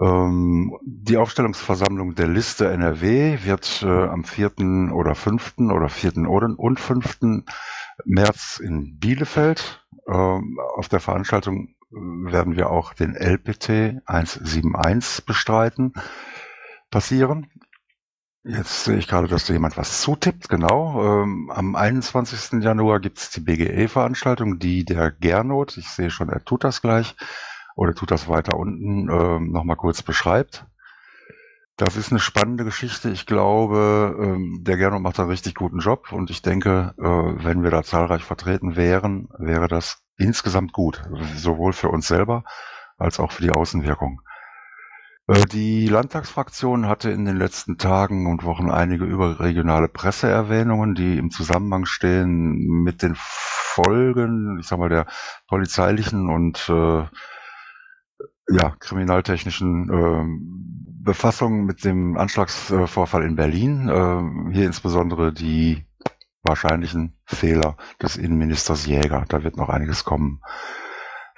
Ähm, 0.00 0.76
die 0.84 1.16
Aufstellungsversammlung 1.16 2.14
der 2.14 2.28
Liste 2.28 2.70
NRW 2.70 3.38
wird 3.44 3.82
äh, 3.82 3.86
am 3.86 4.24
4. 4.24 4.92
oder 4.92 5.14
5. 5.14 5.54
oder 5.58 5.88
4. 5.88 6.28
und 6.28 6.80
5. 6.80 7.18
März 8.04 8.60
in 8.62 8.98
Bielefeld. 8.98 9.86
Ähm, 10.06 10.58
auf 10.76 10.88
der 10.88 11.00
Veranstaltung 11.00 11.74
werden 11.90 12.56
wir 12.56 12.70
auch 12.70 12.92
den 12.92 13.14
LPT 13.14 14.02
171 14.06 15.24
bestreiten, 15.24 15.94
passieren. 16.90 17.46
Jetzt 18.44 18.84
sehe 18.84 18.96
ich 18.96 19.08
gerade, 19.08 19.26
dass 19.26 19.46
da 19.46 19.52
jemand 19.52 19.76
was 19.76 20.02
zutippt, 20.02 20.48
genau. 20.48 21.22
Ähm, 21.22 21.50
am 21.50 21.74
21. 21.74 22.62
Januar 22.62 23.00
gibt 23.00 23.18
es 23.18 23.30
die 23.30 23.40
BGE-Veranstaltung, 23.40 24.58
die 24.58 24.84
der 24.84 25.10
Gernot, 25.10 25.76
ich 25.76 25.88
sehe 25.88 26.10
schon, 26.10 26.28
er 26.28 26.44
tut 26.44 26.62
das 26.62 26.80
gleich, 26.80 27.16
oder 27.76 27.94
tut 27.94 28.10
das 28.10 28.28
weiter 28.28 28.56
unten 28.56 29.08
ähm, 29.08 29.52
nochmal 29.52 29.76
kurz 29.76 30.02
beschreibt. 30.02 30.66
Das 31.76 31.96
ist 31.96 32.10
eine 32.10 32.20
spannende 32.20 32.64
Geschichte. 32.64 33.10
Ich 33.10 33.26
glaube, 33.26 34.16
ähm, 34.18 34.60
der 34.62 34.78
Gernot 34.78 35.02
macht 35.02 35.20
einen 35.20 35.28
richtig 35.28 35.54
guten 35.54 35.78
Job 35.78 36.10
und 36.10 36.30
ich 36.30 36.40
denke, 36.40 36.94
äh, 36.98 37.44
wenn 37.44 37.62
wir 37.62 37.70
da 37.70 37.82
zahlreich 37.82 38.24
vertreten 38.24 38.76
wären, 38.76 39.28
wäre 39.38 39.68
das 39.68 40.02
insgesamt 40.16 40.72
gut, 40.72 41.02
sowohl 41.36 41.74
für 41.74 41.90
uns 41.90 42.08
selber 42.08 42.44
als 42.96 43.20
auch 43.20 43.30
für 43.30 43.42
die 43.42 43.50
Außenwirkung. 43.50 44.22
Äh, 45.26 45.44
die 45.44 45.86
Landtagsfraktion 45.86 46.88
hatte 46.88 47.10
in 47.10 47.26
den 47.26 47.36
letzten 47.36 47.76
Tagen 47.76 48.26
und 48.26 48.44
Wochen 48.44 48.70
einige 48.70 49.04
überregionale 49.04 49.88
Presseerwähnungen, 49.88 50.94
die 50.94 51.18
im 51.18 51.30
Zusammenhang 51.30 51.84
stehen 51.84 52.56
mit 52.84 53.02
den 53.02 53.16
Folgen, 53.16 54.58
ich 54.60 54.66
sag 54.66 54.78
mal, 54.78 54.88
der 54.88 55.06
polizeilichen 55.46 56.30
und 56.30 56.70
äh, 56.70 57.04
ja, 58.48 58.70
kriminaltechnischen 58.78 59.90
äh, 59.90 61.04
Befassung 61.04 61.64
mit 61.64 61.84
dem 61.84 62.16
Anschlagsvorfall 62.16 63.24
in 63.24 63.36
Berlin. 63.36 63.88
Äh, 63.88 64.52
hier 64.54 64.66
insbesondere 64.66 65.32
die 65.32 65.86
wahrscheinlichen 66.42 67.18
Fehler 67.24 67.76
des 68.00 68.16
Innenministers 68.16 68.86
Jäger. 68.86 69.24
Da 69.28 69.42
wird 69.42 69.56
noch 69.56 69.68
einiges 69.68 70.04
kommen. 70.04 70.40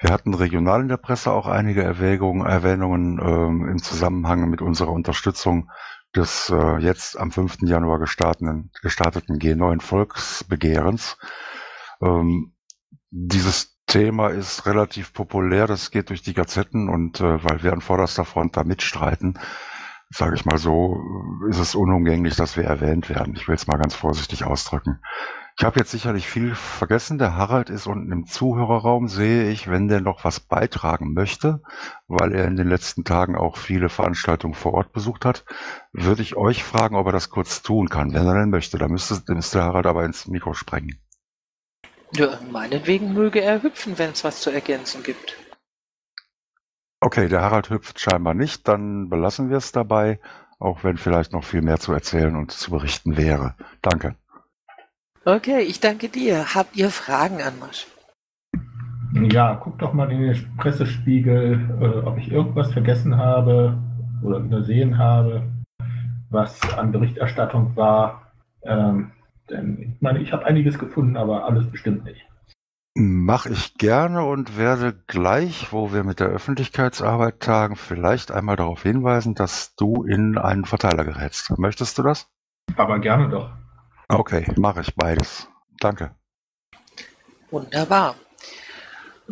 Wir 0.00 0.10
hatten 0.10 0.34
regional 0.34 0.82
in 0.82 0.88
der 0.88 0.96
Presse 0.96 1.32
auch 1.32 1.46
einige 1.46 1.82
Erwägungen, 1.82 2.46
Erwähnungen 2.46 3.18
äh, 3.18 3.70
im 3.70 3.82
Zusammenhang 3.82 4.48
mit 4.48 4.62
unserer 4.62 4.92
Unterstützung 4.92 5.70
des 6.14 6.50
äh, 6.50 6.78
jetzt 6.78 7.18
am 7.18 7.32
5. 7.32 7.58
Januar 7.62 7.98
gestarteten, 7.98 8.70
gestarteten 8.80 9.38
G9 9.38 9.80
Volksbegehrens. 9.80 11.16
Ähm, 12.00 12.54
dieses 13.10 13.77
Thema 13.88 14.28
ist 14.28 14.66
relativ 14.66 15.12
populär, 15.14 15.66
das 15.66 15.90
geht 15.90 16.10
durch 16.10 16.22
die 16.22 16.34
Gazetten 16.34 16.88
und 16.88 17.20
äh, 17.20 17.42
weil 17.42 17.62
wir 17.62 17.72
an 17.72 17.80
vorderster 17.80 18.26
Front 18.26 18.56
da 18.56 18.62
mitstreiten, 18.62 19.38
sage 20.10 20.36
ich 20.36 20.44
mal 20.44 20.58
so, 20.58 21.02
ist 21.48 21.58
es 21.58 21.74
unumgänglich, 21.74 22.36
dass 22.36 22.56
wir 22.56 22.64
erwähnt 22.64 23.08
werden. 23.08 23.34
Ich 23.34 23.48
will 23.48 23.54
es 23.54 23.66
mal 23.66 23.78
ganz 23.78 23.94
vorsichtig 23.94 24.44
ausdrücken. 24.44 25.00
Ich 25.58 25.64
habe 25.64 25.80
jetzt 25.80 25.90
sicherlich 25.90 26.28
viel 26.28 26.54
vergessen. 26.54 27.18
Der 27.18 27.34
Harald 27.34 27.70
ist 27.70 27.86
unten 27.86 28.12
im 28.12 28.26
Zuhörerraum, 28.26 29.08
sehe 29.08 29.50
ich, 29.50 29.68
wenn 29.68 29.88
der 29.88 30.02
noch 30.02 30.22
was 30.22 30.38
beitragen 30.38 31.14
möchte, 31.14 31.62
weil 32.06 32.32
er 32.32 32.44
in 32.44 32.56
den 32.56 32.68
letzten 32.68 33.04
Tagen 33.04 33.36
auch 33.36 33.56
viele 33.56 33.88
Veranstaltungen 33.88 34.54
vor 34.54 34.74
Ort 34.74 34.92
besucht 34.92 35.24
hat, 35.24 35.44
würde 35.92 36.22
ich 36.22 36.36
euch 36.36 36.62
fragen, 36.62 36.94
ob 36.94 37.06
er 37.06 37.12
das 37.12 37.30
kurz 37.30 37.62
tun 37.62 37.88
kann, 37.88 38.12
wenn 38.12 38.26
er 38.26 38.34
denn 38.34 38.50
möchte. 38.50 38.78
Da 38.78 38.86
müsste, 38.86 39.20
müsste 39.34 39.64
Harald 39.64 39.86
aber 39.86 40.04
ins 40.04 40.28
Mikro 40.28 40.52
sprengen. 40.52 41.00
Ja, 42.14 42.38
meinetwegen 42.50 43.12
möge 43.12 43.40
er 43.40 43.62
hüpfen, 43.62 43.98
wenn 43.98 44.10
es 44.10 44.24
was 44.24 44.40
zu 44.40 44.50
ergänzen 44.50 45.02
gibt. 45.02 45.36
Okay, 47.00 47.28
der 47.28 47.42
Harald 47.42 47.70
hüpft 47.70 48.00
scheinbar 48.00 48.34
nicht, 48.34 48.66
dann 48.66 49.08
belassen 49.08 49.50
wir 49.50 49.58
es 49.58 49.72
dabei, 49.72 50.18
auch 50.58 50.82
wenn 50.82 50.96
vielleicht 50.96 51.32
noch 51.32 51.44
viel 51.44 51.62
mehr 51.62 51.78
zu 51.78 51.92
erzählen 51.92 52.34
und 52.34 52.50
zu 52.50 52.70
berichten 52.70 53.16
wäre. 53.16 53.54
Danke. 53.82 54.16
Okay, 55.24 55.60
ich 55.60 55.78
danke 55.80 56.08
dir. 56.08 56.54
Habt 56.54 56.76
ihr 56.76 56.90
Fragen 56.90 57.42
an 57.42 57.58
Masch? 57.58 57.86
Ja, 59.30 59.54
guck 59.62 59.78
doch 59.78 59.92
mal 59.92 60.10
in 60.10 60.22
den 60.22 60.56
Pressespiegel, 60.56 61.78
äh, 61.80 62.06
ob 62.06 62.18
ich 62.18 62.30
irgendwas 62.30 62.72
vergessen 62.72 63.16
habe 63.16 63.78
oder 64.22 64.38
übersehen 64.38 64.98
habe, 64.98 65.42
was 66.30 66.60
an 66.74 66.92
Berichterstattung 66.92 67.76
war. 67.76 68.32
Ähm, 68.62 69.12
denn 69.50 69.94
ich 69.96 70.00
meine, 70.00 70.20
ich 70.20 70.32
habe 70.32 70.46
einiges 70.46 70.78
gefunden, 70.78 71.16
aber 71.16 71.44
alles 71.44 71.70
bestimmt 71.70 72.04
nicht. 72.04 72.24
Mache 72.94 73.50
ich 73.50 73.74
gerne 73.74 74.24
und 74.24 74.58
werde 74.58 74.92
gleich, 75.06 75.72
wo 75.72 75.92
wir 75.92 76.02
mit 76.02 76.18
der 76.18 76.28
Öffentlichkeitsarbeit 76.28 77.40
tagen, 77.40 77.76
vielleicht 77.76 78.32
einmal 78.32 78.56
darauf 78.56 78.82
hinweisen, 78.82 79.34
dass 79.34 79.76
du 79.76 80.02
in 80.02 80.36
einen 80.36 80.64
Verteiler 80.64 81.04
gerätst. 81.04 81.56
Möchtest 81.58 81.96
du 81.98 82.02
das? 82.02 82.28
Aber 82.76 82.98
gerne 82.98 83.28
doch. 83.28 83.52
Okay, 84.08 84.46
mache 84.56 84.80
ich 84.80 84.96
beides. 84.96 85.48
Danke. 85.80 86.10
Wunderbar. 87.50 88.16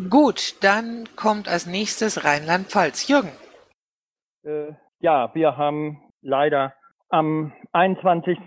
Gut, 0.09 0.63
dann 0.63 1.09
kommt 1.15 1.49
als 1.49 1.65
nächstes 1.65 2.23
Rheinland-Pfalz. 2.23 3.07
Jürgen. 3.07 3.31
Äh, 4.43 4.73
ja, 4.99 5.33
wir 5.33 5.57
haben 5.57 5.99
leider 6.21 6.73
am 7.09 7.51
21 7.73 8.37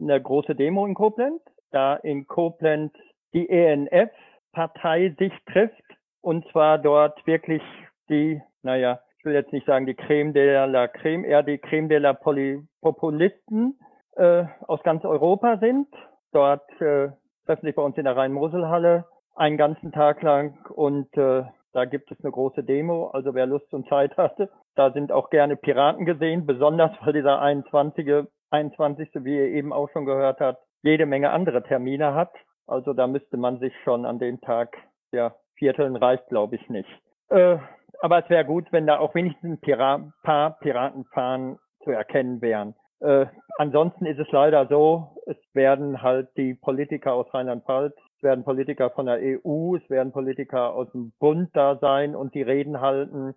eine 0.00 0.20
große 0.20 0.54
Demo 0.54 0.86
in 0.86 0.94
Koblenz, 0.94 1.42
da 1.70 1.96
in 1.96 2.26
Koblenz 2.26 2.92
die 3.32 3.48
ENF-Partei 3.48 5.14
sich 5.18 5.32
trifft 5.50 5.82
und 6.20 6.46
zwar 6.50 6.78
dort 6.78 7.26
wirklich 7.26 7.62
die, 8.08 8.40
naja, 8.62 9.00
ich 9.18 9.24
will 9.24 9.34
jetzt 9.34 9.52
nicht 9.52 9.66
sagen 9.66 9.86
die 9.86 9.94
Creme 9.94 10.32
de 10.32 10.66
la 10.66 10.88
Creme, 10.88 11.24
eher 11.24 11.42
die 11.42 11.58
Creme 11.58 11.88
de 11.88 11.98
la 11.98 12.12
Poly 12.12 12.62
Populisten 12.80 13.78
äh, 14.16 14.44
aus 14.66 14.82
ganz 14.82 15.04
Europa 15.04 15.58
sind. 15.58 15.88
Dort 16.32 16.68
äh, 16.80 17.08
treffen 17.46 17.66
sich 17.66 17.74
bei 17.74 17.82
uns 17.82 17.96
in 17.96 18.04
der 18.04 18.16
Rhein-Mosel-Halle 18.16 19.06
einen 19.34 19.56
ganzen 19.56 19.92
Tag 19.92 20.22
lang 20.22 20.58
und 20.70 21.16
äh, 21.16 21.44
da 21.72 21.84
gibt 21.84 22.10
es 22.10 22.18
eine 22.22 22.32
große 22.32 22.64
Demo. 22.64 23.08
Also 23.08 23.34
wer 23.34 23.46
Lust 23.46 23.72
und 23.72 23.88
Zeit 23.88 24.16
hatte, 24.16 24.50
da 24.74 24.92
sind 24.92 25.12
auch 25.12 25.30
gerne 25.30 25.56
Piraten 25.56 26.06
gesehen, 26.06 26.46
besonders 26.46 26.92
weil 27.00 27.12
dieser 27.12 27.40
21. 27.40 28.26
21. 28.50 29.10
wie 29.24 29.36
ihr 29.36 29.48
eben 29.48 29.72
auch 29.72 29.90
schon 29.90 30.06
gehört 30.06 30.40
habt, 30.40 30.62
jede 30.82 31.06
Menge 31.06 31.30
andere 31.30 31.62
Termine 31.62 32.14
hat. 32.14 32.32
Also 32.66 32.92
da 32.92 33.06
müsste 33.06 33.36
man 33.36 33.58
sich 33.58 33.72
schon 33.84 34.04
an 34.04 34.18
dem 34.18 34.40
Tag, 34.40 34.76
ja, 35.12 35.34
vierteln 35.54 35.96
reicht, 35.96 36.28
glaube 36.28 36.56
ich, 36.56 36.68
nicht. 36.68 36.88
Äh, 37.30 37.58
aber 38.00 38.22
es 38.22 38.30
wäre 38.30 38.44
gut, 38.44 38.66
wenn 38.70 38.86
da 38.86 38.98
auch 38.98 39.14
wenigstens 39.14 39.50
ein 39.50 39.60
Pira 39.60 40.12
paar 40.22 40.58
Piratenfahnen 40.60 41.58
zu 41.82 41.90
erkennen 41.90 42.40
wären. 42.40 42.74
Äh, 43.00 43.26
ansonsten 43.58 44.06
ist 44.06 44.18
es 44.18 44.30
leider 44.30 44.66
so, 44.66 45.16
es 45.26 45.36
werden 45.52 46.02
halt 46.02 46.28
die 46.36 46.54
Politiker 46.54 47.14
aus 47.14 47.32
Rheinland-Pfalz, 47.32 47.94
es 48.16 48.22
werden 48.22 48.44
Politiker 48.44 48.90
von 48.90 49.06
der 49.06 49.18
EU, 49.20 49.76
es 49.76 49.88
werden 49.88 50.12
Politiker 50.12 50.74
aus 50.74 50.90
dem 50.92 51.12
Bund 51.20 51.50
da 51.54 51.76
sein 51.76 52.16
und 52.16 52.34
die 52.34 52.42
Reden 52.42 52.80
halten. 52.80 53.34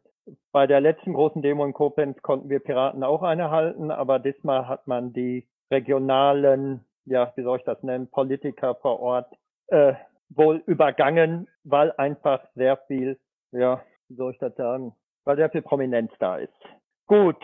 Bei 0.51 0.67
der 0.67 0.81
letzten 0.81 1.13
großen 1.13 1.41
Demo 1.41 1.65
in 1.65 1.73
Koblenz 1.73 2.21
konnten 2.21 2.49
wir 2.49 2.59
Piraten 2.59 3.03
auch 3.03 3.23
eine 3.23 3.49
halten, 3.49 3.91
aber 3.91 4.19
diesmal 4.19 4.67
hat 4.67 4.87
man 4.87 5.13
die 5.13 5.47
regionalen, 5.71 6.85
ja, 7.05 7.31
wie 7.35 7.43
soll 7.43 7.59
ich 7.59 7.65
das 7.65 7.81
nennen, 7.83 8.09
Politiker 8.09 8.75
vor 8.75 8.99
Ort 8.99 9.33
äh, 9.67 9.93
wohl 10.29 10.63
übergangen, 10.65 11.47
weil 11.63 11.91
einfach 11.93 12.41
sehr 12.55 12.77
viel, 12.87 13.19
ja, 13.51 13.81
wie 14.07 14.15
soll 14.15 14.33
ich 14.33 14.39
das 14.39 14.55
sagen, 14.55 14.93
weil 15.25 15.37
sehr 15.37 15.49
viel 15.49 15.61
Prominenz 15.61 16.11
da 16.19 16.37
ist. 16.37 16.53
Gut, 17.07 17.37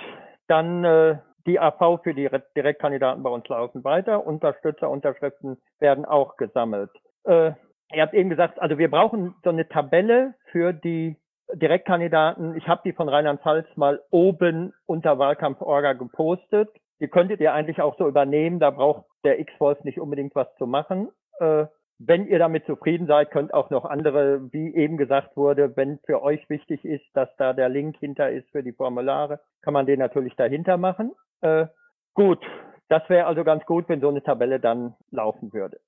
dann 0.48 0.84
äh, 0.84 1.18
die 1.46 1.60
AV 1.60 2.02
für 2.04 2.14
die 2.14 2.30
Direktkandidaten 2.56 3.24
bei 3.24 3.30
uns 3.30 3.48
laufen 3.48 3.84
weiter. 3.84 4.26
Unterstützerunterschriften 4.26 5.58
werden 5.80 6.06
auch 6.06 6.38
gesammelt. 6.38 6.92
Äh, 7.24 7.54
ihr 7.94 8.02
habt 8.02 8.14
eben 8.14 8.30
gesagt, 8.30 8.60
also 8.60 8.78
wir 8.78 8.92
brauchen 8.92 9.36
so 9.44 9.50
eine 9.50 9.68
Tabelle 9.68 10.36
für 10.52 10.74
die 10.74 11.18
Direktkandidaten. 11.54 12.56
Ich 12.58 12.68
habe 12.68 12.82
die 12.84 12.94
von 12.94 13.10
Rheinland-Pfalz 13.10 13.68
mal 13.76 14.02
oben 14.10 14.74
unter 14.86 15.18
Wahlkampforga 15.18 15.94
gepostet. 15.94 16.70
Die 17.00 17.08
könntet 17.08 17.40
ihr 17.40 17.54
eigentlich 17.54 17.82
auch 17.82 17.98
so 17.98 18.08
übernehmen. 18.08 18.60
Da 18.60 18.72
braucht 18.72 19.06
der 19.24 19.40
X-Force 19.40 19.84
nicht 19.84 20.00
unbedingt 20.00 20.36
was 20.36 20.48
zu 20.58 20.68
machen. 20.68 21.10
Äh, 21.40 21.66
wenn 22.00 22.28
ihr 22.28 22.38
damit 22.38 22.66
zufrieden 22.66 23.08
seid, 23.08 23.32
könnt 23.32 23.54
auch 23.54 23.70
noch 23.70 23.86
andere, 23.86 24.52
wie 24.52 24.76
eben 24.76 24.98
gesagt 24.98 25.36
wurde, 25.36 25.76
wenn 25.76 26.00
für 26.06 26.22
euch 26.22 26.48
wichtig 26.50 26.86
ist, 26.86 27.06
dass 27.14 27.30
da 27.38 27.54
der 27.54 27.70
Link 27.70 27.98
hinter 27.98 28.30
ist 28.30 28.48
für 28.52 28.62
die 28.62 28.74
Formulare, 28.74 29.40
kann 29.64 29.74
man 29.74 29.88
den 29.88 30.00
natürlich 30.00 30.36
dahinter 30.36 30.78
machen. 30.78 31.14
Äh, 31.42 31.66
gut, 32.14 32.40
das 32.88 33.02
wäre 33.10 33.26
also 33.26 33.44
ganz 33.44 33.66
gut, 33.66 33.90
wenn 33.90 34.00
so 34.00 34.10
eine 34.10 34.22
Tabelle 34.22 34.60
dann 34.60 34.96
laufen 35.12 35.54
würde. 35.54 35.80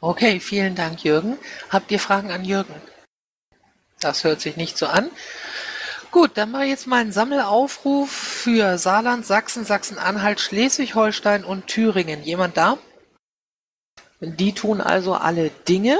Okay, 0.00 0.40
vielen 0.40 0.74
Dank, 0.74 1.04
Jürgen. 1.04 1.38
Habt 1.70 1.90
ihr 1.92 2.00
Fragen 2.00 2.30
an 2.30 2.44
Jürgen? 2.44 2.74
Das 4.04 4.22
hört 4.22 4.40
sich 4.40 4.56
nicht 4.56 4.76
so 4.76 4.86
an. 4.86 5.10
Gut, 6.10 6.32
dann 6.34 6.50
mache 6.50 6.64
ich 6.64 6.70
jetzt 6.70 6.86
mal 6.86 7.00
einen 7.00 7.10
Sammelaufruf 7.10 8.10
für 8.10 8.78
Saarland, 8.78 9.26
Sachsen, 9.26 9.64
Sachsen-Anhalt, 9.64 10.40
Schleswig-Holstein 10.40 11.42
und 11.42 11.66
Thüringen. 11.66 12.22
Jemand 12.22 12.56
da? 12.56 12.78
Die 14.20 14.52
tun 14.52 14.80
also 14.80 15.14
alle 15.14 15.50
Dinge. 15.66 15.98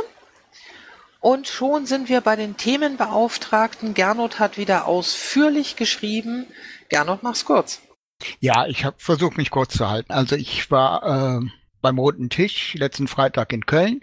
Und 1.21 1.49
schon 1.49 1.87
sind 1.87 2.11
wir 2.11 2.21
bei 2.21 2.37
den 2.37 2.59
Themenbeauftragten. 2.59 3.95
Gernot 3.95 4.39
hat 4.39 4.59
wieder 4.59 4.87
ausführlich 4.87 5.75
geschrieben. 5.75 6.47
Gernot, 6.91 7.23
mach's 7.23 7.47
kurz. 7.47 7.81
Ja, 8.39 8.67
ich 8.67 8.85
habe 8.85 8.97
versucht, 8.99 9.39
mich 9.39 9.51
kurz 9.51 9.77
zu 9.77 9.89
halten. 9.89 10.13
Also 10.13 10.37
ich 10.37 10.71
war 10.71 11.41
äh, 11.41 11.47
beim 11.81 11.99
Roten 11.99 12.29
Tisch 12.29 12.75
letzten 12.75 13.09
Freitag 13.09 13.53
in 13.53 13.65
Köln. 13.65 14.03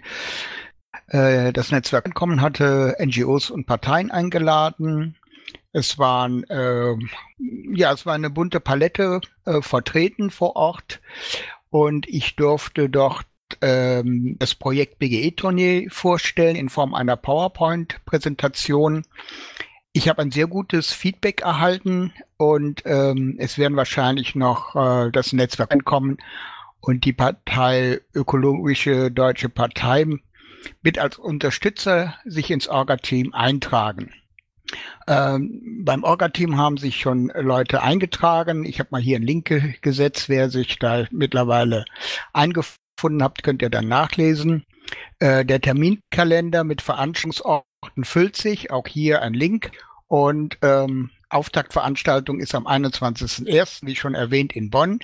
Äh, 1.12 1.52
das 1.52 1.70
Netzwerk 1.70 2.06
Ankommen 2.06 2.40
hatte 2.40 2.96
NGOs 2.98 3.50
und 3.50 3.66
Parteien 3.66 4.10
eingeladen. 4.10 5.16
Es 5.72 5.98
waren 5.98 6.44
äh, 6.44 6.94
ja, 7.74 7.92
es 7.92 8.06
war 8.06 8.14
eine 8.14 8.30
bunte 8.30 8.60
Palette 8.60 9.20
äh, 9.44 9.60
vertreten 9.60 10.30
vor 10.30 10.56
Ort 10.56 11.00
und 11.70 12.08
ich 12.08 12.36
durfte 12.36 12.88
dort 12.88 13.26
ähm, 13.60 14.36
das 14.38 14.54
Projekt 14.54 14.98
BGE-Tournee 14.98 15.88
vorstellen 15.90 16.56
in 16.56 16.70
Form 16.70 16.94
einer 16.94 17.16
PowerPoint-Präsentation. 17.16 19.04
Ich 19.92 20.08
habe 20.08 20.22
ein 20.22 20.30
sehr 20.30 20.46
gutes 20.46 20.92
Feedback 20.92 21.42
erhalten 21.42 22.14
und 22.38 22.82
ähm, 22.86 23.36
es 23.38 23.58
werden 23.58 23.76
wahrscheinlich 23.76 24.34
noch 24.34 24.74
äh, 24.74 25.10
das 25.10 25.34
Netzwerk 25.34 25.72
ankommen 25.72 26.16
und 26.80 27.04
die 27.04 27.12
Partei 27.12 28.00
Ökologische 28.14 29.10
Deutsche 29.10 29.50
Partei 29.50 30.06
mit 30.82 30.98
als 30.98 31.18
Unterstützer 31.18 32.14
sich 32.24 32.50
ins 32.50 32.68
Orga-Team 32.68 33.34
eintragen. 33.34 34.12
Ähm, 35.06 35.82
beim 35.84 36.04
Orga-Team 36.04 36.56
haben 36.56 36.76
sich 36.76 37.00
schon 37.00 37.32
Leute 37.34 37.82
eingetragen. 37.82 38.64
Ich 38.64 38.78
habe 38.78 38.88
mal 38.92 39.02
hier 39.02 39.16
einen 39.16 39.26
Link 39.26 39.82
gesetzt, 39.82 40.28
wer 40.28 40.50
sich 40.50 40.78
da 40.78 41.06
mittlerweile 41.10 41.84
eingefunden 42.32 42.82
gefunden 43.02 43.22
habt, 43.24 43.42
könnt 43.42 43.62
ihr 43.62 43.70
dann 43.70 43.88
nachlesen. 43.88 44.64
Äh, 45.18 45.44
der 45.44 45.60
Terminkalender 45.60 46.62
mit 46.62 46.82
Veranstaltungsorten 46.82 48.04
füllt 48.04 48.36
sich, 48.36 48.70
auch 48.70 48.86
hier 48.86 49.22
ein 49.22 49.34
Link. 49.34 49.72
Und 50.06 50.58
ähm, 50.62 51.10
Auftaktveranstaltung 51.28 52.38
ist 52.38 52.54
am 52.54 52.66
21.01., 52.66 53.86
wie 53.86 53.96
schon 53.96 54.14
erwähnt, 54.14 54.52
in 54.52 54.70
Bonn. 54.70 55.00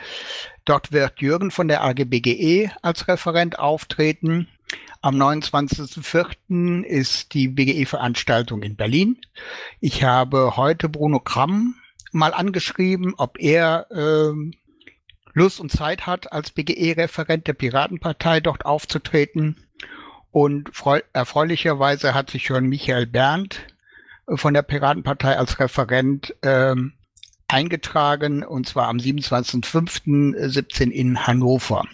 Dort 0.64 0.92
wird 0.92 1.20
Jürgen 1.20 1.50
von 1.50 1.66
der 1.66 1.82
AGBGE 1.82 2.70
als 2.82 3.08
Referent 3.08 3.58
auftreten. 3.58 4.46
Am 5.00 5.14
29.04. 5.14 6.82
ist 6.82 7.32
die 7.32 7.46
BGE-Veranstaltung 7.46 8.62
in 8.62 8.74
Berlin. 8.74 9.16
Ich 9.78 10.02
habe 10.02 10.56
heute 10.56 10.88
Bruno 10.88 11.20
Kramm 11.20 11.76
mal 12.10 12.34
angeschrieben, 12.34 13.14
ob 13.16 13.38
er 13.38 13.86
ähm, 13.92 14.54
Lust 15.34 15.60
und 15.60 15.70
Zeit 15.70 16.06
hat, 16.06 16.32
als 16.32 16.50
BGE-Referent 16.50 17.46
der 17.46 17.52
Piratenpartei 17.52 18.40
dort 18.40 18.66
aufzutreten. 18.66 19.64
Und 20.32 20.72
erfreulicherweise 21.12 22.12
hat 22.12 22.30
sich 22.30 22.46
schon 22.46 22.66
Michael 22.66 23.06
Berndt 23.06 23.66
äh, 24.26 24.36
von 24.36 24.52
der 24.52 24.62
Piratenpartei 24.62 25.38
als 25.38 25.60
Referent 25.60 26.34
ähm, 26.42 26.94
eingetragen, 27.46 28.42
und 28.42 28.66
zwar 28.66 28.88
am 28.88 28.96
27.05.17 28.96 30.90
in 30.90 31.24
Hannover. 31.24 31.84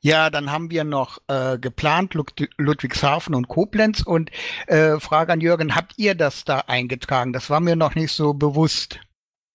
Ja, 0.00 0.30
dann 0.30 0.52
haben 0.52 0.70
wir 0.70 0.84
noch 0.84 1.18
äh, 1.28 1.58
geplant 1.58 2.14
Lud 2.14 2.32
Ludwigshafen 2.58 3.34
und 3.34 3.48
Koblenz 3.48 4.02
und 4.02 4.30
äh, 4.66 4.98
Frage 5.00 5.32
an 5.32 5.40
Jürgen, 5.40 5.74
habt 5.74 5.94
ihr 5.96 6.14
das 6.14 6.44
da 6.44 6.64
eingetragen? 6.66 7.32
Das 7.32 7.50
war 7.50 7.60
mir 7.60 7.76
noch 7.76 7.94
nicht 7.94 8.12
so 8.12 8.34
bewusst. 8.34 9.00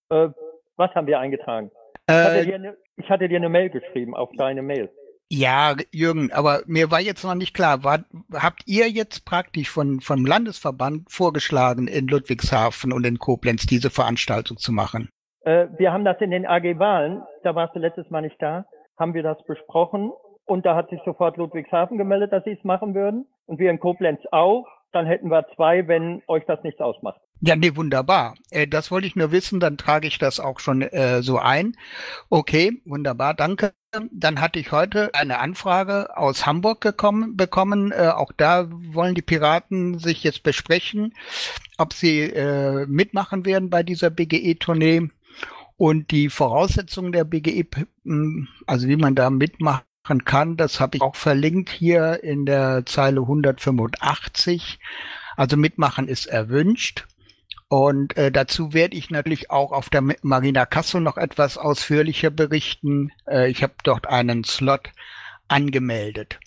Äh, 0.10 0.30
was 0.76 0.94
haben 0.96 1.08
wir 1.08 1.20
eingetragen? 1.20 1.72
Ich 2.08 2.16
hatte, 2.16 2.40
äh, 2.40 2.54
eine, 2.54 2.78
ich 2.98 3.10
hatte 3.10 3.30
dir 3.30 3.38
eine 3.38 3.50
Mail 3.50 3.70
geschrieben 3.70 4.16
auf 4.16 4.30
deine 4.38 4.62
Mail. 4.62 4.90
Ja, 5.32 5.76
Jürgen, 5.92 6.32
aber 6.32 6.64
mir 6.66 6.90
war 6.90 7.00
jetzt 7.00 7.24
noch 7.24 7.36
nicht 7.36 7.54
klar, 7.54 7.84
war, 7.84 8.04
habt 8.34 8.64
ihr 8.66 8.90
jetzt 8.90 9.26
praktisch 9.26 9.70
von, 9.70 10.00
vom 10.00 10.26
Landesverband 10.26 11.12
vorgeschlagen, 11.12 11.88
in 11.88 12.08
Ludwigshafen 12.08 12.92
und 12.92 13.06
in 13.06 13.20
Koblenz 13.20 13.68
diese 13.68 13.92
Veranstaltung 13.92 14.58
zu 14.58 14.72
machen? 14.72 15.10
Äh, 15.42 15.68
wir 15.78 15.94
haben 15.94 16.04
das 16.04 16.20
in 16.20 16.32
den 16.32 16.48
AG 16.48 16.80
Wahlen, 16.80 17.22
da 17.44 17.54
warst 17.54 17.76
du 17.76 17.80
letztes 17.80 18.10
Mal 18.10 18.22
nicht 18.22 18.42
da, 18.42 18.66
haben 19.00 19.14
wir 19.14 19.24
das 19.24 19.42
besprochen 19.46 20.12
und 20.46 20.66
da 20.66 20.76
hat 20.76 20.90
sich 20.90 21.00
sofort 21.06 21.38
Ludwigshafen 21.38 21.98
gemeldet, 21.98 22.34
dass 22.34 22.44
sie 22.44 22.52
es 22.52 22.64
machen 22.64 22.94
würden 22.96 23.28
und 23.46 23.60
wir 23.60 23.70
in 23.70 23.80
Koblenz 23.80 24.20
auch. 24.32 24.68
Dann 24.92 25.06
hätten 25.06 25.30
wir 25.30 25.46
zwei, 25.56 25.88
wenn 25.88 26.24
euch 26.28 26.44
das 26.48 26.64
nichts 26.64 26.82
ausmacht. 26.82 27.22
Ja, 27.42 27.56
nee, 27.56 27.76
wunderbar. 27.76 28.34
Äh, 28.50 28.68
das 28.68 28.90
wollte 28.90 29.08
ich 29.08 29.16
nur 29.16 29.32
wissen, 29.32 29.60
dann 29.60 29.78
trage 29.78 30.08
ich 30.08 30.18
das 30.18 30.40
auch 30.40 30.60
schon 30.60 30.82
äh, 30.82 31.22
so 31.22 31.38
ein. 31.38 31.78
Okay, 32.30 32.82
wunderbar, 32.86 33.36
danke. 33.36 33.74
Dann 34.12 34.42
hatte 34.42 34.60
ich 34.60 34.72
heute 34.72 35.14
eine 35.14 35.40
Anfrage 35.40 36.18
aus 36.18 36.46
Hamburg 36.46 36.82
gekommen, 36.82 37.38
bekommen. 37.38 37.92
Äh, 37.92 38.10
auch 38.10 38.32
da 38.36 38.68
wollen 38.70 39.16
die 39.16 39.22
Piraten 39.22 40.00
sich 40.00 40.24
jetzt 40.24 40.44
besprechen, 40.44 41.14
ob 41.78 41.94
sie 41.94 42.22
äh, 42.22 42.86
mitmachen 42.88 43.46
werden 43.46 43.70
bei 43.70 43.84
dieser 43.84 44.10
BGE-Tournee. 44.10 45.10
Und 45.80 46.12
die 46.12 46.28
Voraussetzungen 46.30 47.14
der 47.14 47.24
BGE, 47.24 47.66
also 48.68 48.90
wie 48.90 48.98
man 48.98 49.16
da 49.16 49.30
mitmachen 49.30 50.26
kann, 50.26 50.58
das 50.58 50.82
habe 50.82 50.98
ich 50.98 51.02
auch 51.02 51.16
verlinkt 51.16 51.70
hier 51.70 52.22
in 52.22 52.46
der 52.46 52.86
Zeile 52.86 53.22
185. 53.22 54.78
Also 55.38 55.56
mitmachen 55.56 56.10
ist 56.10 56.26
erwünscht. 56.26 57.08
Und 57.70 58.18
äh, 58.18 58.30
dazu 58.30 58.74
werde 58.74 58.98
ich 58.98 59.10
natürlich 59.10 59.52
auch 59.52 59.72
auf 59.72 59.90
der 59.90 60.04
Marina 60.22 60.66
Kassel 60.66 61.00
noch 61.00 61.16
etwas 61.16 61.58
ausführlicher 61.58 62.30
berichten. 62.30 63.14
Äh, 63.26 63.50
ich 63.50 63.64
habe 63.64 63.76
dort 63.86 64.06
einen 64.06 64.44
Slot 64.44 64.90
angemeldet. 65.48 66.42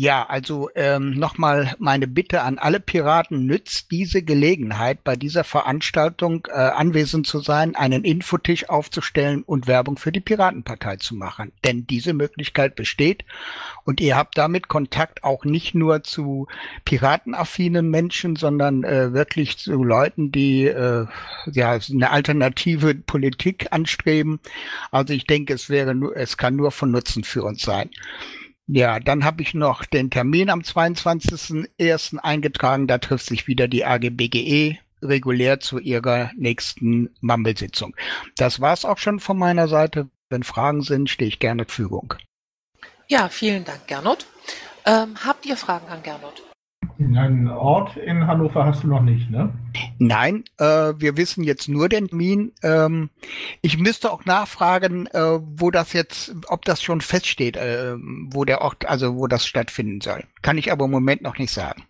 Ja, 0.00 0.24
also 0.26 0.70
ähm, 0.76 1.10
nochmal 1.10 1.74
meine 1.80 2.06
Bitte 2.06 2.42
an 2.42 2.58
alle 2.58 2.78
Piraten, 2.78 3.46
nützt 3.46 3.90
diese 3.90 4.22
Gelegenheit, 4.22 5.02
bei 5.02 5.16
dieser 5.16 5.42
Veranstaltung 5.42 6.46
äh, 6.48 6.52
anwesend 6.52 7.26
zu 7.26 7.40
sein, 7.40 7.74
einen 7.74 8.04
Infotisch 8.04 8.68
aufzustellen 8.68 9.42
und 9.42 9.66
Werbung 9.66 9.98
für 9.98 10.12
die 10.12 10.20
Piratenpartei 10.20 10.98
zu 10.98 11.16
machen. 11.16 11.50
Denn 11.64 11.84
diese 11.88 12.14
Möglichkeit 12.14 12.76
besteht 12.76 13.24
und 13.82 14.00
ihr 14.00 14.14
habt 14.14 14.38
damit 14.38 14.68
Kontakt 14.68 15.24
auch 15.24 15.44
nicht 15.44 15.74
nur 15.74 16.04
zu 16.04 16.46
piratenaffinen 16.84 17.90
Menschen, 17.90 18.36
sondern 18.36 18.84
äh, 18.84 19.12
wirklich 19.12 19.58
zu 19.58 19.82
Leuten, 19.82 20.30
die 20.30 20.66
äh, 20.66 21.06
ja 21.50 21.76
eine 21.90 22.10
alternative 22.12 22.94
Politik 22.94 23.66
anstreben. 23.72 24.38
Also 24.92 25.12
ich 25.12 25.26
denke, 25.26 25.54
es 25.54 25.68
wäre 25.68 25.96
nur, 25.96 26.16
es 26.16 26.36
kann 26.36 26.54
nur 26.54 26.70
von 26.70 26.92
Nutzen 26.92 27.24
für 27.24 27.42
uns 27.42 27.62
sein. 27.62 27.90
Ja, 28.70 29.00
dann 29.00 29.24
habe 29.24 29.40
ich 29.42 29.54
noch 29.54 29.86
den 29.86 30.10
Termin 30.10 30.50
am 30.50 30.60
22.01. 30.60 32.18
eingetragen. 32.18 32.86
Da 32.86 32.98
trifft 32.98 33.24
sich 33.24 33.46
wieder 33.46 33.66
die 33.66 33.86
AGBGE 33.86 34.78
regulär 35.00 35.58
zu 35.58 35.78
ihrer 35.78 36.30
nächsten 36.36 37.08
Mumble-Sitzung. 37.22 37.96
Das 38.36 38.60
war's 38.60 38.84
auch 38.84 38.98
schon 38.98 39.20
von 39.20 39.38
meiner 39.38 39.68
Seite. 39.68 40.08
Wenn 40.28 40.42
Fragen 40.42 40.82
sind, 40.82 41.08
stehe 41.08 41.28
ich 41.28 41.38
gerne 41.38 41.62
zur 41.62 41.68
Verfügung. 41.68 42.14
Ja, 43.06 43.30
vielen 43.30 43.64
Dank, 43.64 43.86
Gernot. 43.86 44.26
Ähm, 44.84 45.14
habt 45.24 45.46
ihr 45.46 45.56
Fragen 45.56 45.88
an 45.88 46.02
Gernot? 46.02 46.42
Einen 47.00 47.46
Ort 47.46 47.96
in 47.96 48.26
Hannover 48.26 48.64
hast 48.64 48.82
du 48.82 48.88
noch 48.88 49.02
nicht, 49.02 49.30
ne? 49.30 49.52
Nein, 49.98 50.42
äh, 50.58 50.94
wir 50.98 51.16
wissen 51.16 51.44
jetzt 51.44 51.68
nur 51.68 51.88
den 51.88 52.08
Termin. 52.08 52.52
Ähm, 52.64 53.10
ich 53.62 53.78
müsste 53.78 54.10
auch 54.10 54.24
nachfragen, 54.24 55.06
äh, 55.06 55.38
wo 55.40 55.70
das 55.70 55.92
jetzt, 55.92 56.34
ob 56.48 56.64
das 56.64 56.82
schon 56.82 57.00
feststeht, 57.00 57.56
äh, 57.56 57.94
wo 58.30 58.44
der 58.44 58.62
Ort, 58.62 58.86
also 58.86 59.16
wo 59.16 59.28
das 59.28 59.46
stattfinden 59.46 60.00
soll. 60.00 60.24
Kann 60.42 60.58
ich 60.58 60.72
aber 60.72 60.86
im 60.86 60.90
Moment 60.90 61.22
noch 61.22 61.38
nicht 61.38 61.52
sagen. 61.52 61.84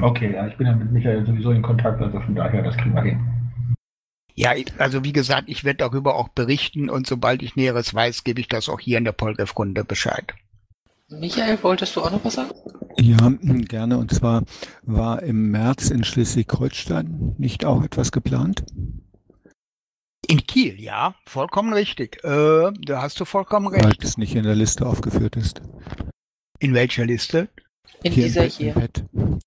Okay, 0.00 0.32
ja, 0.34 0.46
ich 0.46 0.56
bin 0.56 0.68
ja 0.68 0.76
mit 0.76 0.92
Michael 0.92 1.26
sowieso 1.26 1.50
in 1.50 1.62
Kontakt, 1.62 2.00
also 2.00 2.20
von 2.20 2.34
daher, 2.36 2.62
das 2.62 2.76
kriegen 2.76 2.94
wir 2.94 3.02
hin. 3.02 3.20
Ja, 4.34 4.52
also 4.78 5.02
wie 5.02 5.12
gesagt, 5.12 5.48
ich 5.48 5.64
werde 5.64 5.78
darüber 5.78 6.14
auch 6.14 6.28
berichten 6.28 6.88
und 6.90 7.06
sobald 7.06 7.42
ich 7.42 7.56
Näheres 7.56 7.94
weiß, 7.94 8.22
gebe 8.22 8.40
ich 8.40 8.48
das 8.48 8.68
auch 8.68 8.78
hier 8.78 8.98
in 8.98 9.04
der 9.04 9.12
Polgef-Runde 9.12 9.82
Bescheid. 9.82 10.34
Michael, 11.08 11.62
wolltest 11.62 11.94
du 11.96 12.02
auch 12.02 12.10
noch 12.10 12.24
was 12.24 12.34
sagen? 12.34 12.50
Ja, 12.98 13.16
gerne. 13.68 13.98
Und 13.98 14.12
zwar 14.12 14.42
war 14.82 15.22
im 15.22 15.50
März 15.50 15.90
in 15.90 16.04
Schleswig-Holstein 16.04 17.34
nicht 17.38 17.64
auch 17.64 17.82
etwas 17.82 18.10
geplant? 18.12 18.64
In 20.28 20.44
Kiel, 20.46 20.80
ja, 20.80 21.14
vollkommen 21.26 21.72
richtig. 21.72 22.24
Äh, 22.24 22.72
da 22.84 23.02
hast 23.02 23.20
du 23.20 23.24
vollkommen 23.24 23.68
recht. 23.68 23.84
Weil 23.84 23.96
es 24.00 24.16
nicht 24.18 24.34
in 24.34 24.42
der 24.42 24.56
Liste 24.56 24.84
aufgeführt 24.84 25.36
ist. 25.36 25.60
In 26.58 26.74
welcher 26.74 27.06
Liste? 27.06 27.48
In 28.02 28.12
Hier 28.12 28.24
dieser 28.24 28.44
im 28.60 28.74
Bett- 28.74 29.04
im 29.12 29.28
hier. 29.28 29.38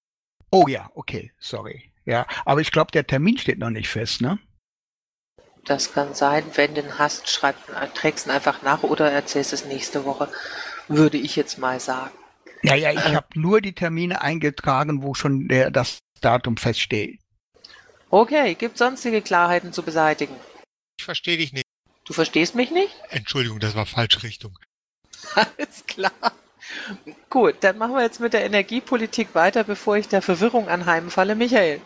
Oh 0.51 0.67
ja, 0.67 0.89
okay, 0.95 1.33
sorry. 1.39 1.91
Ja, 2.05 2.25
aber 2.45 2.61
ich 2.61 2.71
glaube, 2.71 2.91
der 2.91 3.05
Termin 3.05 3.37
steht 3.37 3.59
noch 3.59 3.69
nicht 3.69 3.89
fest, 3.89 4.21
ne? 4.21 4.39
Das 5.65 5.93
kann 5.93 6.13
sein. 6.13 6.43
Wenn 6.55 6.73
du 6.73 6.81
ihn 6.81 6.97
hast, 6.97 7.29
schreib, 7.29 7.55
trägst 7.93 8.25
ihn 8.27 8.31
einfach 8.31 8.61
nach 8.63 8.81
oder 8.83 9.11
erzählst 9.11 9.51
es 9.51 9.65
nächste 9.65 10.05
Woche. 10.05 10.29
Würde 10.89 11.17
ich 11.17 11.35
jetzt 11.35 11.57
mal 11.59 11.79
sagen. 11.79 12.11
Naja, 12.61 12.91
ich 12.91 13.15
habe 13.15 13.27
nur 13.35 13.61
die 13.61 13.73
Termine 13.73 14.21
eingetragen, 14.21 15.01
wo 15.01 15.13
schon 15.13 15.47
der, 15.47 15.71
das 15.71 15.99
Datum 16.19 16.57
feststeht. 16.57 17.19
Okay, 18.09 18.55
gibt 18.55 18.77
sonstige 18.77 19.21
Klarheiten 19.21 19.71
zu 19.71 19.83
beseitigen? 19.83 20.35
Ich 20.97 21.05
verstehe 21.05 21.37
dich 21.37 21.53
nicht. 21.53 21.65
Du 22.05 22.13
verstehst 22.13 22.55
mich 22.55 22.71
nicht? 22.71 22.93
Entschuldigung, 23.09 23.59
das 23.59 23.75
war 23.75 23.85
falsche 23.85 24.23
Richtung. 24.23 24.57
Alles 25.35 25.85
klar. 25.85 26.11
Gut, 27.29 27.57
dann 27.61 27.77
machen 27.77 27.93
wir 27.93 28.01
jetzt 28.01 28.19
mit 28.19 28.33
der 28.33 28.43
Energiepolitik 28.43 29.35
weiter, 29.35 29.63
bevor 29.63 29.97
ich 29.97 30.07
der 30.07 30.21
Verwirrung 30.21 30.67
anheimfalle. 30.67 31.35
Michael. 31.35 31.81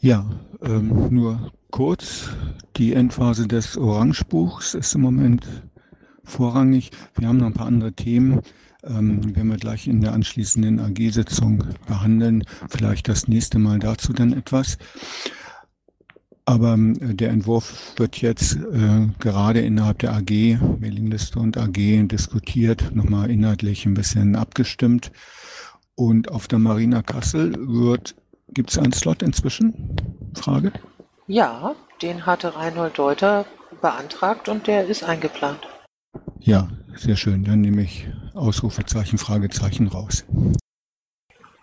Ja, 0.00 0.28
ähm, 0.62 1.08
nur 1.10 1.52
kurz. 1.70 2.30
Die 2.76 2.94
Endphase 2.94 3.46
des 3.46 3.76
Orangebuchs 3.76 4.74
ist 4.74 4.94
im 4.94 5.02
Moment 5.02 5.46
vorrangig. 6.30 6.90
Wir 7.16 7.28
haben 7.28 7.38
noch 7.38 7.46
ein 7.46 7.54
paar 7.54 7.66
andere 7.66 7.92
Themen. 7.92 8.40
Ähm, 8.82 9.36
werden 9.36 9.50
wir 9.50 9.58
gleich 9.58 9.86
in 9.86 10.00
der 10.00 10.14
anschließenden 10.14 10.80
AG-Sitzung 10.80 11.64
behandeln. 11.86 12.44
Vielleicht 12.70 13.08
das 13.08 13.28
nächste 13.28 13.58
Mal 13.58 13.78
dazu 13.78 14.12
dann 14.12 14.32
etwas. 14.32 14.78
Aber 16.46 16.72
ähm, 16.72 17.16
der 17.16 17.30
Entwurf 17.30 17.92
wird 17.96 18.16
jetzt 18.22 18.56
äh, 18.56 19.08
gerade 19.18 19.60
innerhalb 19.60 19.98
der 19.98 20.14
AG, 20.14 20.58
Mailingliste 20.80 21.38
und 21.38 21.58
AG 21.58 22.08
diskutiert, 22.08 22.94
nochmal 22.94 23.30
inhaltlich 23.30 23.86
ein 23.86 23.94
bisschen 23.94 24.34
abgestimmt. 24.34 25.12
Und 25.94 26.30
auf 26.30 26.48
der 26.48 26.58
Marina 26.58 27.02
Kassel 27.02 27.54
wird, 27.58 28.14
gibt 28.48 28.70
es 28.70 28.78
einen 28.78 28.92
Slot 28.92 29.22
inzwischen? 29.22 29.96
Frage? 30.34 30.72
Ja, 31.26 31.76
den 32.02 32.24
hatte 32.26 32.56
Reinhold 32.56 32.98
Deuter 32.98 33.44
beantragt 33.80 34.48
und 34.48 34.66
der 34.66 34.86
ist 34.86 35.04
eingeplant. 35.04 35.60
Ja, 36.40 36.68
sehr 36.96 37.16
schön. 37.16 37.44
Dann 37.44 37.60
nehme 37.60 37.82
ich 37.82 38.06
Ausrufezeichen, 38.34 39.18
Fragezeichen 39.18 39.88
raus. 39.88 40.24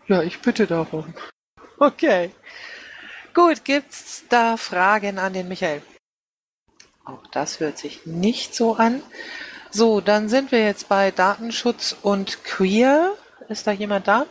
Ja, 0.07 0.21
ich 0.21 0.39
bitte 0.39 0.67
darum. 0.67 1.13
Okay. 1.80 2.32
Gut, 3.34 3.65
gibt's 3.65 4.23
da 4.30 4.57
Fragen 4.57 5.19
an 5.19 5.34
den 5.34 5.47
Michael? 5.47 5.82
Auch 7.05 7.25
das 7.28 7.59
hört 7.59 7.78
sich 7.78 8.05
nicht 8.05 8.55
so 8.55 8.75
an. 8.75 9.01
So, 9.69 10.01
dann 10.01 10.30
sind 10.30 10.51
wir 10.51 10.63
jetzt 10.63 10.89
bei 10.89 11.11
Datenschutz 11.11 11.95
und 12.01 12.43
Queer. 12.43 13.13
Ist 13.49 13.67
da 13.67 13.71
jemand 13.71 14.07
da? 14.07 14.25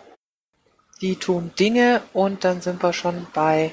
Die 1.00 1.16
tun 1.16 1.52
Dinge 1.58 2.02
und 2.12 2.44
dann 2.44 2.62
sind 2.62 2.82
wir 2.82 2.92
schon 2.92 3.26
bei 3.32 3.72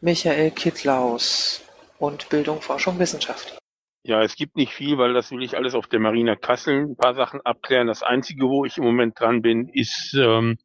Michael 0.00 0.50
Kittlaus 0.50 1.62
und 1.98 2.28
Bildung, 2.28 2.60
Forschung, 2.60 2.98
Wissenschaft. 2.98 3.61
Ja, 4.04 4.20
es 4.22 4.34
gibt 4.34 4.56
nicht 4.56 4.72
viel, 4.72 4.98
weil 4.98 5.14
das 5.14 5.30
will 5.30 5.44
ich 5.44 5.56
alles 5.56 5.74
auf 5.74 5.86
der 5.86 6.00
Marina 6.00 6.34
Kassel 6.34 6.86
ein 6.86 6.96
paar 6.96 7.14
Sachen 7.14 7.40
abklären. 7.42 7.86
Das 7.86 8.02
Einzige, 8.02 8.48
wo 8.48 8.64
ich 8.64 8.76
im 8.78 8.84
Moment 8.84 9.18
dran 9.18 9.42
bin, 9.42 9.68
ist, 9.68 10.14
ähm, 10.18 10.58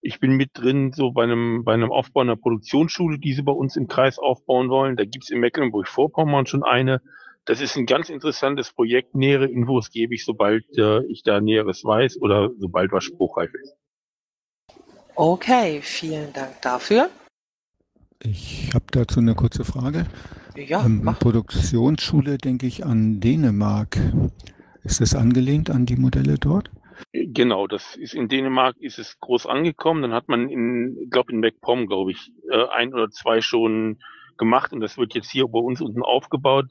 ich 0.00 0.20
bin 0.20 0.32
mit 0.32 0.50
drin 0.54 0.92
so 0.92 1.10
bei 1.10 1.24
einem, 1.24 1.64
bei 1.64 1.74
einem 1.74 1.92
Aufbau 1.92 2.22
einer 2.22 2.36
Produktionsschule, 2.36 3.18
die 3.18 3.34
sie 3.34 3.42
bei 3.42 3.52
uns 3.52 3.76
im 3.76 3.88
Kreis 3.88 4.18
aufbauen 4.18 4.70
wollen. 4.70 4.96
Da 4.96 5.04
gibt's 5.04 5.28
in 5.28 5.40
Mecklenburg-Vorpommern 5.40 6.46
schon 6.46 6.62
eine. 6.62 7.02
Das 7.44 7.60
ist 7.60 7.76
ein 7.76 7.84
ganz 7.84 8.08
interessantes 8.08 8.72
Projekt. 8.72 9.14
Nähere 9.14 9.46
Infos 9.46 9.90
gebe 9.90 10.14
ich, 10.14 10.24
sobald 10.24 10.64
äh, 10.78 11.04
ich 11.06 11.22
da 11.22 11.40
Näheres 11.42 11.84
weiß 11.84 12.22
oder 12.22 12.50
sobald 12.58 12.90
was 12.92 13.04
spruchreif 13.04 13.52
ist. 13.54 13.76
Okay, 15.14 15.80
vielen 15.82 16.32
Dank 16.32 16.62
dafür. 16.62 17.10
Ich 18.22 18.70
habe 18.74 18.86
dazu 18.90 19.20
eine 19.20 19.34
kurze 19.34 19.64
Frage. 19.64 20.06
Ja, 20.56 20.84
ähm, 20.84 21.02
mach. 21.04 21.18
Produktionsschule 21.18 22.38
denke 22.38 22.66
ich 22.66 22.84
an 22.84 23.20
Dänemark. 23.20 23.98
Ist 24.82 25.00
das 25.00 25.14
angelehnt 25.14 25.70
an 25.70 25.86
die 25.86 25.96
Modelle 25.96 26.36
dort? 26.38 26.70
Genau, 27.12 27.68
das 27.68 27.94
ist 27.94 28.14
in 28.14 28.28
Dänemark 28.28 28.76
ist 28.80 28.98
es 28.98 29.20
groß 29.20 29.46
angekommen. 29.46 30.02
Dann 30.02 30.12
hat 30.12 30.28
man 30.28 30.48
in, 30.48 31.08
glaube 31.10 31.32
in 31.32 31.40
MacPom, 31.40 31.86
glaube 31.86 32.10
ich, 32.10 32.32
äh, 32.50 32.66
ein 32.70 32.92
oder 32.92 33.08
zwei 33.10 33.40
schon 33.40 33.98
gemacht 34.36 34.72
und 34.72 34.80
das 34.80 34.98
wird 34.98 35.14
jetzt 35.14 35.30
hier 35.30 35.46
bei 35.46 35.58
uns 35.58 35.80
unten 35.80 36.02
aufgebaut 36.02 36.66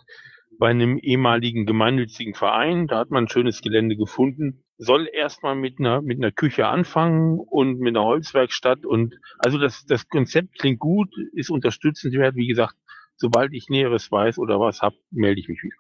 bei 0.60 0.70
einem 0.70 0.98
ehemaligen 0.98 1.66
gemeinnützigen 1.66 2.34
Verein. 2.34 2.88
Da 2.88 3.00
hat 3.00 3.12
man 3.12 3.26
ein 3.26 3.30
schönes 3.30 3.62
Gelände 3.62 3.96
gefunden. 3.96 4.64
Soll 4.78 5.10
erstmal 5.12 5.56
mit 5.56 5.80
einer 5.80 6.02
mit 6.02 6.18
einer 6.18 6.32
Küche 6.32 6.68
anfangen 6.68 7.40
und 7.40 7.80
mit 7.80 7.96
einer 7.96 8.06
Holzwerkstatt 8.06 8.86
und 8.86 9.16
also 9.40 9.58
das 9.58 9.86
das 9.86 10.08
Konzept 10.08 10.60
klingt 10.60 10.80
gut, 10.80 11.10
ist 11.34 11.50
unterstützenswert. 11.50 12.36
Wie 12.36 12.48
gesagt, 12.48 12.76
sobald 13.16 13.54
ich 13.54 13.70
Näheres 13.70 14.12
weiß 14.12 14.38
oder 14.38 14.60
was 14.60 14.82
hab, 14.82 14.94
melde 15.12 15.40
ich 15.40 15.48
mich 15.48 15.64
wieder. 15.64 15.78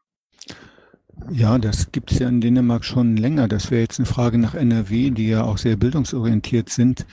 Ja, 1.31 1.57
das 1.57 1.91
gibt 1.91 2.11
es 2.11 2.19
ja 2.19 2.29
in 2.29 2.41
Dänemark 2.41 2.85
schon 2.85 3.17
länger. 3.17 3.47
Das 3.47 3.71
wäre 3.71 3.81
jetzt 3.81 3.99
eine 3.99 4.05
Frage 4.05 4.37
nach 4.37 4.53
NRW, 4.53 5.09
die 5.09 5.29
ja 5.29 5.43
auch 5.43 5.57
sehr 5.57 5.75
bildungsorientiert 5.75 6.69
sind, 6.69 7.05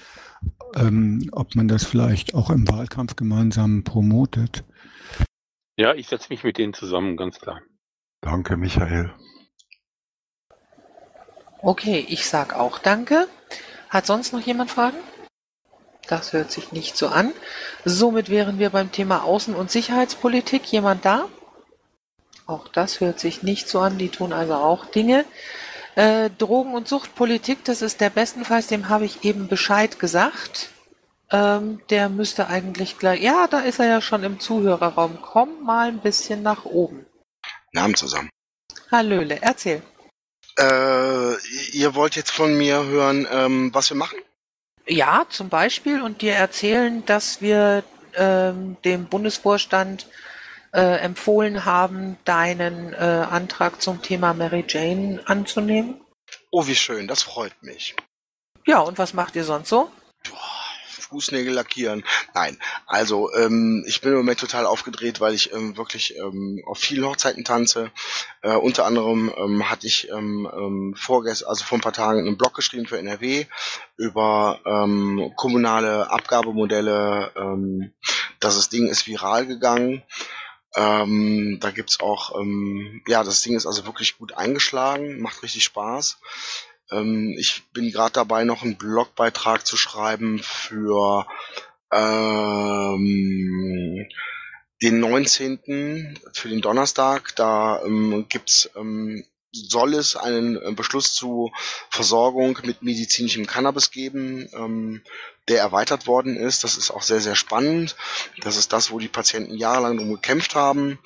ähm, 0.76 1.28
ob 1.32 1.54
man 1.54 1.68
das 1.68 1.84
vielleicht 1.84 2.34
auch 2.34 2.50
im 2.50 2.68
Wahlkampf 2.68 3.16
gemeinsam 3.16 3.82
promotet. 3.82 4.64
Ja, 5.76 5.94
ich 5.94 6.06
setze 6.06 6.28
mich 6.30 6.44
mit 6.44 6.58
denen 6.58 6.74
zusammen, 6.74 7.16
ganz 7.16 7.40
klar. 7.40 7.60
Danke, 8.20 8.56
Michael. 8.56 9.12
Okay, 11.64 12.04
ich 12.10 12.28
sag 12.28 12.54
auch 12.54 12.78
Danke. 12.78 13.26
Hat 13.88 14.04
sonst 14.04 14.34
noch 14.34 14.40
jemand 14.40 14.70
Fragen? 14.70 14.98
Das 16.06 16.34
hört 16.34 16.50
sich 16.50 16.72
nicht 16.72 16.94
so 16.94 17.08
an. 17.08 17.32
Somit 17.86 18.28
wären 18.28 18.58
wir 18.58 18.68
beim 18.68 18.92
Thema 18.92 19.24
Außen- 19.24 19.54
und 19.54 19.70
Sicherheitspolitik. 19.70 20.70
Jemand 20.70 21.06
da? 21.06 21.26
Auch 22.46 22.68
das 22.68 23.00
hört 23.00 23.18
sich 23.18 23.42
nicht 23.42 23.66
so 23.66 23.80
an. 23.80 23.96
Die 23.96 24.10
tun 24.10 24.34
also 24.34 24.52
auch 24.52 24.84
Dinge. 24.84 25.24
Äh, 25.94 26.28
Drogen- 26.36 26.74
und 26.74 26.86
Suchtpolitik, 26.86 27.64
das 27.64 27.80
ist 27.80 28.02
der 28.02 28.10
bestenfalls, 28.10 28.66
dem 28.66 28.90
habe 28.90 29.06
ich 29.06 29.24
eben 29.24 29.48
Bescheid 29.48 29.98
gesagt. 29.98 30.68
Ähm, 31.30 31.80
der 31.88 32.10
müsste 32.10 32.48
eigentlich 32.48 32.98
gleich. 32.98 33.22
Ja, 33.22 33.46
da 33.46 33.60
ist 33.60 33.78
er 33.78 33.86
ja 33.86 34.00
schon 34.02 34.22
im 34.22 34.38
Zuhörerraum. 34.38 35.18
Komm 35.22 35.62
mal 35.62 35.88
ein 35.88 36.00
bisschen 36.00 36.42
nach 36.42 36.66
oben. 36.66 37.06
Namen 37.72 37.94
zusammen. 37.94 38.28
Hallöle, 38.90 39.38
erzähl. 39.40 39.82
Äh, 40.58 41.34
ihr 41.72 41.94
wollt 41.94 42.16
jetzt 42.16 42.30
von 42.30 42.56
mir 42.56 42.84
hören, 42.84 43.26
ähm, 43.30 43.74
was 43.74 43.90
wir 43.90 43.96
machen? 43.96 44.18
Ja, 44.86 45.26
zum 45.28 45.48
Beispiel 45.48 46.02
und 46.02 46.22
dir 46.22 46.34
erzählen, 46.34 47.04
dass 47.06 47.40
wir 47.40 47.82
ähm, 48.14 48.76
dem 48.84 49.06
Bundesvorstand 49.06 50.06
äh, 50.72 50.98
empfohlen 50.98 51.64
haben, 51.64 52.16
deinen 52.24 52.92
äh, 52.92 52.96
Antrag 52.96 53.80
zum 53.80 54.02
Thema 54.02 54.34
Mary 54.34 54.64
Jane 54.68 55.22
anzunehmen. 55.24 56.00
Oh, 56.50 56.66
wie 56.66 56.74
schön, 56.74 57.08
das 57.08 57.22
freut 57.22 57.54
mich. 57.62 57.96
Ja, 58.66 58.80
und 58.80 58.98
was 58.98 59.14
macht 59.14 59.36
ihr 59.36 59.44
sonst 59.44 59.68
so? 59.68 59.90
Fußnägel 61.14 61.54
lackieren. 61.54 62.04
Nein, 62.34 62.58
also 62.86 63.32
ähm, 63.34 63.84
ich 63.86 64.00
bin 64.00 64.10
im 64.10 64.18
Moment 64.18 64.40
total 64.40 64.66
aufgedreht, 64.66 65.20
weil 65.20 65.32
ich 65.32 65.52
ähm, 65.52 65.76
wirklich 65.76 66.16
ähm, 66.16 66.60
auf 66.66 66.78
vielen 66.78 67.04
Hochzeiten 67.04 67.44
tanze. 67.44 67.92
Äh, 68.42 68.56
unter 68.56 68.84
anderem 68.84 69.32
ähm, 69.36 69.70
hatte 69.70 69.86
ich 69.86 70.10
ähm, 70.10 70.50
ähm, 70.52 70.94
vorgestern, 70.98 71.50
also 71.50 71.64
vor 71.64 71.78
ein 71.78 71.82
paar 71.82 71.92
Tagen 71.92 72.18
einen 72.18 72.36
Blog 72.36 72.54
geschrieben 72.54 72.86
für 72.86 72.98
NRW 72.98 73.46
über 73.96 74.58
ähm, 74.66 75.32
kommunale 75.36 76.10
Abgabemodelle. 76.10 77.30
Ähm, 77.36 77.92
das 78.40 78.68
Ding 78.68 78.88
ist 78.88 79.06
viral 79.06 79.46
gegangen. 79.46 80.02
Ähm, 80.74 81.58
da 81.60 81.70
gibt's 81.70 82.00
auch, 82.00 82.36
ähm, 82.40 83.02
ja, 83.06 83.22
das 83.22 83.42
Ding 83.42 83.54
ist 83.54 83.66
also 83.66 83.86
wirklich 83.86 84.18
gut 84.18 84.36
eingeschlagen, 84.36 85.20
macht 85.20 85.44
richtig 85.44 85.62
Spaß. 85.62 86.18
Ähm, 86.90 87.34
ich 87.38 87.62
bin 87.72 87.90
gerade 87.90 88.12
dabei, 88.12 88.44
noch 88.44 88.62
einen 88.62 88.76
Blogbeitrag 88.76 89.66
zu 89.66 89.76
schreiben 89.76 90.40
für 90.40 91.26
ähm, 91.92 94.06
den 94.82 95.00
19. 95.00 96.18
für 96.32 96.48
den 96.48 96.60
Donnerstag. 96.60 97.34
Da 97.36 97.82
ähm, 97.84 98.26
gibt's 98.28 98.70
ähm, 98.76 99.24
soll 99.54 99.94
es 99.94 100.16
einen 100.16 100.56
äh, 100.56 100.72
Beschluss 100.72 101.14
zu 101.14 101.52
Versorgung 101.90 102.58
mit 102.64 102.82
medizinischem 102.82 103.46
Cannabis 103.46 103.90
geben, 103.90 104.48
ähm, 104.52 105.02
der 105.48 105.60
erweitert 105.60 106.06
worden 106.06 106.36
ist. 106.36 106.64
Das 106.64 106.76
ist 106.76 106.90
auch 106.90 107.02
sehr, 107.02 107.20
sehr 107.20 107.36
spannend. 107.36 107.96
Das 108.40 108.56
ist 108.56 108.72
das, 108.72 108.90
wo 108.90 108.98
die 108.98 109.08
Patienten 109.08 109.56
jahrelang 109.56 109.98
drum 109.98 110.12
gekämpft 110.12 110.54
haben. 110.54 110.98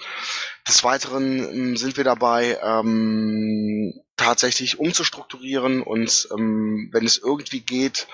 Des 0.66 0.84
Weiteren 0.84 1.38
ähm, 1.38 1.76
sind 1.76 1.96
wir 1.96 2.04
dabei, 2.04 2.58
ähm, 2.62 4.00
tatsächlich 4.16 4.78
umzustrukturieren 4.78 5.82
und 5.82 6.28
ähm, 6.32 6.88
wenn 6.92 7.06
es 7.06 7.18
irgendwie 7.18 7.60
geht, 7.60 8.08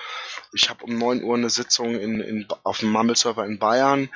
ich 0.53 0.69
habe 0.69 0.85
um 0.85 0.97
neun 0.97 1.23
Uhr 1.23 1.35
eine 1.35 1.49
Sitzung 1.49 1.99
in, 1.99 2.21
in, 2.21 2.47
auf 2.63 2.79
dem 2.79 2.91
Mumble-Server 2.91 3.45
in 3.45 3.59
Bayern, 3.59 4.09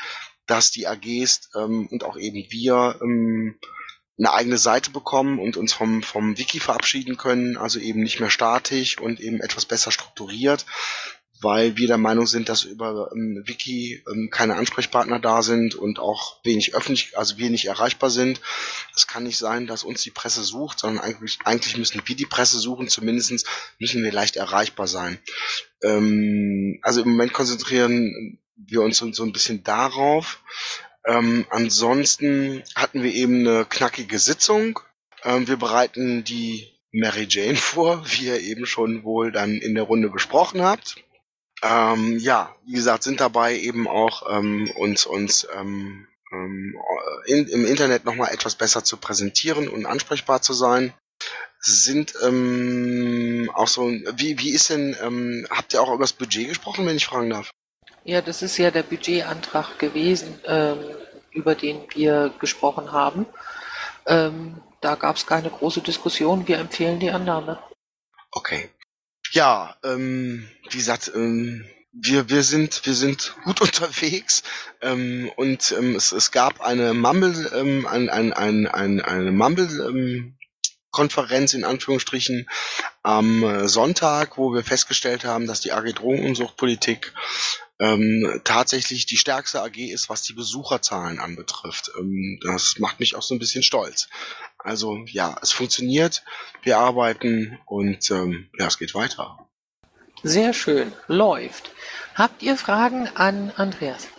dass 0.45 0.71
die 0.71 0.87
AGs 0.87 1.49
ähm, 1.55 1.87
und 1.91 2.03
auch 2.03 2.17
eben 2.17 2.45
wir 2.49 2.99
ähm, 3.01 3.59
eine 4.17 4.33
eigene 4.33 4.57
Seite 4.57 4.91
bekommen 4.91 5.39
und 5.39 5.57
uns 5.57 5.73
vom, 5.73 6.03
vom 6.03 6.37
Wiki 6.37 6.59
verabschieden 6.59 7.17
können, 7.17 7.57
also 7.57 7.79
eben 7.79 8.01
nicht 8.01 8.19
mehr 8.19 8.29
statisch 8.29 8.99
und 8.99 9.19
eben 9.19 9.39
etwas 9.39 9.65
besser 9.65 9.91
strukturiert, 9.91 10.65
weil 11.41 11.77
wir 11.77 11.87
der 11.87 11.97
Meinung 11.97 12.27
sind, 12.27 12.49
dass 12.49 12.63
über 12.63 13.11
ähm, 13.13 13.43
Wiki 13.45 14.03
ähm, 14.11 14.29
keine 14.29 14.55
Ansprechpartner 14.55 15.19
da 15.19 15.41
sind 15.41 15.75
und 15.75 15.99
auch 15.99 16.43
wenig 16.43 16.75
öffentlich, 16.75 17.17
also 17.17 17.37
wenig 17.37 17.65
erreichbar 17.65 18.09
sind. 18.09 18.41
Es 18.95 19.07
kann 19.07 19.23
nicht 19.23 19.37
sein, 19.37 19.65
dass 19.65 19.83
uns 19.83 20.01
die 20.01 20.11
Presse 20.11 20.43
sucht, 20.43 20.79
sondern 20.79 21.03
eigentlich, 21.03 21.39
eigentlich 21.45 21.77
müssen 21.77 22.01
wir 22.05 22.15
die 22.15 22.25
Presse 22.25 22.59
suchen, 22.59 22.89
zumindestens 22.89 23.45
müssen 23.79 24.03
wir 24.03 24.11
leicht 24.11 24.35
erreichbar 24.35 24.87
sein. 24.87 25.17
Ähm, 25.81 26.79
also 26.81 27.01
im 27.01 27.09
Moment 27.09 27.33
konzentrieren 27.33 28.39
wir 28.57 28.81
uns 28.81 28.97
so, 28.97 29.11
so 29.13 29.23
ein 29.23 29.31
bisschen 29.31 29.63
darauf. 29.63 30.41
Ähm, 31.05 31.45
ansonsten 31.49 32.63
hatten 32.75 33.01
wir 33.01 33.13
eben 33.13 33.47
eine 33.47 33.65
knackige 33.65 34.19
Sitzung. 34.19 34.79
Ähm, 35.23 35.47
wir 35.47 35.57
bereiten 35.57 36.25
die 36.25 36.67
Mary 36.91 37.27
Jane 37.29 37.55
vor, 37.55 38.03
wie 38.05 38.25
ihr 38.25 38.41
eben 38.41 38.65
schon 38.65 39.03
wohl 39.03 39.31
dann 39.31 39.55
in 39.55 39.75
der 39.75 39.85
Runde 39.85 40.09
besprochen 40.09 40.61
habt. 40.61 40.97
Ähm, 41.61 42.19
ja, 42.19 42.55
wie 42.65 42.73
gesagt, 42.73 43.03
sind 43.03 43.19
dabei 43.19 43.57
eben 43.57 43.87
auch 43.87 44.23
ähm, 44.29 44.71
uns 44.75 45.05
uns 45.05 45.47
ähm, 45.57 46.07
ähm 46.31 46.75
in, 47.25 47.47
im 47.47 47.65
Internet 47.65 48.05
nochmal 48.05 48.33
etwas 48.33 48.55
besser 48.55 48.83
zu 48.83 48.97
präsentieren 48.97 49.67
und 49.67 49.85
ansprechbar 49.85 50.41
zu 50.41 50.53
sein. 50.53 50.93
Sind 51.59 52.13
ähm, 52.23 53.51
auch 53.53 53.67
so, 53.67 53.89
wie, 53.89 54.39
wie 54.39 54.51
ist 54.51 54.69
denn, 54.69 54.95
ähm, 55.01 55.45
habt 55.49 55.73
ihr 55.73 55.81
auch 55.81 55.89
über 55.89 56.03
das 56.03 56.13
Budget 56.13 56.47
gesprochen, 56.47 56.85
wenn 56.85 56.95
ich 56.95 57.05
fragen 57.05 57.29
darf? 57.29 57.51
Ja, 58.05 58.21
das 58.21 58.41
ist 58.41 58.57
ja 58.57 58.71
der 58.71 58.83
Budgetantrag 58.83 59.77
gewesen, 59.77 60.39
ähm, 60.45 60.79
über 61.31 61.55
den 61.55 61.81
wir 61.93 62.33
gesprochen 62.39 62.91
haben. 62.91 63.25
Da 64.05 64.95
gab 64.95 65.17
es 65.17 65.27
keine 65.27 65.49
große 65.49 65.81
Diskussion. 65.81 66.47
Wir 66.47 66.57
empfehlen 66.57 66.99
die 66.99 67.11
Annahme. 67.11 67.59
Okay. 68.31 68.69
Ja, 69.31 69.75
ähm, 69.83 70.49
wie 70.69 70.77
gesagt, 70.77 71.11
ähm, 71.13 71.65
wir, 71.91 72.29
wir 72.29 72.43
sind, 72.43 72.85
wir 72.85 72.93
sind 72.93 73.35
gut 73.43 73.61
unterwegs 73.61 74.43
ähm, 74.81 75.31
und 75.35 75.73
ähm, 75.77 75.95
es, 75.95 76.11
es 76.11 76.31
gab 76.31 76.61
eine 76.61 76.93
Mumble, 76.93 77.51
ähm, 77.53 77.87
ein, 77.87 78.09
ein, 78.09 78.33
ein, 78.33 78.67
ein, 78.67 79.01
eine 79.01 79.31
Mumble 79.31 79.87
ähm, 79.87 80.35
Konferenz 80.91 81.53
in 81.53 81.65
Anführungsstrichen 81.65 82.49
am 83.03 83.67
Sonntag, 83.67 84.39
wo 84.39 84.55
wir 84.55 84.63
festgestellt 84.63 85.23
haben, 85.23 85.45
dass 85.45 85.61
die 85.61 85.71
AG 85.71 85.93
Drogensuchtpolitik 85.93 87.13
ähm, 87.79 88.41
tatsächlich 88.43 89.05
die 89.05 89.17
stärkste 89.17 89.61
AG 89.61 89.77
ist, 89.77 90.09
was 90.09 90.21
die 90.23 90.33
Besucherzahlen 90.33 91.19
anbetrifft. 91.19 91.91
Ähm, 91.97 92.39
das 92.43 92.77
macht 92.77 92.99
mich 92.99 93.15
auch 93.15 93.21
so 93.21 93.33
ein 93.33 93.39
bisschen 93.39 93.63
stolz. 93.63 94.09
Also 94.59 94.97
ja, 95.05 95.35
es 95.41 95.51
funktioniert, 95.51 96.23
wir 96.63 96.77
arbeiten 96.77 97.59
und 97.65 98.11
ähm, 98.11 98.49
ja, 98.57 98.67
es 98.67 98.77
geht 98.77 98.93
weiter. 98.93 99.47
Sehr 100.21 100.53
schön, 100.53 100.91
läuft. 101.07 101.71
Habt 102.15 102.43
ihr 102.43 102.57
Fragen 102.57 103.07
an 103.15 103.51
Andreas? 103.55 104.09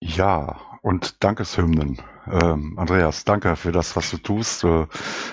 Ja, 0.00 0.60
und 0.82 1.22
Dankeshymnen. 1.22 2.02
Ähm, 2.30 2.76
Andreas, 2.78 3.24
danke 3.24 3.54
für 3.54 3.70
das, 3.70 3.94
was 3.94 4.10
du 4.10 4.18
tust, 4.18 4.64
äh, 4.64 4.86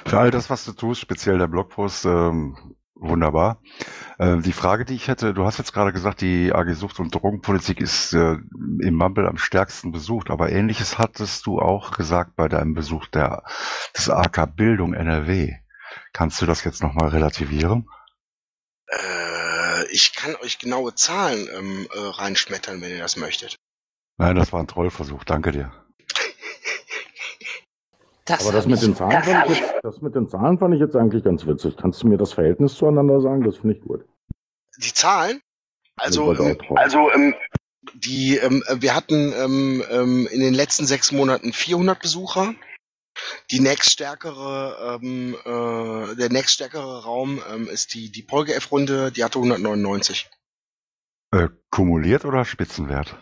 für 0.06 0.20
all 0.20 0.30
das, 0.30 0.50
was 0.50 0.66
du 0.66 0.74
tust, 0.74 1.02
speziell 1.02 1.40
der 1.40 1.48
Blogpost. 1.48 2.06
Ähm, 2.06 2.76
Wunderbar. 3.04 3.62
Äh, 4.18 4.38
die 4.38 4.54
Frage, 4.54 4.86
die 4.86 4.96
ich 4.96 5.10
hätte, 5.10 5.34
du 5.34 5.46
hast 5.46 5.58
jetzt 5.58 5.74
gerade 5.74 5.92
gesagt, 5.92 6.22
die 6.22 6.54
AG 6.54 6.74
Sucht 6.74 7.02
und 7.02 7.14
Drogenpolitik 7.14 7.82
ist 7.82 8.14
äh, 8.14 8.38
im 8.80 8.96
Mumble 8.96 9.28
am 9.28 9.38
stärksten 9.38 9.92
besucht, 9.92 10.30
aber 10.30 10.52
ähnliches 10.52 10.98
hattest 10.98 11.46
du 11.46 11.60
auch 11.60 11.92
gesagt 11.92 12.38
bei 12.38 12.48
deinem 12.48 12.74
Besuch 12.74 13.08
der, 13.08 13.44
des 13.94 14.10
AK 14.10 14.56
Bildung 14.56 14.94
NRW. 14.94 15.52
Kannst 16.14 16.42
du 16.42 16.46
das 16.46 16.64
jetzt 16.64 16.82
nochmal 16.82 17.10
relativieren? 17.10 17.90
Äh, 18.88 19.86
ich 19.92 20.16
kann 20.16 20.38
euch 20.38 20.60
genaue 20.60 20.96
Zahlen 20.96 21.50
ähm, 21.54 21.88
äh, 21.94 22.00
reinschmettern, 22.00 22.80
wenn 22.80 22.92
ihr 22.92 23.00
das 23.00 23.18
möchtet. 23.18 23.58
Nein, 24.18 24.38
das 24.38 24.54
war 24.54 24.62
ein 24.62 24.68
Trollversuch. 24.68 25.26
Danke 25.26 25.52
dir. 25.52 25.74
Das 28.26 28.42
Aber 28.42 28.54
das 28.54 28.68
mit, 28.68 28.82
den 28.82 28.96
Zahlen 28.96 29.22
fand 29.22 29.50
ich 29.50 29.60
jetzt, 29.60 29.74
das 29.84 30.02
mit 30.02 30.16
den 30.16 30.30
Zahlen 30.30 30.58
fand 30.58 30.74
ich 30.74 30.80
jetzt 30.80 30.96
eigentlich 30.96 31.24
ganz 31.24 31.46
witzig. 31.46 31.76
Kannst 31.76 32.02
du 32.04 32.08
mir 32.08 32.18
das 32.18 32.32
Verhältnis 32.34 32.76
zueinander 32.76 33.20
sagen? 33.20 33.44
Das 33.44 33.58
finde 33.58 33.76
ich 33.76 33.82
gut. 33.82 34.06
Die 34.78 34.94
Zahlen? 34.94 35.42
Also, 35.98 36.34
ähm, 36.34 36.58
also 36.76 37.12
ähm, 37.12 37.36
die, 37.94 38.38
ähm, 38.38 38.64
wir 38.78 38.96
hatten 38.96 39.34
ähm, 39.34 39.84
ähm, 39.90 40.28
in 40.32 40.40
den 40.40 40.54
letzten 40.54 40.86
sechs 40.86 41.12
Monaten 41.12 41.52
400 41.52 42.00
Besucher. 42.00 42.56
Die 43.52 43.60
nächststärkere, 43.60 45.00
ähm, 45.02 45.36
äh, 45.46 46.16
der 46.16 46.30
nächststärkere 46.30 47.04
Raum 47.04 47.42
ähm, 47.54 47.68
ist 47.68 47.94
die, 47.94 48.10
die 48.12 48.24
Polge-F-Runde, 48.24 49.12
die 49.12 49.24
hatte 49.24 49.38
199. 49.38 50.30
Äh, 51.32 51.50
kumuliert 51.70 52.26
oder 52.26 52.46
Spitzenwert? 52.46 53.16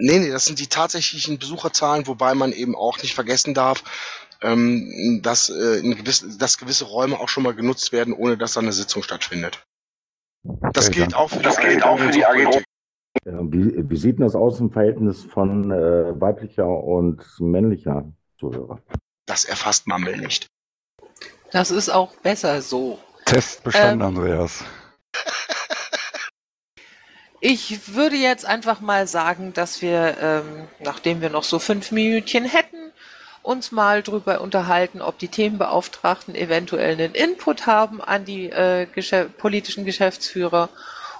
Nee, 0.00 0.20
nee, 0.20 0.30
das 0.30 0.44
sind 0.44 0.60
die 0.60 0.68
tatsächlichen 0.68 1.38
Besucherzahlen, 1.38 2.06
wobei 2.06 2.34
man 2.34 2.52
eben 2.52 2.76
auch 2.76 2.98
nicht 3.02 3.14
vergessen 3.14 3.52
darf, 3.52 3.82
ähm, 4.40 5.20
dass, 5.22 5.50
äh, 5.50 5.80
in 5.80 5.96
gewiss, 5.96 6.38
dass 6.38 6.58
gewisse 6.58 6.84
Räume 6.84 7.18
auch 7.18 7.28
schon 7.28 7.42
mal 7.42 7.54
genutzt 7.54 7.92
werden, 7.92 8.14
ohne 8.14 8.38
dass 8.38 8.54
da 8.54 8.60
eine 8.60 8.72
Sitzung 8.72 9.02
stattfindet. 9.02 9.64
Das 10.72 10.88
okay, 10.88 11.00
gilt 11.00 11.14
auch 11.14 11.30
für 11.30 11.42
das 11.42 11.56
die, 11.56 11.66
gilt 11.66 11.82
auch 11.82 11.98
für 11.98 12.10
die 12.10 12.24
AG. 12.24 12.62
Wie, 13.24 13.90
wie 13.90 13.96
sieht 13.96 14.18
denn 14.18 14.24
das 14.24 14.36
aus 14.36 14.60
im 14.60 14.70
Verhältnis 14.70 15.24
von 15.24 15.72
äh, 15.72 16.20
weiblicher 16.20 16.68
und 16.68 17.20
männlicher 17.40 18.12
Zuhörer? 18.38 18.80
Das 19.26 19.44
erfasst 19.44 19.88
Mammel 19.88 20.16
nicht. 20.16 20.46
Das 21.50 21.70
ist 21.70 21.88
auch 21.88 22.14
besser 22.16 22.62
so. 22.62 22.98
Test 23.24 23.64
bestanden, 23.64 24.00
ähm, 24.00 24.16
Andreas. 24.16 24.64
Ich 27.40 27.94
würde 27.94 28.16
jetzt 28.16 28.44
einfach 28.44 28.80
mal 28.80 29.06
sagen, 29.06 29.52
dass 29.52 29.80
wir, 29.80 30.16
ähm, 30.20 30.68
nachdem 30.80 31.20
wir 31.20 31.30
noch 31.30 31.44
so 31.44 31.58
fünf 31.58 31.92
Minütchen 31.92 32.44
hätten, 32.44 32.92
uns 33.42 33.70
mal 33.70 34.02
drüber 34.02 34.40
unterhalten, 34.40 35.00
ob 35.00 35.18
die 35.18 35.28
Themenbeauftragten 35.28 36.34
eventuell 36.34 36.92
einen 36.92 37.14
Input 37.14 37.66
haben 37.66 38.02
an 38.02 38.24
die 38.24 38.50
äh, 38.50 38.86
Geschäf 38.92 39.28
politischen 39.38 39.84
Geschäftsführer 39.84 40.68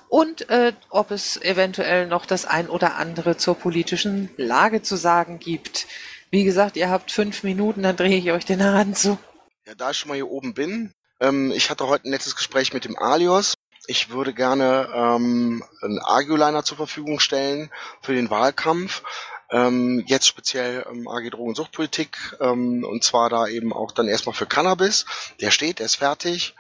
und 0.09 0.51
äh, 0.51 0.73
ob 0.91 1.13
es 1.13 1.41
eventuell 1.41 2.07
noch 2.07 2.27
das 2.27 2.47
ein 2.47 2.69
oder 2.69 2.97
andere 2.97 3.37
zur 3.37 3.55
politischen 3.55 4.29
Lage 4.37 4.83
zu 4.83 4.97
sagen 4.97 5.39
gibt. 5.39 5.87
Wie 6.31 6.45
gesagt, 6.45 6.77
ihr 6.77 6.91
habt 6.91 7.13
fünf 7.13 7.45
Minuten, 7.45 7.85
dann 7.85 7.97
drehe 7.97 8.19
ich 8.19 8.33
euch 8.33 8.45
den 8.45 8.63
Hahn 8.63 8.95
zu. 8.95 9.19
Ja, 9.67 9.75
da 9.77 9.93
ich 9.93 9.99
schon 9.99 10.09
mal 10.09 10.17
hier 10.17 10.29
oben 10.29 10.53
bin, 10.53 10.93
ähm, 11.21 11.53
ich 11.53 11.71
hatte 11.71 11.87
heute 11.87 12.09
ein 12.09 12.11
nettes 12.11 12.35
Gespräch 12.35 12.73
mit 12.73 12.85
dem 12.85 12.99
Alios 12.99 13.55
ich 13.89 14.11
würde 14.11 14.35
gerne 14.35 14.89
ähm, 14.95 15.65
einen 15.81 15.99
Arguliner 15.99 16.63
zur 16.63 16.77
Verfügung 16.77 17.21
stellen 17.21 17.71
für 18.03 18.15
den 18.15 18.29
Wahlkampf. 18.29 19.03
Ähm, 19.51 20.05
jetzt 20.07 20.27
speziell 20.27 20.85
ähm, 20.91 21.09
AG 21.09 21.31
Drogen- 21.31 21.49
und 21.49 21.57
Suchtpolitik 21.57 22.19
ähm, 22.39 22.85
und 22.85 23.03
zwar 23.03 23.31
da 23.31 23.47
eben 23.47 23.73
auch 23.73 23.93
dann 23.93 24.07
erstmal 24.07 24.35
für 24.35 24.45
Cannabis. 24.45 25.07
Der 25.41 25.51
steht, 25.51 25.79
der 25.79 25.87
ist 25.87 25.97
fertig. 25.97 26.55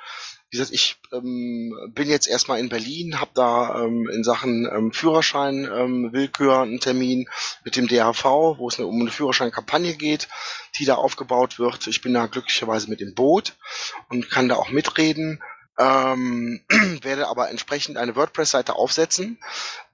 Wie 0.48 0.56
gesagt, 0.56 0.72
ich 0.72 0.96
ähm, 1.12 1.74
bin 1.94 2.08
jetzt 2.08 2.26
erstmal 2.26 2.60
in 2.60 2.70
Berlin, 2.70 3.20
habe 3.20 3.32
da 3.34 3.84
ähm, 3.84 4.08
in 4.08 4.24
Sachen 4.24 4.66
ähm, 4.74 4.92
Führerschein 4.92 5.70
ähm, 5.70 6.14
Willkür 6.14 6.60
einen 6.60 6.80
Termin 6.80 7.28
mit 7.62 7.76
dem 7.76 7.88
DHV, 7.88 8.24
wo 8.56 8.68
es 8.68 8.78
um 8.78 9.02
eine 9.02 9.10
Führerscheinkampagne 9.10 9.92
geht, 9.96 10.28
die 10.78 10.86
da 10.86 10.94
aufgebaut 10.94 11.58
wird. 11.58 11.86
Ich 11.88 12.00
bin 12.00 12.14
da 12.14 12.24
glücklicherweise 12.24 12.88
mit 12.88 13.02
im 13.02 13.14
Boot 13.14 13.52
und 14.08 14.30
kann 14.30 14.48
da 14.48 14.56
auch 14.56 14.70
mitreden 14.70 15.42
ähm, 15.78 16.60
werde 17.02 17.28
aber 17.28 17.50
entsprechend 17.50 17.96
eine 17.96 18.16
WordPress-Seite 18.16 18.74
aufsetzen, 18.74 19.38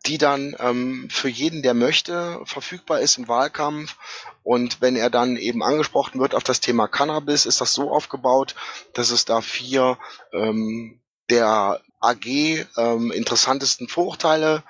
die 0.07 0.19
dann 0.19 0.57
ähm, 0.59 1.09
für 1.11 1.29
jeden, 1.29 1.63
der 1.63 1.75
möchte, 1.75 2.41
verfügbar 2.45 3.01
ist 3.01 3.19
im 3.19 3.29
Wahlkampf. 3.29 3.97
Und 4.43 4.81
wenn 4.81 4.97
er 4.97 5.11
dann 5.11 5.37
eben 5.37 5.63
angesprochen 5.63 6.21
wird 6.21 6.35
auf 6.35 6.45
das 6.45 6.61
Thema 6.61 6.89
Cannabis, 6.89 7.47
ist 7.47 7.61
das 7.61 7.75
so 7.75 7.91
aufgebaut, 7.91 8.55
dass 8.95 9.11
es 9.11 9.25
da 9.25 9.41
vier 9.41 9.99
ähm, 10.33 11.01
der 11.31 11.81
AG 12.01 12.67
ähm, 12.77 13.11
interessantesten 13.13 13.89
Vorurteile 13.89 14.63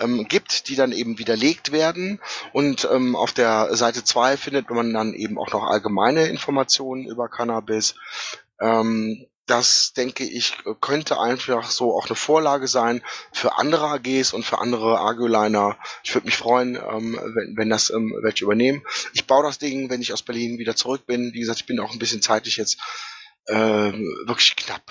ähm, 0.00 0.26
gibt, 0.28 0.68
die 0.68 0.74
dann 0.74 0.90
eben 0.90 1.18
widerlegt 1.18 1.70
werden. 1.70 2.20
Und 2.52 2.88
ähm, 2.90 3.14
auf 3.14 3.32
der 3.32 3.76
Seite 3.76 4.02
zwei 4.02 4.36
findet 4.36 4.68
man 4.70 4.92
dann 4.92 5.14
eben 5.14 5.38
auch 5.38 5.52
noch 5.52 5.64
allgemeine 5.64 6.26
Informationen 6.26 7.06
über 7.06 7.28
Cannabis. 7.28 7.94
Ähm, 8.60 9.26
das 9.50 9.92
denke 9.94 10.24
ich 10.24 10.54
könnte 10.80 11.18
einfach 11.18 11.70
so 11.70 11.96
auch 11.96 12.06
eine 12.06 12.14
Vorlage 12.14 12.68
sein 12.68 13.02
für 13.32 13.58
andere 13.58 13.88
AGs 13.88 14.32
und 14.32 14.44
für 14.44 14.58
andere 14.58 14.98
Argoliner. 14.98 15.76
Ich 16.04 16.14
würde 16.14 16.26
mich 16.26 16.36
freuen, 16.36 16.76
ähm, 16.76 17.18
wenn, 17.34 17.56
wenn 17.56 17.70
das 17.70 17.90
ähm, 17.90 18.16
welche 18.22 18.44
übernehmen. 18.44 18.82
Ich 19.12 19.26
baue 19.26 19.42
das 19.42 19.58
Ding, 19.58 19.90
wenn 19.90 20.00
ich 20.00 20.12
aus 20.12 20.22
Berlin 20.22 20.58
wieder 20.58 20.76
zurück 20.76 21.04
bin. 21.06 21.32
Wie 21.32 21.40
gesagt, 21.40 21.60
ich 21.60 21.66
bin 21.66 21.80
auch 21.80 21.92
ein 21.92 21.98
bisschen 21.98 22.22
zeitlich 22.22 22.56
jetzt 22.56 22.78
äh, 23.46 23.54
wirklich 23.54 24.54
knapp. 24.54 24.82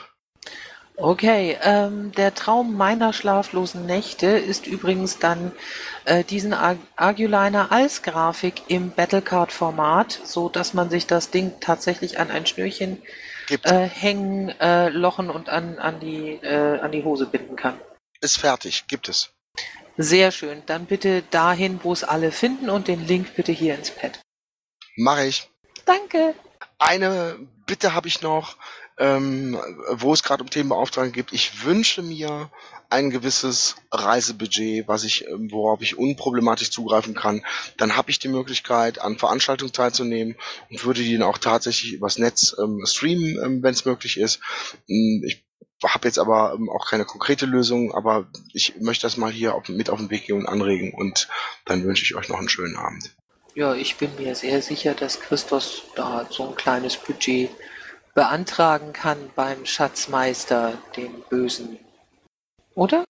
Okay, 0.98 1.58
ähm, 1.64 2.12
der 2.12 2.36
Traum 2.36 2.76
meiner 2.76 3.14
schlaflosen 3.14 3.86
Nächte 3.86 4.28
ist 4.28 4.68
übrigens 4.68 5.18
dann 5.18 5.54
äh, 6.04 6.26
diesen 6.26 6.52
Ar 6.52 6.76
Arguliner 6.98 7.72
als 7.72 8.02
Grafik 8.02 8.64
im 8.68 8.92
Battlecard-Format, 8.92 10.20
so 10.26 10.50
dass 10.50 10.74
man 10.74 10.90
sich 10.90 11.08
das 11.08 11.32
Ding 11.32 11.54
tatsächlich 11.62 12.20
an 12.20 12.30
ein 12.30 12.46
Schnürchen 12.46 13.02
äh, 13.52 13.88
hängen, 13.88 14.50
äh, 14.60 14.90
lochen 14.90 15.30
und 15.30 15.50
an, 15.50 15.80
an, 15.80 16.00
die, 16.00 16.40
äh, 16.42 16.80
an 16.80 16.92
die 16.92 17.04
Hose 17.04 17.26
binden 17.26 17.56
kann. 17.56 17.80
Ist 18.22 18.38
fertig, 18.38 18.88
gibt 18.88 19.10
es. 19.10 19.32
Sehr 19.98 20.32
schön. 20.32 20.64
Dann 20.66 20.86
bitte 20.86 21.24
dahin, 21.24 21.80
wo 21.84 21.92
es 21.92 22.04
alle 22.04 22.32
finden 22.32 22.70
und 22.70 22.88
den 22.88 23.06
Link 23.06 23.36
bitte 23.36 23.52
hier 23.52 23.76
ins 23.76 23.92
Pad. 23.92 24.20
Mache 24.96 25.26
ich. 25.26 25.50
Danke. 25.86 26.36
Eine 26.78 27.38
Bitte 27.70 27.94
habe 27.94 28.08
ich 28.08 28.24
noch 28.24 28.58
ähm, 29.00 29.58
wo 29.92 30.14
es 30.14 30.24
gerade 30.24 30.44
um 30.44 30.50
Themenbeauftragung 30.50 31.14
gibt. 31.14 31.34
Ich 31.34 31.64
wünsche 31.64 32.04
mir 32.04 32.52
ein 32.90 33.10
gewisses 33.12 33.76
Reisebudget, 33.92 34.88
was 34.88 35.04
ich, 35.04 35.28
ähm, 35.28 35.52
worauf 35.52 35.82
ich 35.82 35.98
unproblematisch 35.98 36.72
zugreifen 36.72 37.16
kann. 37.16 37.46
Dann 37.78 37.96
habe 37.96 38.12
ich 38.12 38.20
die 38.20 38.28
Möglichkeit, 38.28 39.00
an 39.00 39.18
Veranstaltungen 39.18 39.72
teilzunehmen 39.72 40.36
und 40.70 40.84
würde 40.84 41.02
die 41.02 41.18
dann 41.18 41.28
auch 41.28 41.38
tatsächlich 41.38 41.94
übers 41.94 42.18
Netz 42.18 42.56
ähm, 42.62 42.84
streamen, 42.86 43.40
ähm, 43.44 43.64
wenn 43.64 43.74
es 43.74 43.86
möglich 43.86 44.18
ist. 44.18 44.42
Hm, 44.88 45.24
ich 45.26 45.46
habe 45.86 46.08
jetzt 46.08 46.20
aber 46.20 46.54
ähm, 46.56 46.70
auch 46.70 46.90
keine 46.90 47.06
konkrete 47.06 47.46
Lösung, 47.46 47.94
aber 47.94 48.28
ich 48.54 48.82
möchte 48.82 49.04
das 49.04 49.16
mal 49.16 49.32
hier 49.32 49.56
auf, 49.56 49.70
mit 49.70 49.90
auf 49.90 50.00
den 50.00 50.10
Weg 50.10 50.26
gehen 50.26 50.40
und 50.40 50.48
anregen 50.48 50.94
und 50.94 51.30
dann 51.64 51.86
wünsche 51.86 52.04
ich 52.04 52.16
euch 52.16 52.28
noch 52.28 52.40
einen 52.40 52.50
schönen 52.50 52.76
Abend. 52.76 53.16
Ja, 53.56 53.74
ich 53.76 53.96
bin 53.96 54.14
mir 54.18 54.36
sehr 54.36 54.62
sicher, 54.62 54.94
dass 54.94 55.22
Christos 55.22 55.84
da 55.96 56.28
so 56.30 56.50
ein 56.50 56.56
kleines 56.56 56.98
Budget 56.98 57.50
beantragen 58.20 58.92
kann 58.92 59.18
beim 59.34 59.66
Schatzmeister, 59.66 60.74
dem 60.98 61.24
Bösen. 61.30 61.80
Oder? 62.76 63.06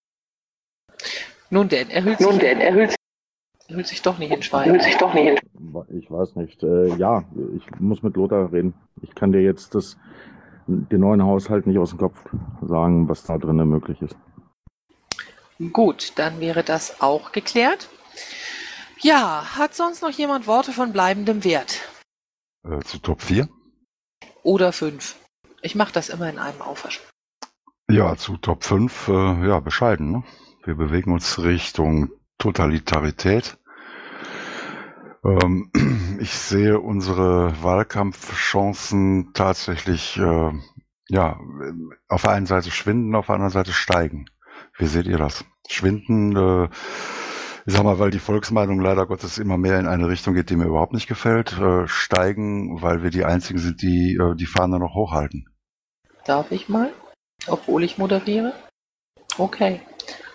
Nun 1.50 1.68
denn, 1.68 1.90
er 1.90 2.04
hüllt, 2.04 2.20
Nun 2.20 2.34
sich, 2.34 2.42
denn, 2.42 2.62
er 2.62 2.76
hüllt, 2.76 2.96
hüllt 3.70 3.88
sich 3.88 4.04
doch 4.04 4.20
nicht 4.20 4.32
in 4.32 4.44
Schwein. 4.44 4.70
Hüllt 4.70 4.84
sich 4.84 4.98
doch 4.98 5.12
nicht 5.16 5.42
in 5.58 5.98
Ich 5.98 6.12
weiß 6.12 6.36
nicht. 6.36 6.62
Äh, 6.62 6.94
ja, 6.98 7.24
ich 7.58 7.80
muss 7.80 8.04
mit 8.04 8.18
Lothar 8.18 8.54
reden. 8.54 8.76
Ich 9.02 9.16
kann 9.16 9.32
dir 9.32 9.42
jetzt 9.42 9.74
das, 9.74 9.98
den 10.68 11.02
neuen 11.02 11.24
Haushalt 11.24 11.66
nicht 11.66 11.80
aus 11.80 11.90
dem 11.90 11.98
Kopf 11.98 12.20
sagen, 12.62 13.10
was 13.10 13.24
da 13.24 13.40
drinnen 13.40 13.68
möglich 13.68 14.00
ist. 14.04 14.16
Gut, 15.74 16.14
dann 16.18 16.40
wäre 16.40 16.62
das 16.62 17.02
auch 17.02 17.32
geklärt. 17.32 17.90
Ja, 19.02 19.58
hat 19.58 19.74
sonst 19.74 20.04
noch 20.04 20.12
jemand 20.12 20.46
Worte 20.46 20.72
von 20.72 20.94
bleibendem 20.94 21.44
Wert? 21.44 21.80
Äh, 22.64 22.82
zu 22.82 23.00
Top 23.00 23.24
4? 23.24 23.50
Oder 24.44 24.72
fünf. 24.72 25.16
Ich 25.62 25.76
mache 25.76 25.94
das 25.94 26.10
immer 26.10 26.30
in 26.30 26.40
einem 26.40 26.62
Aufwasch. 26.62 27.02
Ja, 27.90 28.16
zu 28.16 28.38
Top 28.38 28.64
5, 28.64 29.08
äh, 29.08 29.48
ja, 29.48 29.60
bescheiden. 29.60 30.12
Ne? 30.12 30.24
Wir 30.64 30.76
bewegen 30.76 31.12
uns 31.12 31.40
Richtung 31.40 32.12
Totalitarität. 32.38 33.58
Ähm, 35.26 35.72
ich 36.20 36.32
sehe 36.32 36.80
unsere 36.80 37.62
Wahlkampfchancen 37.64 39.32
tatsächlich, 39.34 40.18
äh, 40.18 40.52
ja, 41.08 41.40
auf 42.08 42.22
der 42.22 42.32
einen 42.32 42.46
Seite 42.46 42.72
schwinden, 42.72 43.16
auf 43.16 43.26
der 43.26 43.36
anderen 43.36 43.52
Seite 43.52 43.74
steigen. 43.74 44.26
Wie 44.78 44.88
seht 44.88 45.08
ihr 45.08 45.18
das? 45.18 45.44
Schwinden, 45.68 46.36
äh, 46.36 46.70
ich 47.70 47.76
sag 47.76 47.84
mal, 47.84 48.00
weil 48.00 48.10
die 48.10 48.18
Volksmeinung 48.18 48.80
leider 48.82 49.06
Gottes 49.06 49.38
immer 49.38 49.56
mehr 49.56 49.78
in 49.80 49.86
eine 49.86 50.08
Richtung 50.08 50.34
geht, 50.34 50.50
die 50.50 50.56
mir 50.56 50.66
überhaupt 50.66 50.92
nicht 50.92 51.06
gefällt, 51.06 51.56
äh, 51.60 51.88
steigen, 51.88 52.82
weil 52.82 53.04
wir 53.04 53.12
die 53.12 53.26
einzigen 53.26 53.60
sind, 53.60 53.84
die 53.84 54.16
äh, 54.20 54.36
die 54.36 54.48
Fahne 54.48 54.80
noch 54.80 54.96
hochhalten. 54.96 55.48
Darf 56.26 56.50
ich 56.50 56.68
mal? 56.68 56.92
Obwohl 57.46 57.84
ich 57.84 58.00
moderiere? 58.00 58.54
Okay. 59.38 59.82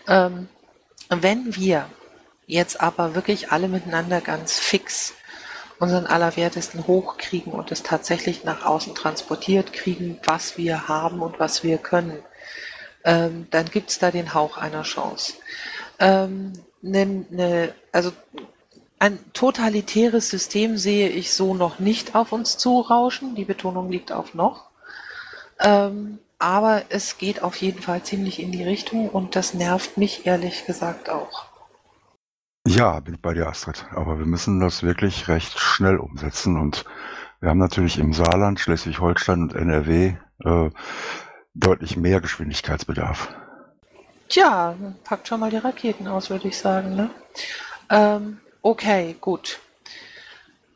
Ähm, 0.07 0.49
wenn 1.09 1.57
wir 1.57 1.87
jetzt 2.47 2.81
aber 2.81 3.17
wirklich 3.17 3.51
alle 3.51 3.67
miteinander 3.67 4.21
ganz 4.21 4.61
fix 4.61 5.15
unseren 5.81 6.07
Allerwertesten 6.07 6.87
hochkriegen 6.87 7.53
und 7.53 7.73
es 7.73 7.83
tatsächlich 7.83 8.45
nach 8.45 8.65
außen 8.65 8.95
transportiert 8.95 9.73
kriegen, 9.73 10.21
was 10.23 10.57
wir 10.57 10.87
haben 10.87 11.21
und 11.21 11.41
was 11.41 11.65
wir 11.65 11.79
können, 11.79 12.23
ähm, 13.03 13.49
dann 13.51 13.67
gibt 13.67 13.91
es 13.91 13.99
da 13.99 14.13
den 14.13 14.35
Hauch 14.35 14.57
einer 14.57 14.83
Chance. 14.83 15.35
Ähm, 15.99 16.53
eine, 16.85 17.27
eine, 17.31 17.75
also 17.93 18.13
ein 18.99 19.19
totalitäres 19.33 20.31
System 20.31 20.77
sehe 20.77 21.09
ich 21.09 21.33
so 21.33 21.55
noch 21.55 21.79
nicht 21.79 22.15
auf 22.15 22.33
uns 22.33 22.59
zurauschen. 22.59 23.35
Die 23.35 23.45
Betonung 23.45 23.91
liegt 23.91 24.13
auf 24.13 24.35
noch. 24.35 24.71
Ähm, 25.61 26.19
aber 26.39 26.83
es 26.89 27.19
geht 27.19 27.43
auf 27.43 27.57
jeden 27.57 27.81
Fall 27.81 28.03
ziemlich 28.03 28.41
in 28.41 28.53
die 28.53 28.65
Richtung 28.65 29.09
und 29.09 29.37
das 29.37 29.55
nervt 29.55 29.97
mich 29.97 30.27
ehrlich 30.27 30.67
gesagt 30.67 31.09
auch. 31.09 31.47
Ja, 32.67 33.01
bin 33.01 33.15
ich 33.15 33.21
bei 33.21 33.35
dir, 33.35 33.47
Astrid. 33.47 33.87
Aber 33.95 34.19
wir 34.19 34.27
müssen 34.27 34.59
das 34.61 34.83
wirklich 34.83 35.29
recht 35.29 35.59
schnell 35.59 35.99
umsetzen 35.99 36.59
und 36.59 36.85
wir 37.41 37.51
haben 37.51 37.59
natürlich 37.59 37.99
im 37.99 38.15
Saarland, 38.15 38.59
Schleswig-Holstein 38.59 39.43
und 39.43 39.55
NRW 39.55 40.15
äh, 40.45 40.71
deutlich 41.55 41.97
mehr 41.97 42.21
Geschwindigkeitsbedarf. 42.21 43.29
Tja, 44.35 44.75
packt 45.05 45.29
schon 45.29 45.39
mal 45.39 45.51
die 45.51 45.59
Raketen 45.59 46.09
aus, 46.09 46.29
würde 46.29 46.49
ich 46.49 46.59
sagen. 46.59 46.97
Ne? 46.97 47.09
Ähm, 47.89 48.41
okay, 48.63 49.15
gut. 49.21 49.61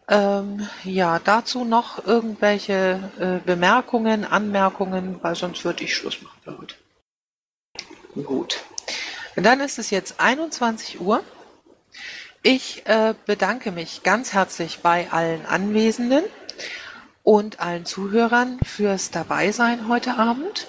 Ähm, 0.06 0.68
ja, 0.84 1.18
dazu 1.18 1.64
noch 1.64 2.06
irgendwelche 2.06 3.10
äh, 3.18 3.44
Bemerkungen, 3.44 4.24
Anmerkungen, 4.24 5.18
weil 5.22 5.34
sonst 5.34 5.64
würde 5.64 5.82
ich 5.82 5.96
Schluss 5.96 6.22
machen 6.22 6.38
für 6.44 6.56
heute. 6.56 6.76
Gut. 8.24 8.60
Und 9.34 9.42
dann 9.42 9.58
ist 9.58 9.80
es 9.80 9.90
jetzt 9.90 10.20
21 10.20 11.00
Uhr. 11.00 11.24
Ich 12.44 12.86
äh, 12.86 13.16
bedanke 13.26 13.72
mich 13.72 14.04
ganz 14.04 14.34
herzlich 14.34 14.82
bei 14.82 15.10
allen 15.10 15.44
Anwesenden 15.46 16.22
und 17.24 17.58
allen 17.58 17.86
Zuhörern 17.86 18.60
fürs 18.64 19.10
Dabeisein 19.10 19.88
heute 19.88 20.14
Abend. 20.14 20.68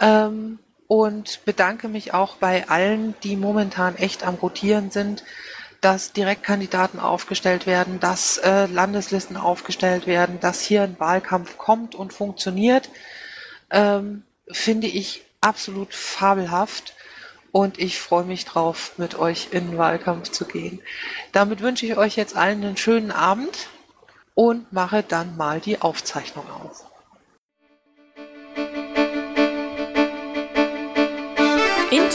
Ähm, 0.00 0.58
und 0.92 1.46
bedanke 1.46 1.88
mich 1.88 2.12
auch 2.12 2.36
bei 2.36 2.68
allen, 2.68 3.14
die 3.22 3.36
momentan 3.36 3.96
echt 3.96 4.26
am 4.26 4.34
Rotieren 4.34 4.90
sind, 4.90 5.24
dass 5.80 6.12
Direktkandidaten 6.12 7.00
aufgestellt 7.00 7.66
werden, 7.66 7.98
dass 7.98 8.36
äh, 8.36 8.66
Landeslisten 8.66 9.38
aufgestellt 9.38 10.06
werden, 10.06 10.38
dass 10.40 10.60
hier 10.60 10.82
ein 10.82 11.00
Wahlkampf 11.00 11.56
kommt 11.56 11.94
und 11.94 12.12
funktioniert, 12.12 12.90
ähm, 13.70 14.24
finde 14.50 14.86
ich 14.86 15.24
absolut 15.40 15.94
fabelhaft. 15.94 16.92
Und 17.52 17.78
ich 17.78 17.98
freue 17.98 18.24
mich 18.24 18.44
drauf, 18.44 18.92
mit 18.98 19.18
euch 19.18 19.48
in 19.52 19.70
den 19.70 19.78
Wahlkampf 19.78 20.30
zu 20.30 20.44
gehen. 20.44 20.82
Damit 21.32 21.62
wünsche 21.62 21.86
ich 21.86 21.96
euch 21.96 22.16
jetzt 22.16 22.36
allen 22.36 22.62
einen 22.62 22.76
schönen 22.76 23.12
Abend 23.12 23.70
und 24.34 24.74
mache 24.74 25.02
dann 25.02 25.38
mal 25.38 25.58
die 25.58 25.80
Aufzeichnung 25.80 26.44
auf. 26.50 26.91